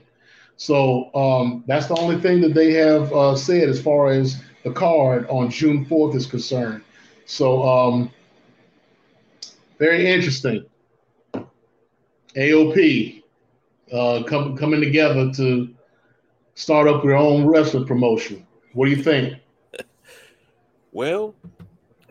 [0.55, 4.71] So um, that's the only thing that they have uh, said as far as the
[4.71, 6.83] card on June 4th is concerned.
[7.25, 8.11] So um,
[9.79, 10.65] very interesting.
[12.35, 13.23] AOP
[13.91, 15.69] uh, coming together to
[16.55, 18.45] start up your own wrestling promotion.
[18.73, 19.35] What do you think?
[20.93, 21.35] Well,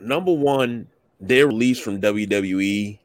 [0.01, 0.89] number one,
[1.21, 2.99] their release from WWE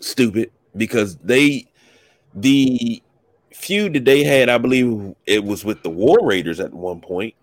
[0.00, 1.66] stupid because they
[2.34, 3.02] the
[3.64, 7.34] feud that they had, I believe it was with the War Raiders at one point,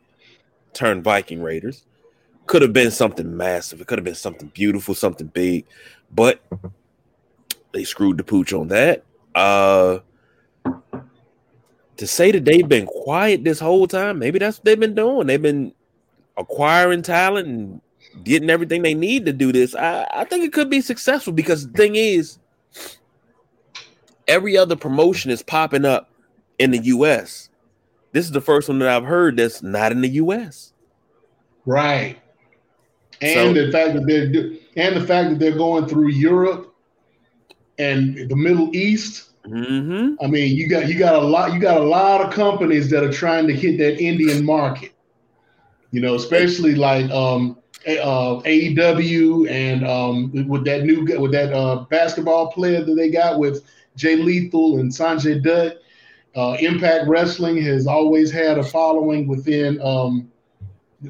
[0.74, 1.86] turned Viking Raiders.
[2.46, 3.82] Could have been something massive.
[3.82, 5.66] It could have been something beautiful, something big,
[6.14, 6.42] but
[7.72, 9.04] they screwed the pooch on that.
[9.34, 10.00] Uh
[11.98, 15.28] to say that they've been quiet this whole time, maybe that's what they've been doing.
[15.28, 15.74] They've been
[16.36, 17.82] acquiring talent and
[18.24, 19.76] getting everything they need to do this.
[19.76, 22.40] I, I think it could be successful because the thing is,
[24.28, 26.11] every other promotion is popping up
[26.62, 27.50] in the US.
[28.12, 30.74] This is the first one that I've heard that's not in the US.
[31.66, 32.18] Right.
[33.22, 36.74] And so, the fact that they're and the fact that they're going through Europe
[37.78, 39.30] and the Middle East.
[39.46, 40.24] Mm-hmm.
[40.24, 43.04] I mean, you got you got a lot you got a lot of companies that
[43.04, 44.94] are trying to hit that Indian market.
[45.92, 47.58] You know, especially like um,
[47.88, 53.40] uh, AEW and um, with that new with that uh, basketball player that they got
[53.40, 53.64] with
[53.96, 55.82] Jay Lethal and Sanjay Dutt.
[56.36, 60.32] Uh, Impact Wrestling has always had a following within um,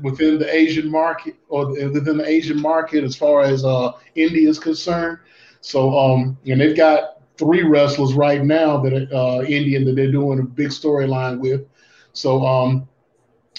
[0.02, 4.58] within the Asian market or within the Asian market as far as uh, India is
[4.58, 5.20] concerned.
[5.60, 10.12] So, um, and they've got three wrestlers right now that are uh, Indian that they're
[10.12, 11.68] doing a big storyline with.
[12.14, 12.88] So, um,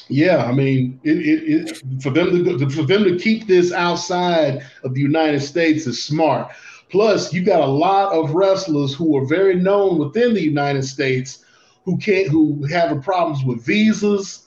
[0.08, 4.66] yeah, I mean, it, it, it, for them to for them to keep this outside
[4.82, 6.50] of the United States is smart.
[6.90, 11.44] Plus, you've got a lot of wrestlers who are very known within the United States
[11.84, 14.46] who can't who have problems with visas,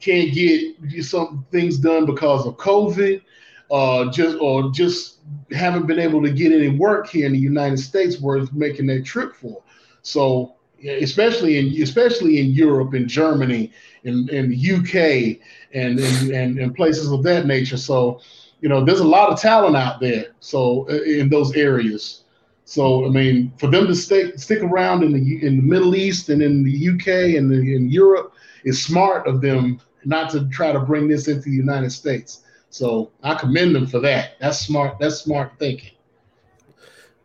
[0.00, 3.22] can't get some things done because of COVID,
[3.70, 5.18] uh, just or just
[5.50, 9.04] haven't been able to get any work here in the United States worth making that
[9.04, 9.62] trip for.
[10.02, 13.72] So especially in especially in Europe and Germany
[14.04, 15.38] and, and UK
[15.72, 17.76] and, and and places of that nature.
[17.76, 18.20] So
[18.60, 20.26] you know there's a lot of talent out there.
[20.40, 22.21] So uh, in those areas.
[22.64, 26.28] So I mean, for them to stay stick around in the in the Middle East
[26.28, 28.34] and in the UK and the, in Europe,
[28.64, 32.42] is smart of them not to try to bring this into the United States.
[32.70, 34.32] So I commend them for that.
[34.40, 34.98] That's smart.
[34.98, 35.90] That's smart thinking.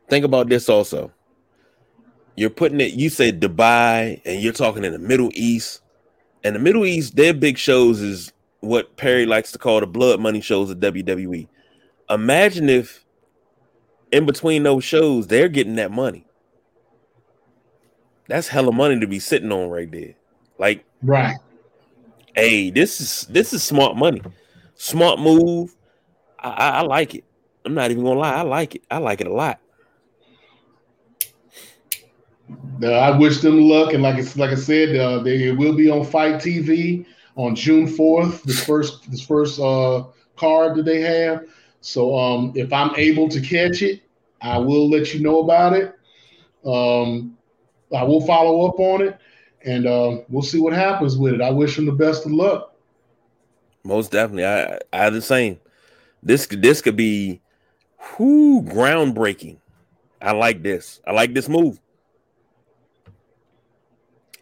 [0.09, 1.11] think about this also.
[2.35, 5.81] You're putting it, you said Dubai, and you're talking in the Middle East.
[6.43, 10.19] And the Middle East, their big shows is what Perry likes to call the blood
[10.19, 11.47] money shows of WWE.
[12.09, 13.05] Imagine if
[14.11, 16.25] in between those shows, they're getting that money.
[18.27, 20.15] That's hella money to be sitting on right there.
[20.57, 21.37] Like, right.
[22.35, 24.21] Hey, this is this is smart money.
[24.75, 25.75] Smart move.
[26.39, 27.23] I, I, I like it.
[27.65, 28.35] I'm not even gonna lie.
[28.35, 28.83] I like it.
[28.91, 29.59] I like it a lot.
[32.81, 35.89] Uh, I wish them luck, and like it's like I said, uh, they will be
[35.89, 37.05] on FITE TV
[37.35, 38.43] on June fourth.
[38.43, 40.03] This first this first uh,
[40.35, 41.45] card that they have.
[41.87, 44.01] So um, if I'm able to catch it,
[44.41, 45.95] I will let you know about it.
[46.65, 47.37] Um,
[47.95, 49.17] I will follow up on it,
[49.63, 51.41] and uh, we'll see what happens with it.
[51.41, 52.75] I wish him the best of luck.
[53.85, 55.61] Most definitely, I I the same.
[56.21, 57.41] This this could be,
[58.19, 59.57] whoo, groundbreaking.
[60.21, 60.99] I like this.
[61.07, 61.79] I like this move.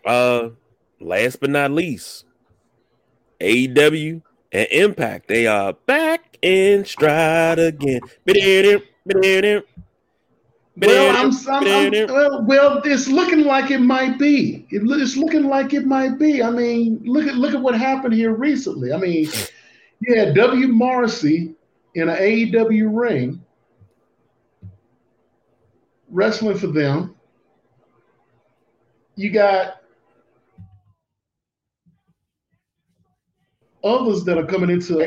[0.04, 0.50] Uh,
[1.00, 2.26] last but not least,
[3.40, 5.28] AEW and Impact.
[5.28, 8.02] They are back in stride again.
[10.78, 14.68] Well, I'm, I'm, I'm, well, well, it's looking like it might be.
[14.70, 16.44] It, it's looking like it might be.
[16.44, 18.92] I mean, look at look at what happened here recently.
[18.92, 19.30] I mean,
[20.02, 20.68] yeah, W.
[20.68, 21.56] Morrissey
[21.96, 23.42] in an AEW ring
[26.10, 27.16] wrestling for them.
[29.16, 29.78] You got
[33.82, 35.00] others that are coming into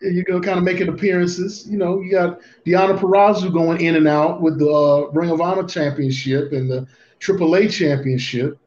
[0.00, 1.66] you're gonna kind of making appearances.
[1.68, 5.40] You know, you got Deonna Purrazzo going in and out with the uh, Ring of
[5.40, 6.86] Honor Championship and the
[7.20, 8.58] AAA Championship.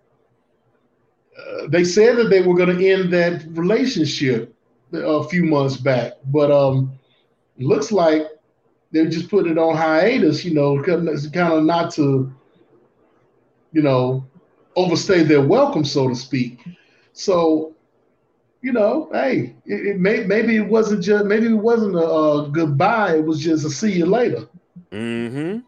[1.38, 4.54] Uh, they said that they were going to end that relationship
[4.92, 6.92] a few months back, but um,
[7.58, 8.24] looks like
[8.92, 10.44] they're just putting it on hiatus.
[10.44, 11.08] You know, kind
[11.54, 12.34] of not to,
[13.72, 14.26] you know,
[14.76, 16.66] overstay their welcome, so to speak.
[17.14, 17.76] So
[18.62, 22.50] you know, hey, it, it may, maybe it wasn't just maybe it wasn't a, a,
[22.50, 23.16] goodbye.
[23.16, 24.48] It was just a see you later.
[24.92, 25.60] Mm-hmm.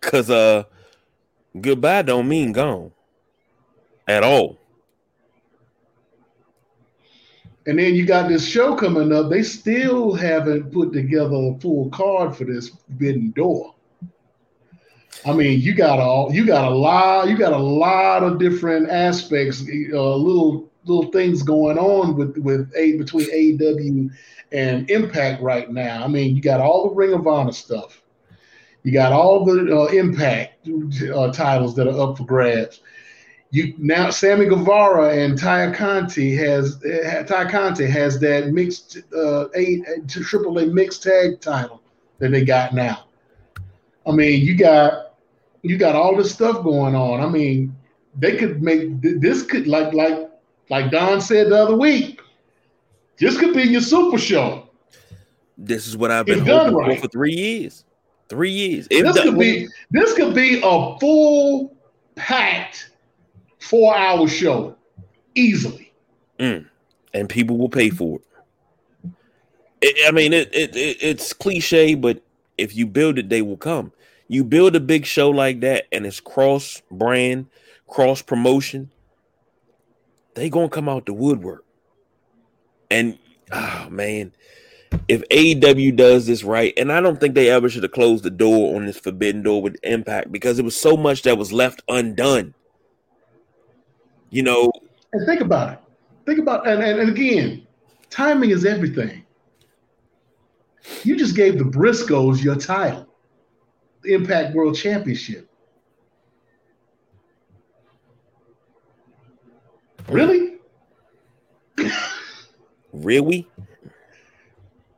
[0.00, 0.64] Cause uh,
[1.60, 2.92] goodbye don't mean gone
[4.08, 4.58] at all.
[7.66, 9.28] And then you got this show coming up.
[9.28, 13.74] They still haven't put together a full card for this Forbidden Door.
[15.26, 18.88] I mean, you got all you got a lot you got a lot of different
[18.88, 24.10] aspects, a uh, little little things going on with with a between AEW
[24.52, 26.04] and Impact right now.
[26.04, 28.02] I mean, you got all the Ring of Honor stuff,
[28.82, 32.80] you got all the uh, Impact uh, titles that are up for grabs.
[33.52, 39.82] You now Sammy Guevara and Tay Conti has Tay Conti has that mixed uh, a,
[40.06, 41.82] triple A mixed tag title
[42.18, 43.06] that they got now.
[44.06, 45.16] I mean, you got
[45.62, 47.20] you got all this stuff going on.
[47.20, 47.76] I mean,
[48.16, 50.29] they could make this could like like
[50.70, 52.20] like Don said the other week,
[53.18, 54.70] this could be your super show.
[55.58, 56.96] This is what I've been hoping right.
[56.96, 57.84] for for three years.
[58.28, 58.86] Three years.
[58.88, 61.76] this could be this could be a full
[62.14, 62.90] packed
[63.58, 64.76] four hour show
[65.34, 65.92] easily.
[66.38, 66.66] Mm.
[67.12, 69.10] And people will pay for it.
[69.82, 72.22] it I mean, it, it, it it's cliche, but
[72.56, 73.92] if you build it, they will come.
[74.28, 77.48] You build a big show like that, and it's cross brand,
[77.88, 78.90] cross promotion
[80.40, 81.66] they gonna come out the woodwork.
[82.90, 83.18] And
[83.52, 84.32] oh man,
[85.06, 88.30] if AEW does this right, and I don't think they ever should have closed the
[88.30, 91.82] door on this forbidden door with Impact because it was so much that was left
[91.88, 92.54] undone.
[94.30, 94.72] You know,
[95.12, 95.78] and think about it.
[96.24, 97.66] Think about and, and, and again,
[98.08, 99.26] timing is everything.
[101.04, 103.06] You just gave the Briscoes your title,
[104.02, 105.49] the Impact World Championship.
[110.10, 110.56] Really?
[112.92, 113.48] really?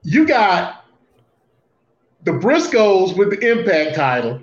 [0.03, 0.85] You got
[2.23, 4.41] the Briscoes with the Impact title,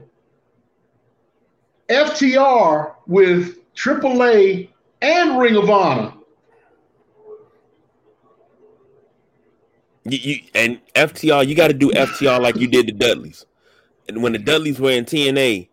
[1.89, 4.69] FTR with AAA
[5.01, 6.13] and Ring of Honor.
[10.03, 13.45] You, you and FTR, you got to do FTR like you did the Dudleys.
[14.07, 15.68] And when the Dudleys were in TNA,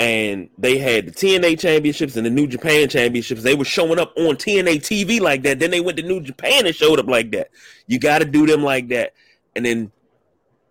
[0.00, 3.42] and they had the TNA championships and the New Japan championships.
[3.42, 5.58] They were showing up on TNA TV like that.
[5.58, 7.50] Then they went to New Japan and showed up like that.
[7.86, 9.12] You got to do them like that,
[9.54, 9.92] and then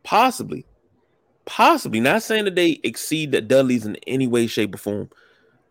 [0.02, 0.66] possibly,
[1.46, 5.10] possibly not saying that they exceed the Dudleys in any way, shape, or form.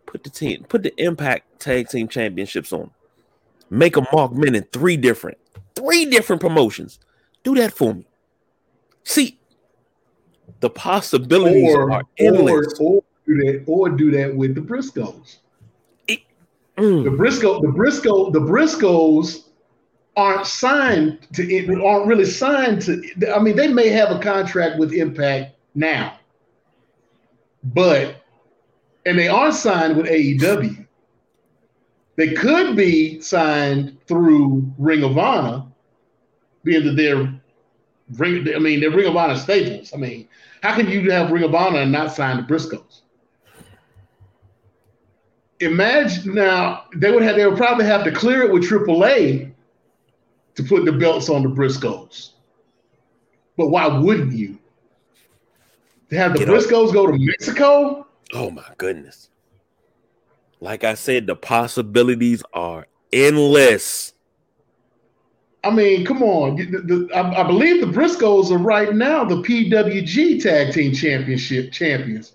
[0.07, 2.93] Put the team, put the Impact Tag Team Championships on.
[3.71, 5.37] Make a Mark Men in three different,
[5.75, 7.01] three different promotions.
[7.43, 8.07] Do that for me.
[9.03, 9.41] See,
[10.61, 12.79] The possibilities or, are endless.
[12.79, 15.37] Or, or, do that, or do that with the Briscoes.
[16.09, 16.21] It,
[16.77, 17.05] mm.
[17.05, 19.45] The Briscoe, the Briscoe, the Briscoes
[20.17, 23.35] aren't signed to aren't really signed to.
[23.35, 26.19] I mean, they may have a contract with Impact now,
[27.63, 28.17] but
[29.07, 30.87] and they are signed with AEW.
[32.17, 35.65] They could be signed through Ring of Honor,
[36.65, 37.33] being that they're
[38.17, 38.49] Ring.
[38.55, 39.93] I mean, they're Ring of Honor staples.
[39.95, 40.29] I mean,
[40.63, 43.03] how can you have Ring of Honor and not sign the Briscoes?
[45.61, 49.53] Imagine now they would have they would probably have to clear it with AAA
[50.55, 52.31] to put the belts on the Briscoes.
[53.57, 54.59] But why wouldn't you?
[56.11, 56.95] To have the Get Briscoes up.
[56.95, 58.07] go to Mexico?
[58.33, 59.31] Oh my goodness.
[60.61, 64.15] Like I said, the possibilities are endless.
[65.65, 66.57] I mean, come on.
[66.57, 71.73] The, the, I, I, believe the Briscoes are right now the PWG Tag Team Championship
[71.73, 72.33] champions.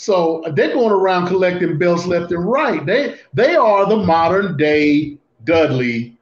[0.00, 2.86] So they're going around collecting belts left and right.
[2.86, 6.16] They they are the modern day Dudley,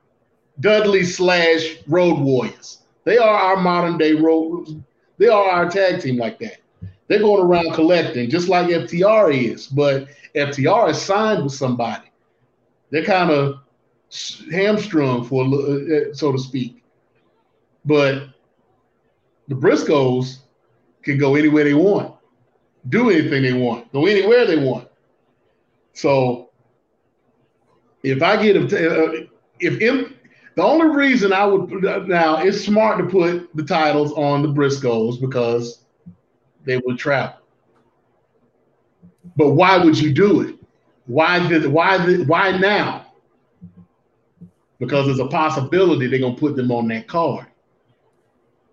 [0.58, 2.82] Dudley slash Road Warriors.
[3.04, 4.82] They are our modern day road.
[5.18, 6.56] They are our tag team like that.
[7.06, 9.68] They're going around collecting, just like FTR is.
[9.68, 12.10] But FTR is signed with somebody.
[12.90, 13.60] They're kind of
[14.50, 16.82] hamstrung for, uh, uh, so to speak.
[17.84, 18.24] But
[19.46, 20.38] the Briscoes
[21.02, 22.17] can go anywhere they want,
[22.88, 24.88] do anything they want, go anywhere they want.
[25.92, 26.50] So
[28.02, 29.26] if I get uh,
[29.60, 30.12] if if
[30.54, 31.70] the only reason I would
[32.08, 35.84] now it's smart to put the titles on the Briscoes because
[36.64, 37.36] they would travel.
[39.36, 40.56] But why would you do it?
[41.06, 43.06] Why did why why now?
[44.78, 47.46] Because there's a possibility they're gonna put them on that card.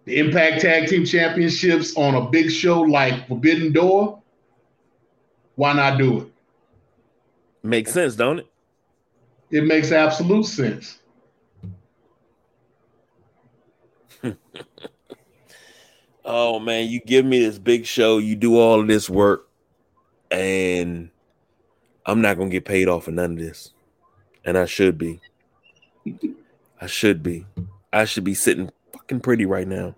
[0.05, 4.21] The Impact Tag Team Championships on a big show like Forbidden Door.
[5.55, 6.27] Why not do it?
[7.63, 8.47] Makes sense, don't it?
[9.49, 10.99] It makes absolute sense.
[16.25, 19.49] oh man, you give me this big show, you do all of this work,
[20.29, 21.09] and
[22.05, 23.71] I'm not gonna get paid off for none of this.
[24.43, 25.21] And I should be.
[26.79, 27.45] I should be.
[27.91, 28.69] I should be sitting
[29.05, 29.95] fucking pretty right now.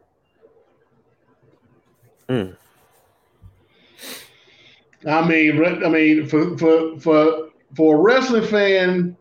[2.29, 2.57] Mm.
[5.07, 9.17] I mean, I mean, for for for for a wrestling fan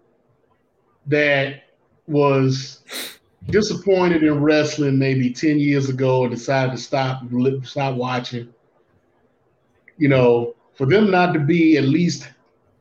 [1.06, 1.62] that
[2.08, 2.82] was
[3.50, 7.22] disappointed in wrestling maybe 10 years ago and decided to stop
[7.62, 8.52] stop watching
[9.98, 12.28] you know for them not to be at least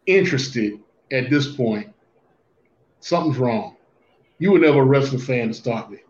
[0.08, 0.80] interested
[1.12, 1.94] at this point
[3.00, 3.76] something's wrong
[4.40, 6.02] you were never a wrestling fan to start with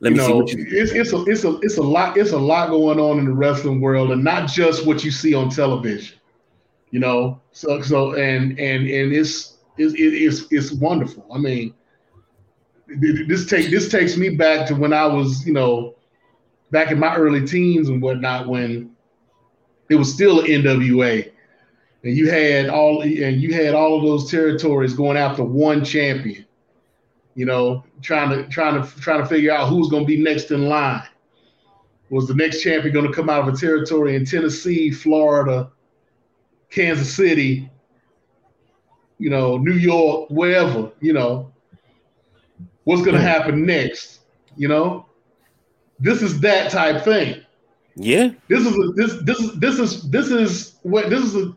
[0.00, 2.16] Let you me know, see what you it's, it's a it's a it's a lot
[2.16, 5.34] it's a lot going on in the wrestling world and not just what you see
[5.34, 6.18] on television
[6.90, 11.26] you know so so and and and it's it's, it's, it's wonderful.
[11.32, 11.74] I mean,
[12.86, 15.96] this take this takes me back to when I was, you know,
[16.70, 18.94] back in my early teens and whatnot, when
[19.88, 21.30] it was still NWA,
[22.02, 26.44] and you had all and you had all of those territories going after one champion.
[27.40, 30.50] You know, trying to trying to trying to figure out who's going to be next
[30.50, 31.02] in line.
[32.10, 35.70] Was the next champion going to come out of a territory in Tennessee, Florida,
[36.68, 37.70] Kansas City,
[39.16, 41.50] you know, New York, wherever, you know,
[42.84, 44.20] what's going to happen next?
[44.58, 45.06] You know,
[45.98, 47.40] this is that type thing.
[47.96, 48.32] Yeah.
[48.48, 51.56] This is a, this this is this is this is what this is a.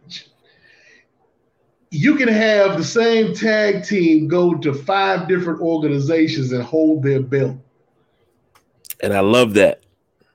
[1.94, 7.22] You can have the same tag team go to five different organizations and hold their
[7.22, 7.56] belt.
[9.04, 9.82] And I love that.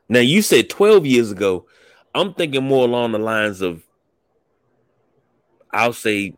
[0.08, 1.66] Now you said 12 years ago.
[2.14, 3.82] I'm thinking more along the lines of
[5.72, 6.34] I'll say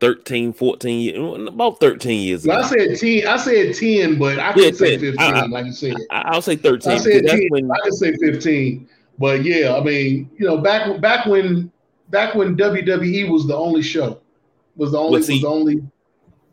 [0.00, 4.52] 13, 14 years, about 13 years well, I said 10, I said 10, but I
[4.52, 5.94] can yeah, say 15, I, like you said.
[6.10, 6.92] I, will say 13.
[6.92, 7.70] I said 10, when...
[7.70, 8.86] I can say 15.
[9.18, 11.72] But yeah, I mean, you know, back back when
[12.10, 14.20] back when WWE was the only show,
[14.76, 15.82] was the only see, was the only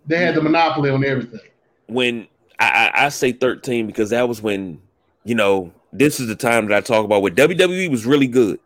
[0.05, 1.39] they had the monopoly on everything.
[1.87, 2.27] When
[2.59, 4.81] I, I say 13 because that was when,
[5.23, 8.59] you know, this is the time that I talk about where WWE was really good,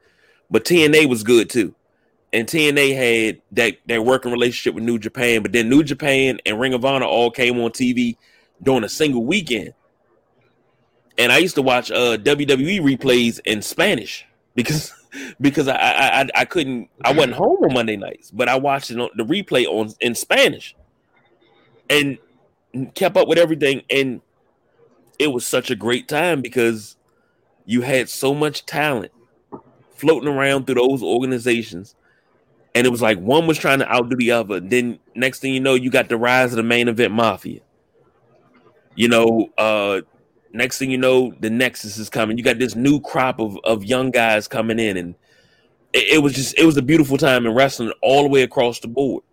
[0.50, 1.74] but TNA was good too
[2.34, 6.60] and TNA had that that working relationship with New Japan, but then New Japan and
[6.60, 8.18] Ring of Honor all came on TV
[8.62, 9.74] during a single weekend.
[11.18, 14.94] And I used to watch uh, WWE replays in Spanish because
[15.40, 19.00] because I, I I couldn't I wasn't home on Monday nights, but I watched it
[19.00, 20.76] on, the replay on in Spanish
[21.90, 22.18] and
[22.96, 23.84] kept up with everything.
[23.90, 24.22] And
[25.20, 26.96] it was such a great time because
[27.66, 29.12] you had so much talent
[29.96, 31.96] floating around through those organizations.
[32.74, 34.60] And it was like one was trying to outdo the other.
[34.60, 37.60] Then next thing you know, you got the rise of the main event mafia.
[38.96, 40.02] You know, uh,
[40.54, 42.38] next thing you know, the Nexus is coming.
[42.38, 45.16] You got this new crop of, of young guys coming in, and
[45.94, 48.80] it, it was just it was a beautiful time in wrestling all the way across
[48.80, 49.24] the board.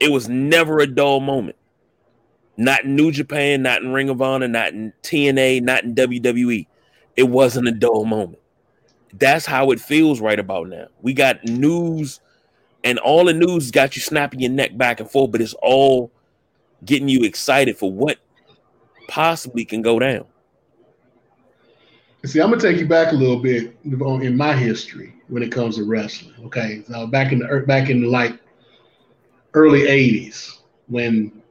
[0.00, 1.56] It was never a dull moment.
[2.58, 6.66] Not in New Japan, not in Ring of Honor, not in TNA, not in WWE.
[7.14, 8.38] It wasn't a dull moment.
[9.12, 10.88] That's how it feels right about now.
[11.00, 12.20] We got news,
[12.84, 16.10] and all the news got you snapping your neck back and forth, but it's all
[16.84, 18.18] getting you excited for what
[19.08, 20.24] possibly can go down.
[22.24, 25.76] See, I'm gonna take you back a little bit in my history when it comes
[25.76, 26.34] to wrestling.
[26.46, 28.38] Okay, so back in the back in like
[29.54, 30.58] early '80s
[30.88, 31.42] when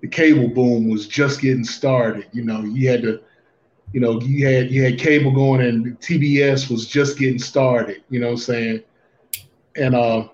[0.00, 2.26] the cable boom was just getting started.
[2.32, 3.20] You know, you had to,
[3.92, 8.02] you know, you had you had cable going and TBS was just getting started.
[8.10, 8.82] You know what I'm saying?
[9.76, 10.28] And uh,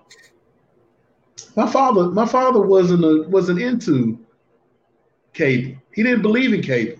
[1.55, 4.17] my father, my father wasn't a, wasn't into
[5.33, 5.77] cable.
[5.99, 6.97] He didn't believe in cable.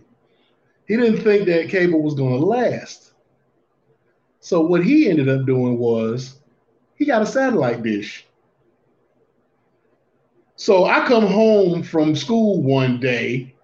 [0.86, 3.14] He didn't think that cable was going to last.
[4.42, 6.42] So what he ended up doing was
[6.96, 8.28] he got a satellite dish.
[10.58, 13.56] So I come home from school one day,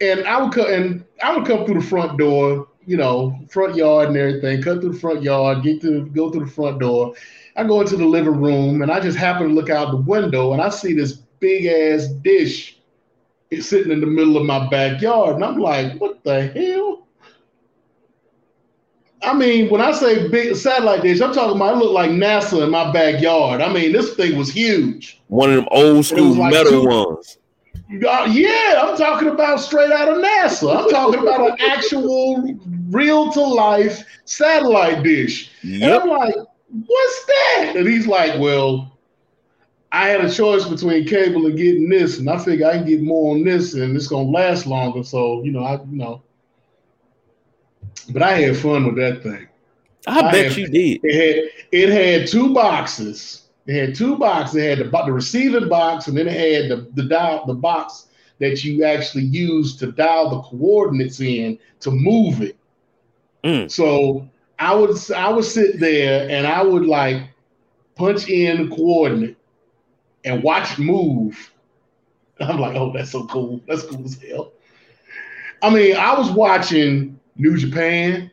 [0.00, 3.76] and I would come and I would come through the front door, you know, front
[3.76, 4.60] yard and everything.
[4.60, 7.14] Cut through the front yard, get to go through the front door.
[7.54, 10.52] I go into the living room, and I just happen to look out the window,
[10.52, 12.73] and I see this big ass dish
[13.62, 15.36] sitting in the middle of my backyard.
[15.36, 17.06] And I'm like, what the hell?
[19.22, 22.62] I mean, when I say big satellite dish, I'm talking about it looked like NASA
[22.62, 23.62] in my backyard.
[23.62, 25.22] I mean, this thing was huge.
[25.28, 27.38] One of them old school like metal two, ones.
[27.90, 30.76] Uh, yeah, I'm talking about straight out of NASA.
[30.76, 32.58] I'm talking about an actual
[32.90, 35.50] real to life satellite dish.
[35.62, 35.82] Yep.
[35.82, 36.34] And I'm like,
[36.86, 37.74] what's that?
[37.76, 38.93] And he's like, well,
[39.94, 43.00] I had a choice between cable and getting this, and I figure I can get
[43.00, 45.04] more on this, and it's gonna last longer.
[45.04, 46.20] So you know, I you know,
[48.10, 49.46] but I had fun with that thing.
[50.08, 51.00] I, I bet had, you did.
[51.04, 53.42] It had it had two boxes.
[53.66, 54.56] It had two boxes.
[54.56, 58.08] It had the the receiving box, and then it had the the dial the box
[58.40, 62.56] that you actually use to dial the coordinates in to move it.
[63.44, 63.70] Mm.
[63.70, 67.22] So I would I would sit there and I would like
[67.94, 69.36] punch in the coordinate
[70.24, 71.52] and watch move.
[72.40, 73.60] I'm like, oh, that's so cool.
[73.68, 74.52] That's cool as hell.
[75.62, 78.30] I mean, I was watching New Japan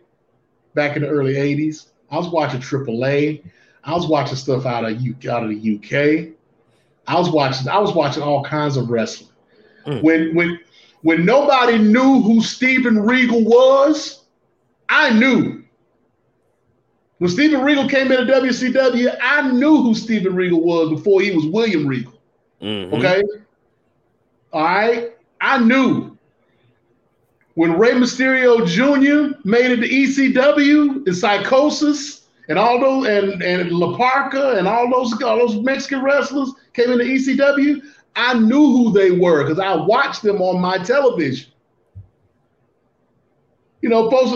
[0.73, 1.87] back in the early 80s.
[2.09, 3.43] I was watching AAA.
[3.83, 6.33] I was watching stuff out of U- out of the UK.
[7.07, 9.29] I was watching I was watching all kinds of wrestling.
[9.85, 10.03] Mm.
[10.03, 10.59] When when
[11.01, 14.25] when nobody knew who Steven Regal was,
[14.89, 15.60] I knew.
[17.21, 21.45] When Steven Regal came into WCW, I knew who Steven Regal was before he was
[21.45, 22.13] William Regal.
[22.59, 22.95] Mm-hmm.
[22.95, 23.21] Okay.
[24.51, 25.11] All right.
[25.39, 26.17] I knew
[27.53, 29.37] when Rey Mysterio Jr.
[29.43, 34.89] made it to ECW and Psicosis and all those and and La Parka and all
[34.89, 37.83] those all those Mexican wrestlers came into ECW,
[38.15, 41.51] I knew who they were because I watched them on my television
[43.81, 44.31] you know, folks,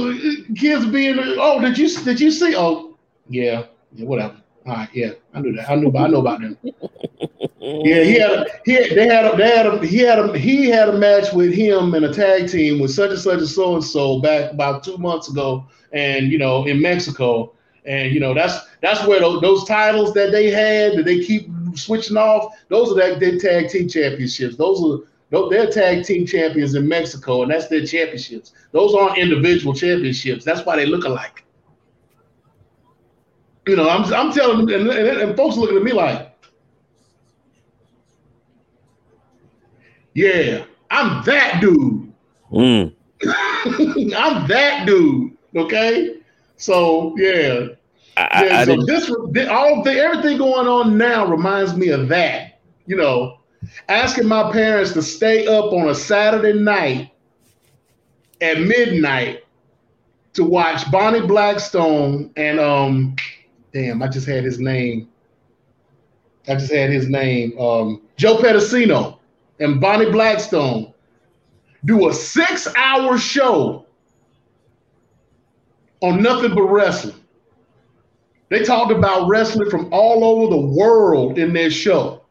[0.57, 2.55] kids being, oh, did you did you see?
[2.55, 2.97] Oh,
[3.29, 4.41] yeah, yeah, whatever.
[4.65, 5.69] All right, yeah, I knew that.
[5.69, 6.57] I knew, I know about them.
[7.59, 10.37] yeah, he had, a, he had, they had, a, they had, a, he had, a,
[10.37, 13.47] he had a match with him in a tag team with such and such and
[13.47, 17.53] so and so back about two months ago, and you know, in Mexico,
[17.85, 21.47] and you know, that's that's where those, those titles that they had that they keep
[21.75, 22.55] switching off.
[22.69, 24.55] Those are that their tag team championships.
[24.55, 25.05] Those are
[25.49, 28.53] they're tag team champions in Mexico, and that's their championships.
[28.71, 30.45] Those aren't individual championships.
[30.45, 31.43] That's why they look alike.
[33.67, 36.31] You know, I'm, I'm telling them, and, and, and folks looking at me like,
[40.13, 42.13] yeah, I'm that dude.
[42.51, 42.93] Mm.
[44.15, 45.35] I'm that dude.
[45.55, 46.17] Okay,
[46.57, 47.67] so yeah,
[48.17, 48.59] I, yeah.
[48.59, 49.09] I, so this,
[49.49, 52.59] all the everything going on now reminds me of that.
[52.85, 53.34] You know,
[53.89, 57.11] asking my parents to stay up on a Saturday night
[58.41, 59.43] at midnight
[60.33, 63.15] to watch Boni Blackstone and um
[63.73, 65.09] damn, I just had his name.
[66.47, 67.59] I just had his name.
[67.59, 69.19] Um, Joe Pedicino
[69.59, 70.93] and Boni Blackstone
[71.83, 73.85] do a six-hour show
[76.01, 77.15] on nothing but wrestling.
[78.49, 82.24] They talked about wrestling from all over the world in their show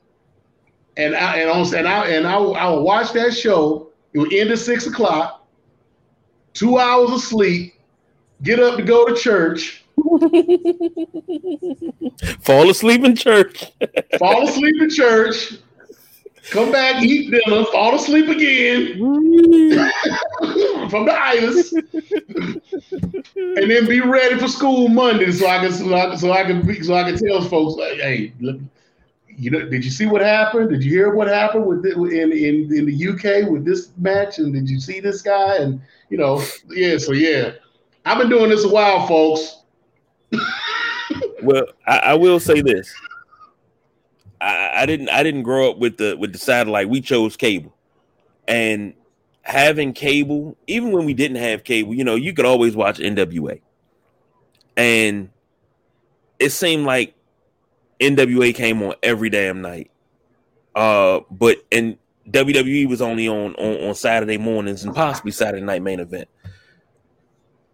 [0.96, 4.32] and I and on and I and I, I will watch that show It would
[4.32, 5.46] end at six o'clock.
[6.52, 7.74] Two hours of sleep.
[8.42, 9.84] Get up to go to church.
[12.40, 13.72] Fall asleep in church.
[14.18, 15.54] fall asleep in church.
[16.50, 18.98] Come back, eat dinner, fall asleep again
[20.90, 26.14] from the itis, and then be ready for school Monday so I can so I,
[26.16, 28.60] so I can so I can tell folks like, hey, look,
[29.36, 30.70] you know, did you see what happened?
[30.70, 34.38] Did you hear what happened with the, in in in the UK with this match?
[34.38, 35.56] And did you see this guy?
[35.56, 36.98] And you know, yeah.
[36.98, 37.52] So yeah,
[38.04, 39.62] I've been doing this a while, folks.
[41.42, 42.92] well, I, I will say this.
[44.40, 46.88] I, I didn't I didn't grow up with the with the satellite.
[46.88, 47.74] We chose cable,
[48.46, 48.94] and
[49.42, 53.60] having cable, even when we didn't have cable, you know, you could always watch NWA,
[54.76, 55.30] and
[56.38, 57.14] it seemed like
[58.00, 59.90] NWA came on every damn night.
[60.74, 61.96] Uh, but and
[62.30, 66.28] WWE was only on, on on Saturday mornings and possibly Saturday night main event.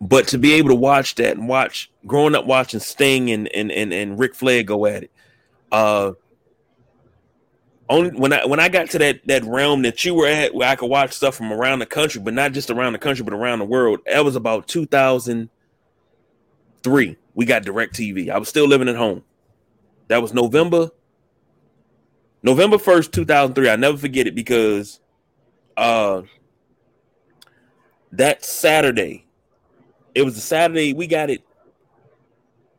[0.01, 3.71] But to be able to watch that and watch growing up watching Sting and and
[3.71, 5.11] and, and Ric Flair go at it,
[5.71, 6.13] uh,
[7.89, 10.69] only when I when I got to that that realm that you were at where
[10.69, 13.35] I could watch stuff from around the country, but not just around the country, but
[13.35, 14.01] around the world.
[14.07, 17.17] That was about 2003.
[17.35, 18.31] We got DirecTV.
[18.31, 19.23] I was still living at home.
[20.11, 20.91] That was November
[22.43, 23.71] November 1st, 2003.
[23.71, 24.99] I never forget it because
[25.77, 26.23] uh
[28.11, 29.25] that Saturday,
[30.17, 31.45] it was the Saturday we got it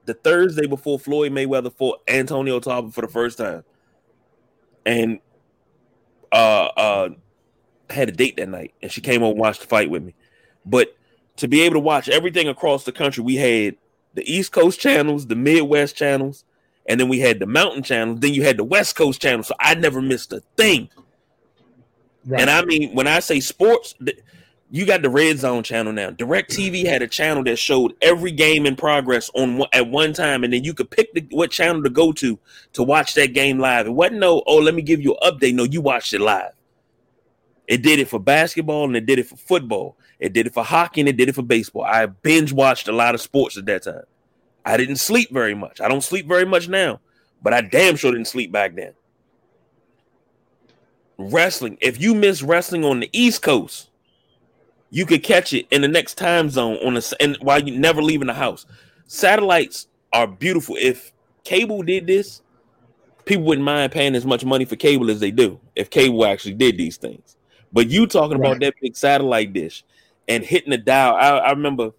[0.03, 3.63] the Thursday before Floyd Mayweather fought Antonio Tarver for the first time
[4.85, 5.21] and
[6.33, 7.09] uh uh
[7.89, 10.13] had a date that night and she came over and watched the fight with me.
[10.65, 10.97] But
[11.37, 13.77] to be able to watch everything across the country, we had
[14.15, 16.43] the East Coast channels, the Midwest channels,
[16.91, 19.43] and then we had the mountain Channel, then you had the West Coast channel.
[19.43, 20.89] So I never missed a thing.
[22.25, 22.41] Right.
[22.41, 23.95] And I mean, when I say sports,
[24.69, 26.11] you got the Red Zone channel now.
[26.11, 30.51] DirecTV had a channel that showed every game in progress on at one time, and
[30.51, 32.37] then you could pick the, what channel to go to
[32.73, 33.87] to watch that game live.
[33.87, 35.53] It wasn't no, oh, let me give you an update.
[35.53, 36.51] No, you watched it live.
[37.67, 39.95] It did it for basketball and it did it for football.
[40.19, 41.83] It did it for hockey and it did it for baseball.
[41.83, 44.03] I binge watched a lot of sports at that time.
[44.65, 45.81] I didn't sleep very much.
[45.81, 46.99] I don't sleep very much now,
[47.41, 48.93] but I damn sure didn't sleep back then.
[51.17, 51.77] Wrestling.
[51.81, 53.89] If you miss wrestling on the East Coast,
[54.89, 58.01] you could catch it in the next time zone on a and while you never
[58.01, 58.65] leaving the house.
[59.07, 60.75] Satellites are beautiful.
[60.79, 61.11] If
[61.43, 62.41] cable did this,
[63.25, 66.55] people wouldn't mind paying as much money for cable as they do if cable actually
[66.55, 67.37] did these things.
[67.73, 68.47] But you talking right.
[68.51, 69.83] about that big satellite dish
[70.27, 71.15] and hitting the dial.
[71.15, 71.91] I, I, remember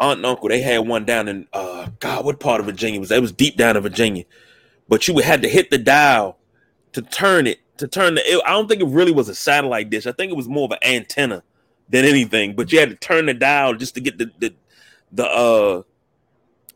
[0.00, 3.08] aunt and uncle, they had one down in uh God, what part of Virginia was
[3.08, 3.18] that?
[3.18, 4.24] It was deep down in Virginia.
[4.88, 6.38] But you had to hit the dial
[6.92, 8.20] to turn it to turn the.
[8.20, 10.06] It, I don't think it really was a satellite dish.
[10.06, 11.42] I think it was more of an antenna
[11.88, 12.54] than anything.
[12.54, 14.54] But you had to turn the dial just to get the the
[15.12, 15.82] the uh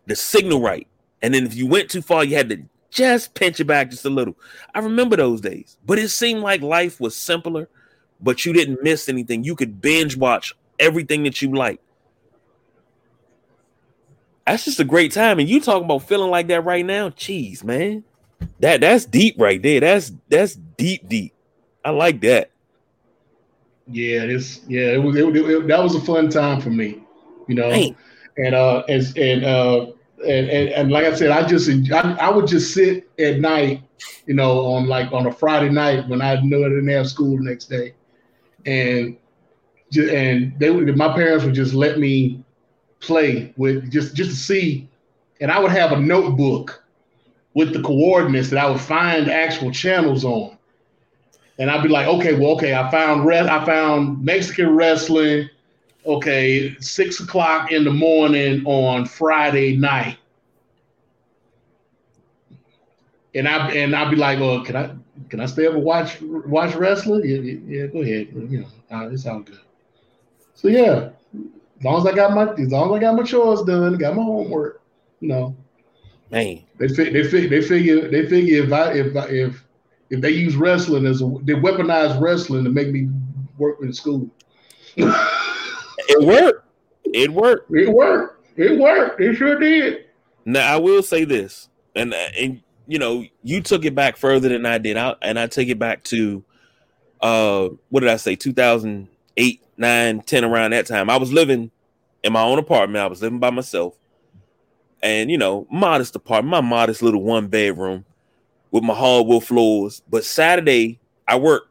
[0.07, 0.87] the signal right.
[1.23, 4.05] And then if you went too far, you had to just pinch it back just
[4.05, 4.37] a little.
[4.75, 7.69] I remember those days, but it seemed like life was simpler,
[8.21, 9.45] but you didn't miss anything.
[9.45, 11.81] You could binge watch everything that you like.
[14.47, 15.39] That's just a great time.
[15.41, 17.11] And you talking about feeling like that right now?
[17.11, 18.05] Jeez, man.
[18.61, 19.81] That that's deep right there.
[19.81, 21.35] That's that's deep, deep.
[21.85, 22.51] I like that.
[23.89, 24.93] Yeah, this yeah.
[24.93, 27.03] It was it, it, that was a fun time for me,
[27.49, 27.71] you know.
[27.71, 27.97] Hey.
[28.37, 29.87] And uh, as and uh,
[30.25, 33.83] and, and and like I said, I just I, I would just sit at night,
[34.27, 37.37] you know, on like on a Friday night when I knew I didn't have school
[37.37, 37.95] the next day,
[38.65, 39.17] and
[39.97, 42.45] and they would my parents would just let me
[43.07, 44.89] play with just just to see,
[45.41, 46.83] and I would have a notebook
[47.55, 50.57] with the coordinates that I would find actual channels on.
[51.59, 55.49] And I'd be like, okay, well, okay, I found re- I found Mexican wrestling.
[56.05, 60.19] Okay, six o'clock in the morning on Friday night.
[63.35, 64.95] And I and I'd be like, oh, can I
[65.29, 67.23] can I stay up and watch watch wrestling?
[67.25, 68.29] Yeah, yeah, go ahead.
[68.33, 69.61] You know, uh, it's all good.
[70.55, 71.11] So yeah,
[71.79, 74.17] as long as I got my as long as I got my chores done, got
[74.17, 74.81] my homework,
[75.21, 75.57] you know,
[76.31, 79.65] Man, they they they figure they figure if I if if
[80.11, 83.09] if they use wrestling as a they weaponize wrestling to make me
[83.59, 84.29] work in school.
[84.97, 86.65] it worked.
[87.05, 87.71] It worked.
[87.71, 88.59] It worked.
[88.59, 89.21] It worked.
[89.21, 90.07] It sure did.
[90.45, 94.67] Now I will say this, and and you know you took it back further than
[94.67, 96.43] I did, I, and I take it back to
[97.21, 98.35] uh what did I say
[99.37, 101.11] 2008, 9, 10 around that time.
[101.11, 101.71] I was living
[102.23, 103.05] in my own apartment.
[103.05, 103.97] I was living by myself
[105.03, 108.05] and you know, modest apartment, my modest little one bedroom
[108.71, 110.03] with my hardwood floors.
[110.09, 110.99] But Saturday,
[111.29, 111.71] I worked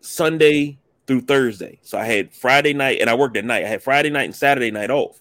[0.00, 1.78] Sunday through Thursday.
[1.82, 3.64] So I had Friday night and I worked at night.
[3.64, 5.20] I had Friday night and Saturday night off.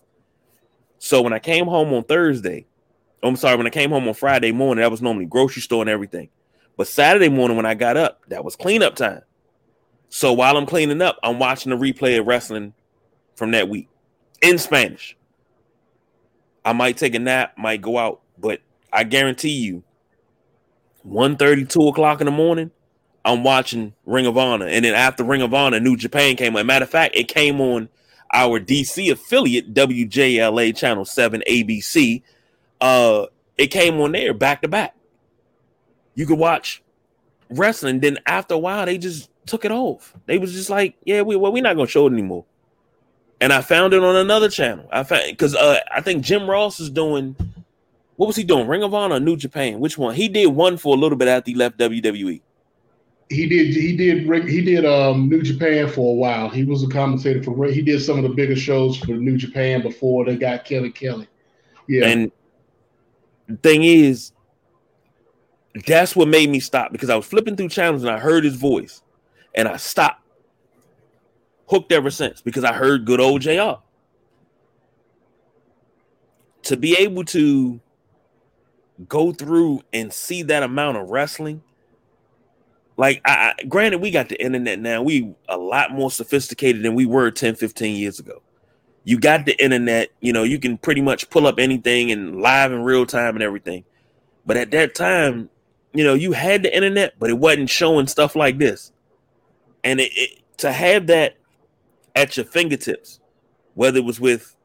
[0.99, 2.65] So when I came home on Thursday,
[3.23, 5.89] I'm sorry, when I came home on Friday morning, that was normally grocery store and
[5.89, 6.29] everything.
[6.77, 9.21] But Saturday morning when I got up, that was cleanup time.
[10.15, 12.73] So while I'm cleaning up, I'm watching the replay of wrestling
[13.35, 13.89] from that week
[14.41, 15.17] in Spanish.
[16.63, 18.61] I might take a nap, might go out, but
[18.93, 19.83] I guarantee you,
[21.03, 22.71] 1 2 o'clock in the morning,
[23.25, 24.65] I'm watching Ring of Honor.
[24.65, 26.65] And then after Ring of Honor, New Japan came on.
[26.65, 27.89] Matter of fact, it came on
[28.31, 32.21] our DC affiliate, WJLA Channel 7 ABC.
[32.79, 33.25] Uh,
[33.57, 34.95] it came on there back to back.
[36.13, 36.81] You could watch
[37.49, 37.99] wrestling.
[37.99, 40.13] Then after a while, they just took it off.
[40.25, 42.45] They was just like, yeah, we well, we're not gonna show it anymore.
[43.41, 44.87] And I found it on another channel.
[44.91, 47.35] I found because uh, I think Jim Ross is doing
[48.15, 48.67] what was he doing?
[48.67, 49.79] Ring of Honor, or New Japan?
[49.79, 50.15] Which one?
[50.15, 52.41] He did one for a little bit after he left WWE
[53.29, 56.49] he did he did he did um New Japan for a while.
[56.49, 59.81] He was a commentator for he did some of the biggest shows for New Japan
[59.81, 61.27] before they got Kelly Kelly.
[61.87, 62.07] Yeah.
[62.07, 62.31] And
[63.47, 64.31] the thing is,
[65.87, 68.55] that's what made me stop because I was flipping through channels and I heard his
[68.55, 69.01] voice
[69.55, 70.21] and I stopped.
[71.67, 73.79] Hooked ever since because I heard good old JR.
[76.63, 77.79] To be able to
[79.09, 81.61] go through and see that amount of wrestling
[82.97, 87.05] like I, granted we got the internet now we a lot more sophisticated than we
[87.05, 88.41] were 10 15 years ago
[89.03, 92.71] you got the internet you know you can pretty much pull up anything and live
[92.71, 93.83] in real time and everything
[94.45, 95.49] but at that time
[95.93, 98.91] you know you had the internet but it wasn't showing stuff like this
[99.85, 101.37] and it, it, to have that
[102.15, 103.21] at your fingertips
[103.75, 104.55] whether it was with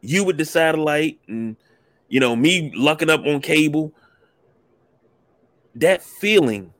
[0.00, 1.56] you with the satellite and
[2.08, 3.92] you know me looking up on cable
[5.74, 6.72] that feeling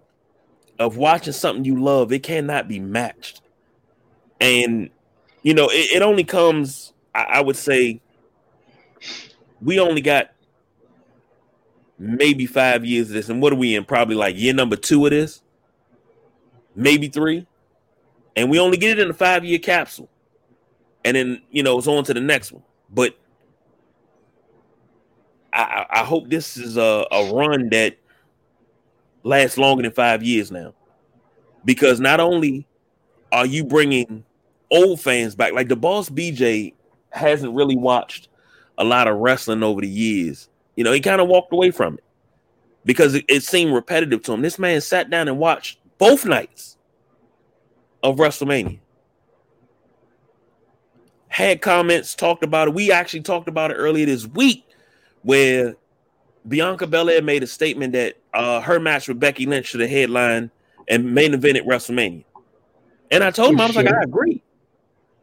[0.79, 3.41] of watching something you love, it cannot be matched.
[4.41, 4.91] And
[5.43, 8.01] you know, it, it only comes, I, I would say,
[9.61, 10.31] we only got
[11.99, 13.29] maybe five years of this.
[13.29, 13.85] And what are we in?
[13.85, 15.43] Probably like year number two of this,
[16.75, 17.47] maybe three.
[18.37, 20.09] And we only get it in a five year capsule.
[21.05, 22.63] And then, you know, it's on to the next one.
[22.91, 23.17] But
[25.53, 27.97] I, I hope this is a, a run that
[29.23, 30.75] lasts longer than five years now,
[31.65, 32.67] because not only
[33.31, 34.25] are you bringing
[34.71, 36.75] old fans back, like the boss BJ
[37.11, 38.29] hasn't really watched
[38.79, 40.49] a lot of wrestling over the years.
[40.77, 42.05] You know, he kind of walked away from it
[42.85, 44.43] because it, it seemed repetitive to him.
[44.43, 46.79] This man sat down and watched both nights
[48.03, 48.79] of WrestleMania.
[51.29, 52.75] Had comments, talked about it.
[52.75, 54.67] We actually talked about it earlier this week
[55.23, 55.77] where
[56.47, 60.51] Bianca Belair made a statement that uh, her match with Becky Lynch should have headline
[60.89, 62.25] and main event at WrestleMania.
[63.11, 64.43] And I told him, I was like, I agree.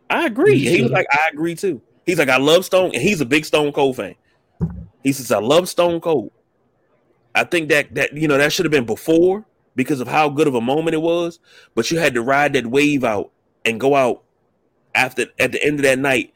[0.10, 0.57] I agree.
[0.57, 1.81] He was like, I agree too.
[2.06, 4.15] He's like, I love Stone, and he's a big Stone Cold fan.
[5.03, 6.31] He says, I love Stone Cold.
[7.35, 9.45] I think that that you know that should have been before
[9.80, 11.39] because of how good of a moment it was,
[11.73, 13.31] but you had to ride that wave out
[13.64, 14.22] and go out
[14.93, 16.34] after at the end of that night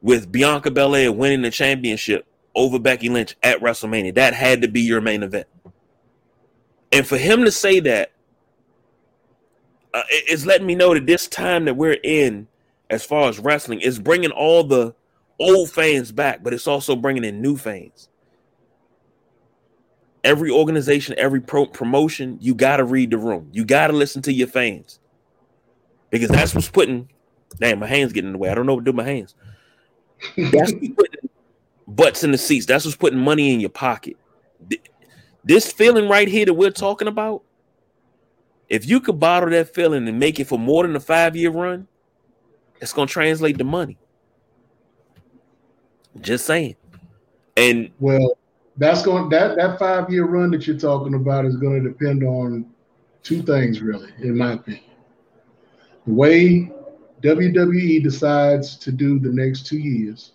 [0.00, 4.14] with Bianca Belair winning the championship over Becky Lynch at WrestleMania.
[4.14, 5.48] That had to be your main event.
[6.92, 8.12] And for him to say that,
[9.92, 12.46] uh, it's letting me know that this time that we're in,
[12.88, 14.94] as far as wrestling, is bringing all the
[15.40, 18.08] old fans back, but it's also bringing in new fans.
[20.24, 23.50] Every organization, every pro- promotion, you got to read the room.
[23.52, 24.98] You got to listen to your fans
[26.10, 27.10] because that's what's putting.
[27.58, 28.48] Damn, my hands getting in the way.
[28.48, 29.34] I don't know what to do with my hands.
[30.36, 31.28] That's putting
[31.86, 32.66] butts in the seats.
[32.66, 34.16] That's what's putting money in your pocket.
[35.44, 37.42] This feeling right here that we're talking about,
[38.68, 41.50] if you could bottle that feeling and make it for more than a five year
[41.50, 41.86] run,
[42.80, 43.98] it's gonna translate to money.
[46.20, 46.76] Just saying.
[47.56, 48.38] And well,
[48.76, 52.22] that's going that that five year run that you're talking about is going to depend
[52.24, 52.66] on
[53.22, 54.84] two things, really, in my opinion.
[56.06, 56.72] The way
[57.22, 60.32] WWE decides to do the next two years,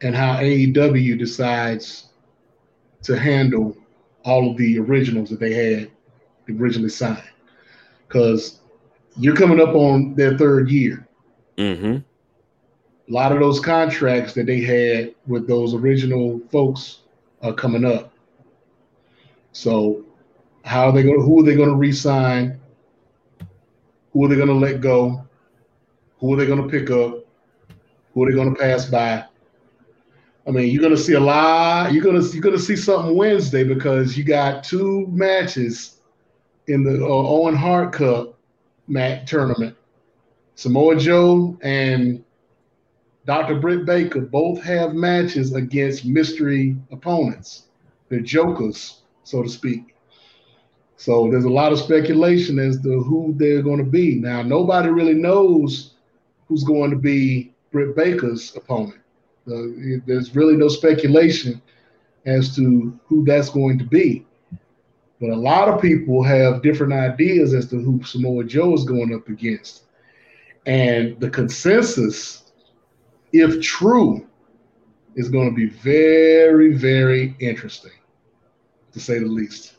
[0.00, 2.08] and how AEW decides
[3.02, 3.76] to handle
[4.24, 5.90] all of the originals that they had
[6.48, 7.22] originally signed.
[8.08, 8.60] Because
[9.16, 11.06] you're coming up on their third year.
[11.58, 11.98] Mm-hmm.
[13.08, 17.00] A lot of those contracts that they had with those original folks
[17.42, 18.12] are coming up.
[19.52, 20.04] So,
[20.64, 21.20] how are they going?
[21.20, 22.58] To, who are they going to re-sign?
[24.12, 25.22] Who are they going to let go?
[26.18, 27.26] Who are they going to pick up?
[28.14, 29.26] Who are they going to pass by?
[30.46, 31.92] I mean, you're gonna see a lot.
[31.92, 36.00] You're gonna you're gonna see something Wednesday because you got two matches
[36.66, 38.38] in the uh, Owen Hart Cup
[38.86, 39.76] mat tournament.
[40.54, 42.22] Samoa Joe and
[43.26, 43.56] Dr.
[43.56, 47.64] Britt Baker both have matches against mystery opponents.
[48.08, 49.94] They're jokers, so to speak.
[50.96, 54.16] So there's a lot of speculation as to who they're going to be.
[54.16, 55.94] Now, nobody really knows
[56.48, 59.00] who's going to be Britt Baker's opponent.
[59.46, 61.60] Uh, there's really no speculation
[62.26, 64.24] as to who that's going to be.
[65.20, 69.14] But a lot of people have different ideas as to who Samoa Joe is going
[69.14, 69.84] up against.
[70.66, 72.43] And the consensus,
[73.34, 74.24] if true,
[75.16, 77.90] is going to be very, very interesting,
[78.92, 79.74] to say the least.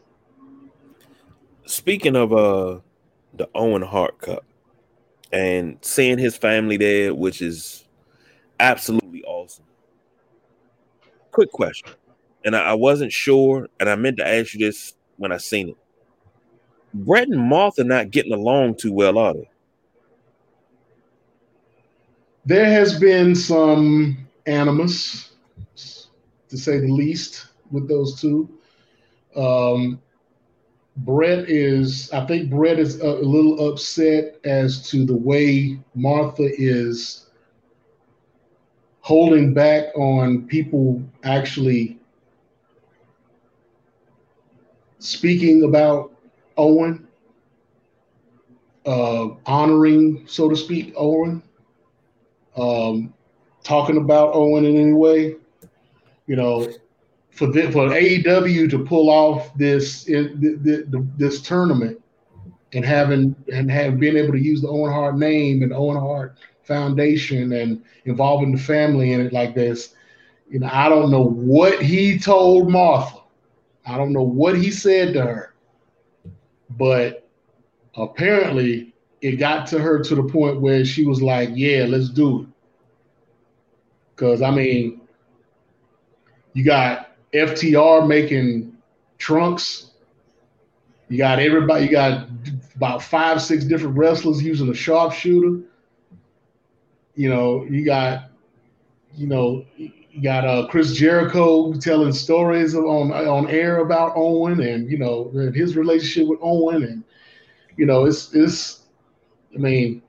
[1.66, 2.80] Speaking of uh
[3.34, 4.46] the Owen Hart Cup
[5.32, 7.86] and seeing his family there, which is
[8.60, 9.66] absolutely awesome.
[11.32, 11.94] Quick question,
[12.44, 15.70] and I, I wasn't sure, and I meant to ask you this when I seen
[15.70, 15.78] it.
[16.94, 19.50] Bret and Martha not getting along too well, are they?
[22.46, 25.32] There has been some animus,
[26.50, 28.48] to say the least, with those two.
[29.36, 30.00] Um,
[30.98, 36.50] Bret is, I think Bret is a, a little upset as to the way Martha
[36.58, 37.26] is
[39.02, 42.00] holding back on people actually
[45.00, 46.12] speaking about
[46.58, 47.08] Owen,
[48.86, 51.44] uh, honoring, so to speak, Owen,
[52.58, 53.14] um,
[53.64, 55.36] talking about Owen in any way.
[56.28, 56.72] You know,
[57.32, 62.02] for the, for AEW to pull off this this tournament
[62.74, 66.38] and having and have been able to use the Owen Hart name and Owen Hart
[66.64, 69.94] Foundation and involving the family in it like this,
[70.50, 73.20] you know, I don't know what he told Martha
[73.86, 75.54] I don't know what he said to her,
[76.72, 77.30] but
[77.96, 82.42] apparently it got to her to the point where she was like, "Yeah, let's do
[82.42, 82.48] it."
[84.16, 85.02] Because I mean,
[86.54, 88.76] you got FTR making
[89.18, 89.92] trunks.
[91.10, 91.86] You got everybody.
[91.86, 92.28] You got
[92.76, 95.62] about five, six different wrestlers using a sharpshooter.
[97.16, 98.32] You know, you got,
[99.16, 99.66] you know,
[100.16, 105.30] you got uh, Chris Jericho telling stories on on air about Owen and you know
[105.54, 107.04] his relationship with Owen and
[107.76, 108.85] you know it's it's
[109.56, 110.02] I mean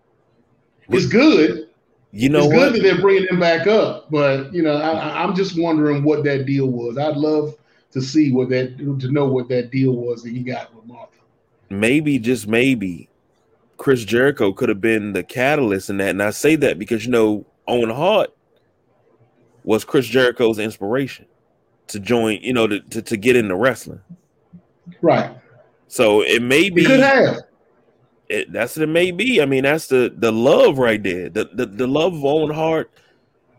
[0.89, 1.69] it's good.
[2.13, 2.57] You know it's what?
[2.57, 6.25] good that they're bringing him back up, but you know I, I'm just wondering what
[6.25, 6.99] that deal was.
[6.99, 7.55] I'd love
[7.93, 11.13] to see what that to know what that deal was that he got with Martha.
[11.69, 13.09] Maybe just maybe
[13.77, 17.11] Chris Jericho could have been the catalyst in that, and I say that because you
[17.11, 18.33] know Owen Hart
[19.65, 21.27] was Chris Jericho's inspiration
[21.89, 24.01] to join, you know, to, to, to get into wrestling.
[25.03, 25.37] Right.
[25.89, 26.83] So it may be.
[26.83, 27.37] It could have.
[28.29, 29.41] It, that's what it may be.
[29.41, 31.29] I mean, that's the the love right there.
[31.29, 32.91] The the, the love of Owen Hart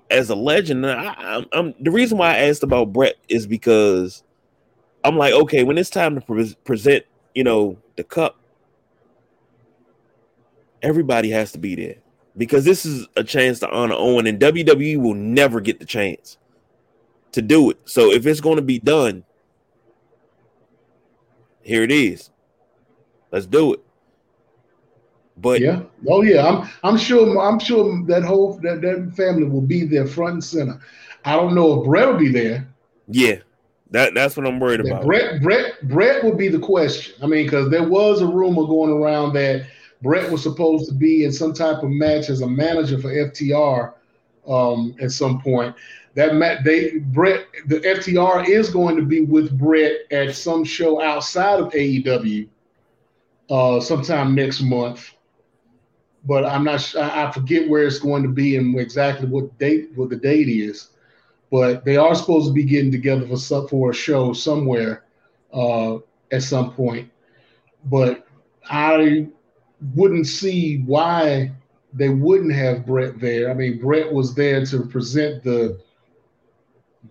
[0.10, 0.85] as a legend.
[0.85, 4.23] I, I'm, I'm the reason why I asked about Bret is because
[5.03, 8.38] I'm like, okay, when it's time to pre- present, you know, the cup,
[10.81, 11.95] everybody has to be there
[12.35, 16.38] because this is a chance to honor Owen, and WWE will never get the chance
[17.31, 17.77] to do it.
[17.85, 19.23] So if it's going to be done,
[21.61, 22.30] here it is.
[23.31, 23.84] Let's do it.
[25.38, 29.62] But yeah, oh yeah, I'm I'm sure I'm sure that whole that, that family will
[29.62, 30.80] be there front and center.
[31.26, 32.68] I don't know if Bret will be there.
[33.08, 33.38] Yeah,
[33.92, 35.06] that that's what I'm worried about.
[35.06, 37.16] Bret Brett Bret would be the question.
[37.22, 39.68] I mean, because there was a rumor going around that
[40.02, 43.94] Bret was supposed to be in some type of match as a manager for FTR
[44.48, 45.76] um, at some point.
[46.16, 51.00] That Matt, they Bret the FTR is going to be with Bret at some show
[51.00, 52.48] outside of AEW
[53.52, 55.14] uh, sometime next month.
[56.26, 56.95] But I'm not.
[56.95, 60.89] I forget where it's going to be and exactly what date, what the date is.
[61.49, 65.06] But they are supposed to be getting together for some, for a show somewhere
[65.53, 65.98] uh,
[66.31, 67.10] at some point.
[67.85, 68.27] But
[68.69, 69.27] I
[69.95, 71.52] wouldn't see why
[71.94, 73.49] they wouldn't have Bret there.
[73.49, 75.80] I mean, Bret was there to present the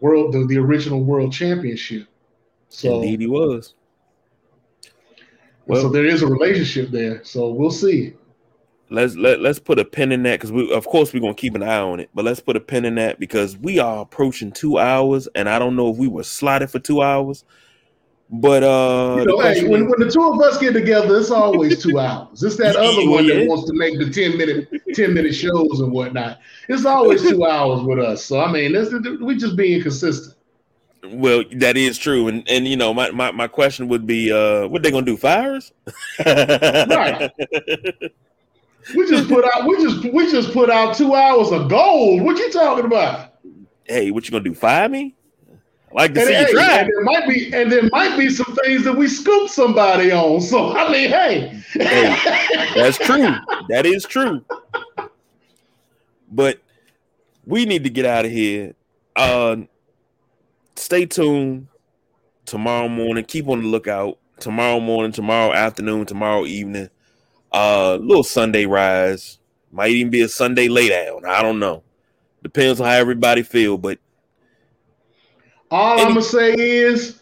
[0.00, 2.06] world, the, the original world championship.
[2.68, 3.74] So indeed, he was.
[5.66, 7.24] Well, so there is a relationship there.
[7.24, 8.14] So we'll see.
[8.88, 11.54] Let's let let's put a pin in that because we, of course, we're gonna keep
[11.54, 12.08] an eye on it.
[12.14, 15.58] But let's put a pin in that because we are approaching two hours, and I
[15.58, 17.44] don't know if we were slotted for two hours.
[18.30, 21.82] But uh, you know, hey, when, when the two of us get together, it's always
[21.82, 22.42] two hours.
[22.42, 25.92] It's that other one that wants to make the ten minute ten minute shows and
[25.92, 26.40] whatnot.
[26.68, 28.24] It's always two hours with us.
[28.24, 28.72] So I mean,
[29.20, 30.36] we're just being consistent.
[31.04, 34.66] Well, that is true, and and you know, my my, my question would be, uh,
[34.66, 35.16] what they gonna do?
[35.16, 35.72] Fires?
[36.26, 37.30] right.
[38.94, 42.22] We just put out we just we just put out two hours of gold.
[42.22, 43.34] What you talking about?
[43.84, 44.54] Hey, what you gonna do?
[44.54, 45.14] Fire me?
[45.90, 46.78] I like to and see hey, you try.
[46.80, 50.40] And there might be and there might be some things that we scoop somebody on.
[50.40, 52.16] So I mean, hey, hey
[52.74, 53.34] that's true.
[53.68, 54.44] That is true.
[56.30, 56.60] But
[57.44, 58.74] we need to get out of here.
[59.14, 59.56] Uh,
[60.74, 61.68] stay tuned
[62.44, 63.24] tomorrow morning.
[63.24, 64.18] Keep on the lookout.
[64.38, 66.90] Tomorrow morning, tomorrow afternoon, tomorrow evening.
[67.56, 69.38] Uh, little Sunday rise.
[69.72, 71.24] Might even be a Sunday lay down.
[71.24, 71.82] I don't know.
[72.42, 73.98] Depends on how everybody feel, but
[75.70, 77.18] all any- I'm gonna say is,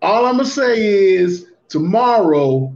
[0.00, 2.74] all I'm gonna say is tomorrow,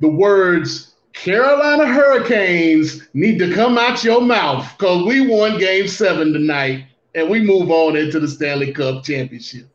[0.00, 6.32] the words Carolina Hurricanes need to come out your mouth because we won game seven
[6.32, 9.68] tonight and we move on into the Stanley Cup championship.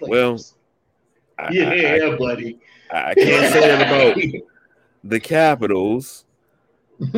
[0.00, 0.38] Well,
[1.50, 2.60] yeah, I, I, buddy.
[2.92, 4.42] I can't say that about
[5.04, 6.24] the Capitals.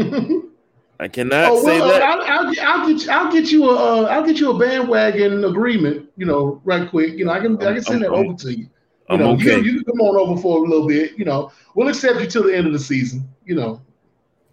[1.00, 2.02] I cannot oh, well, say that.
[2.02, 6.08] I'll, I'll, I'll, get I'll get you a uh, I'll get you a bandwagon agreement.
[6.16, 7.14] You know, right quick.
[7.14, 8.56] You know, I can I can send I'm, that I'm, over to you.
[8.58, 8.70] You
[9.10, 9.56] I'm know, okay.
[9.56, 11.18] you, you can come on over for a little bit.
[11.18, 13.28] You know, we'll accept you till the end of the season.
[13.44, 13.82] You know,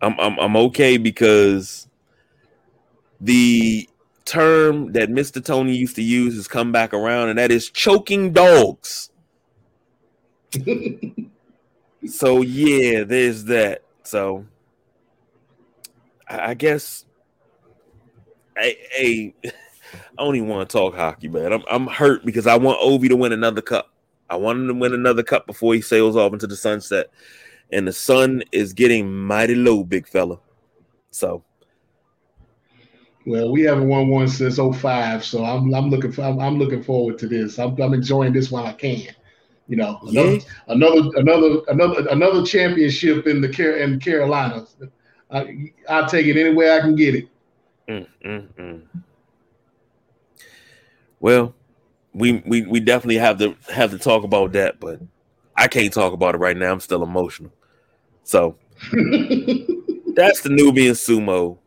[0.01, 1.87] I'm I'm I'm okay because
[3.21, 3.87] the
[4.25, 5.43] term that Mr.
[5.43, 9.11] Tony used to use has come back around, and that is choking dogs.
[12.07, 13.83] so yeah, there's that.
[14.03, 14.45] So
[16.27, 17.05] I guess
[18.57, 21.53] I, I, I don't even want to talk hockey, man.
[21.53, 23.91] I'm I'm hurt because I want Ovi to win another cup.
[24.29, 27.07] I want him to win another cup before he sails off into the sunset.
[27.73, 30.39] And the sun is getting mighty low, big fella.
[31.11, 31.43] So
[33.25, 36.81] well, we haven't won one since 05, so I'm I'm looking for, I'm, I'm looking
[36.81, 37.59] forward to this.
[37.59, 39.13] I'm, I'm enjoying this while I can.
[39.67, 40.39] You know, another yeah.
[40.67, 44.65] another another another another championship in the Car- in Carolina.
[45.29, 47.27] I, I'll take it any way I can get it.
[47.87, 48.81] Mm, mm, mm.
[51.19, 51.53] Well,
[52.13, 54.99] we, we we definitely have to have to talk about that, but
[55.55, 56.71] I can't talk about it right now.
[56.71, 57.51] I'm still emotional.
[58.23, 58.57] So
[58.91, 61.59] that's the Nubian sumo.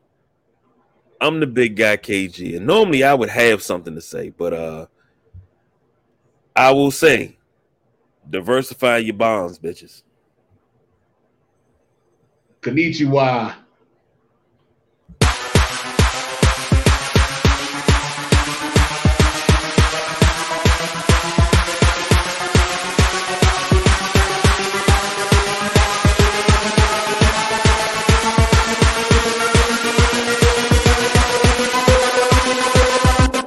[1.21, 4.87] I'm the big guy KG, and normally I would have something to say, but uh,
[6.55, 7.34] I will say,
[8.31, 10.03] diversify your bonds, bitches.
[12.61, 13.64] Konnichiwa.